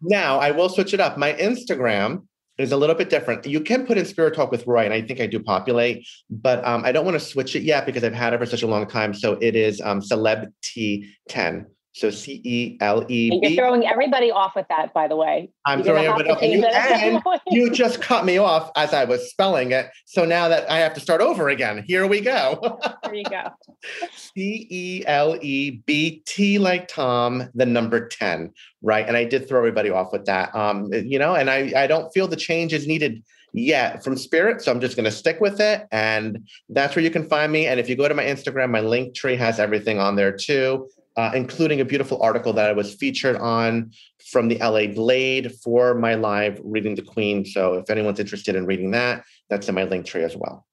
now 0.03 0.39
I 0.39 0.51
will 0.53 0.69
switch 0.69 0.95
it 0.95 1.01
up. 1.01 1.19
My 1.19 1.33
Instagram 1.35 2.23
is 2.57 2.73
a 2.73 2.77
little 2.77 2.95
bit 2.95 3.11
different. 3.11 3.47
You 3.47 3.61
can 3.61 3.87
put 3.87 3.99
in 3.99 4.05
Spirit 4.05 4.35
Talk 4.35 4.51
with 4.51 4.67
Roy, 4.67 4.85
and 4.85 4.93
I 4.93 5.03
think 5.03 5.21
I 5.21 5.27
do 5.27 5.41
populate, 5.41 6.07
but 6.31 6.65
um, 6.67 6.85
I 6.85 6.93
don't 6.93 7.05
want 7.05 7.15
to 7.15 7.25
switch 7.25 7.55
it 7.55 7.63
yet 7.63 7.87
because 7.87 8.03
I've 8.03 8.15
had 8.15 8.33
it 8.33 8.39
for 8.39 8.47
such 8.47 8.63
a 8.63 8.67
long 8.67 8.87
time. 8.89 9.15
So 9.15 9.35
it 9.41 9.55
is 9.55 9.81
um, 9.81 10.01
Celeb 10.01 10.47
T10. 10.63 11.67
So 11.93 12.11
C 12.11 12.41
E 12.45 12.77
L 12.81 13.05
E 13.09 13.31
B. 13.31 13.41
You're 13.43 13.65
throwing 13.65 13.87
everybody 13.87 14.31
off 14.31 14.55
with 14.55 14.67
that, 14.69 14.93
by 14.95 15.09
the 15.09 15.17
way. 15.17 15.51
I'm 15.65 15.83
throwing 15.83 16.05
everybody 16.05 16.31
off. 16.31 16.43
You, 16.43 16.65
and 16.65 17.23
you 17.49 17.71
just 17.71 18.01
cut 18.01 18.25
me 18.25 18.39
off 18.39 18.71
as 18.77 18.93
I 18.93 19.05
was 19.05 19.31
spelling 19.31 19.73
it. 19.73 19.89
So 20.05 20.25
now 20.25 20.49
that 20.49 20.71
I 20.71 20.79
have 20.79 20.95
to 20.95 21.01
start 21.01 21.21
over 21.21 21.49
again, 21.49 21.83
here 21.87 22.07
we 22.07 22.21
go. 22.21 22.79
there 23.03 23.15
you 23.15 23.25
go. 23.25 23.51
C 24.15 24.67
E 24.71 25.05
L 25.07 25.39
E 25.41 25.83
B 25.87 26.23
T 26.27 26.59
like 26.59 26.89
Tom, 26.89 27.49
the 27.55 27.67
number 27.67 28.07
10, 28.07 28.53
right? 28.83 29.07
And 29.07 29.17
I 29.17 29.25
did 29.25 29.49
throw 29.49 29.59
everybody 29.59 29.91
off 29.91 30.13
with 30.13 30.27
that. 30.27 30.55
Um, 30.55 30.93
you 30.93 31.19
know, 31.19 31.35
and 31.35 31.51
I, 31.51 31.73
I 31.75 31.87
don't 31.87 32.13
feel 32.13 32.29
the 32.29 32.37
change 32.37 32.73
is 32.73 32.87
needed 32.87 33.25
yet 33.53 34.05
from 34.05 34.17
Spirit. 34.17 34.63
So 34.63 34.71
I'm 34.71 34.81
just 34.81 34.95
going 34.95 35.05
to 35.05 35.11
stick 35.11 35.41
with 35.41 35.59
it. 35.59 35.87
And 35.91 36.49
that's 36.69 36.95
where 36.95 37.05
you 37.05 37.11
can 37.11 37.29
find 37.29 37.51
me. 37.51 37.67
And 37.67 37.81
if 37.81 37.89
you 37.89 37.97
go 37.97 38.07
to 38.07 38.15
my 38.15 38.25
Instagram, 38.25 38.71
my 38.71 38.83
Linktree 38.83 39.39
has 39.39 39.59
everything 39.59 39.99
on 39.99 40.17
there 40.17 40.33
too 40.33 40.89
uh, 41.19 41.33
including 41.35 41.81
a 41.81 41.85
beautiful 41.85 42.23
article 42.23 42.53
that 42.53 42.71
I 42.71 42.73
was 42.73 42.95
featured 42.95 43.35
on 43.37 43.91
from 44.31 44.47
the 44.47 44.57
LA 44.59 44.87
Blade 44.87 45.53
for 45.65 45.95
my 45.95 46.15
live 46.15 46.61
Reading 46.63 46.95
the 46.95 47.03
Queen. 47.03 47.45
So 47.45 47.75
if 47.75 47.91
anyone's 47.91 48.21
interested 48.21 48.55
in 48.55 48.67
reading 48.67 48.93
that, 48.93 49.25
that's 49.51 49.69
in 49.69 49.75
my 49.75 49.85
Linktree 49.85 50.23
as 50.23 50.37
well. 50.37 50.65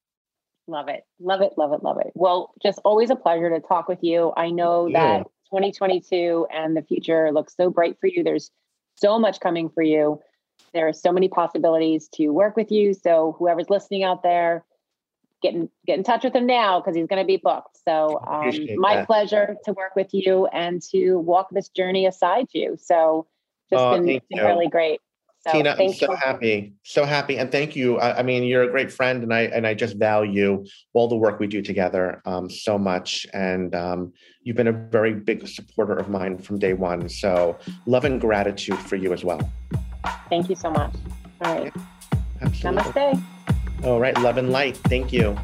Love 0.67 0.87
it. 0.87 1.03
Love 1.19 1.41
it. 1.41 1.53
Love 1.57 1.73
it. 1.73 1.81
Love 1.81 1.97
it. 1.99 2.11
Well, 2.13 2.53
just 2.61 2.79
always 2.85 3.09
a 3.09 3.15
pleasure 3.15 3.49
to 3.49 3.59
talk 3.59 3.87
with 3.87 4.03
you. 4.03 4.33
I 4.37 4.51
know 4.51 4.85
yeah. 4.85 5.17
that 5.17 5.23
2022 5.51 6.45
and 6.53 6.77
the 6.77 6.83
future 6.83 7.31
looks 7.31 7.55
so 7.57 7.71
bright 7.71 7.97
for 7.99 8.05
you. 8.05 8.23
There's 8.23 8.51
so 8.97 9.17
much 9.17 9.39
coming 9.39 9.69
for 9.69 9.81
you. 9.81 10.21
There 10.75 10.87
are 10.87 10.93
so 10.93 11.11
many 11.11 11.27
possibilities 11.27 12.07
to 12.15 12.29
work 12.29 12.55
with 12.55 12.71
you. 12.71 12.93
So, 12.93 13.35
whoever's 13.39 13.69
listening 13.71 14.03
out 14.03 14.21
there, 14.21 14.63
get 15.45 15.53
in, 15.53 15.69
get 15.85 15.97
in 15.97 16.03
touch 16.03 16.23
with 16.23 16.35
him 16.35 16.45
now 16.45 16.79
because 16.79 16.95
he's 16.95 17.07
going 17.07 17.21
to 17.21 17.27
be 17.27 17.37
booked. 17.37 17.77
So 17.83 18.19
um, 18.27 18.51
my 18.77 18.95
that. 18.95 19.07
pleasure 19.07 19.55
to 19.65 19.73
work 19.73 19.95
with 19.95 20.13
you 20.13 20.47
and 20.47 20.81
to 20.91 21.15
walk 21.15 21.49
this 21.51 21.69
journey 21.69 22.05
aside 22.05 22.47
you. 22.51 22.77
So 22.81 23.27
just 23.69 23.81
oh, 23.81 23.91
been, 23.91 24.05
been 24.29 24.45
really 24.45 24.67
great. 24.67 24.99
So, 25.45 25.51
Tina, 25.51 25.75
I'm 25.77 25.93
so 25.93 26.09
you. 26.09 26.17
happy, 26.17 26.73
so 26.81 27.05
happy, 27.05 27.37
and 27.37 27.51
thank 27.51 27.75
you. 27.75 27.99
I, 27.99 28.17
I, 28.17 28.23
mean, 28.23 28.43
you're 28.45 28.63
a 28.63 28.71
great 28.71 28.91
friend, 28.91 29.21
and 29.21 29.31
I 29.31 29.41
and 29.41 29.67
I 29.67 29.75
just 29.75 29.95
value 29.95 30.65
all 30.93 31.07
the 31.07 31.15
work 31.15 31.39
we 31.39 31.45
do 31.45 31.61
together 31.61 32.23
um, 32.25 32.49
so 32.49 32.79
much. 32.79 33.27
And 33.31 33.75
um, 33.75 34.13
you've 34.41 34.55
been 34.55 34.69
a 34.69 34.71
very 34.71 35.13
big 35.13 35.47
supporter 35.47 35.93
of 35.93 36.09
mine 36.09 36.39
from 36.39 36.57
day 36.57 36.73
one. 36.73 37.07
So 37.09 37.59
love 37.85 38.05
and 38.05 38.19
gratitude 38.19 38.79
for 38.79 38.95
you 38.95 39.13
as 39.13 39.23
well. 39.23 39.51
Thank 40.29 40.49
you 40.49 40.55
so 40.55 40.71
much. 40.71 40.95
All 41.41 41.55
right. 41.55 41.73
Absolutely. 42.41 42.81
Namaste. 42.81 43.23
All 43.85 43.99
right, 43.99 44.17
love 44.17 44.37
and 44.37 44.51
light. 44.51 44.75
Thank 44.77 45.13
you. 45.13 45.37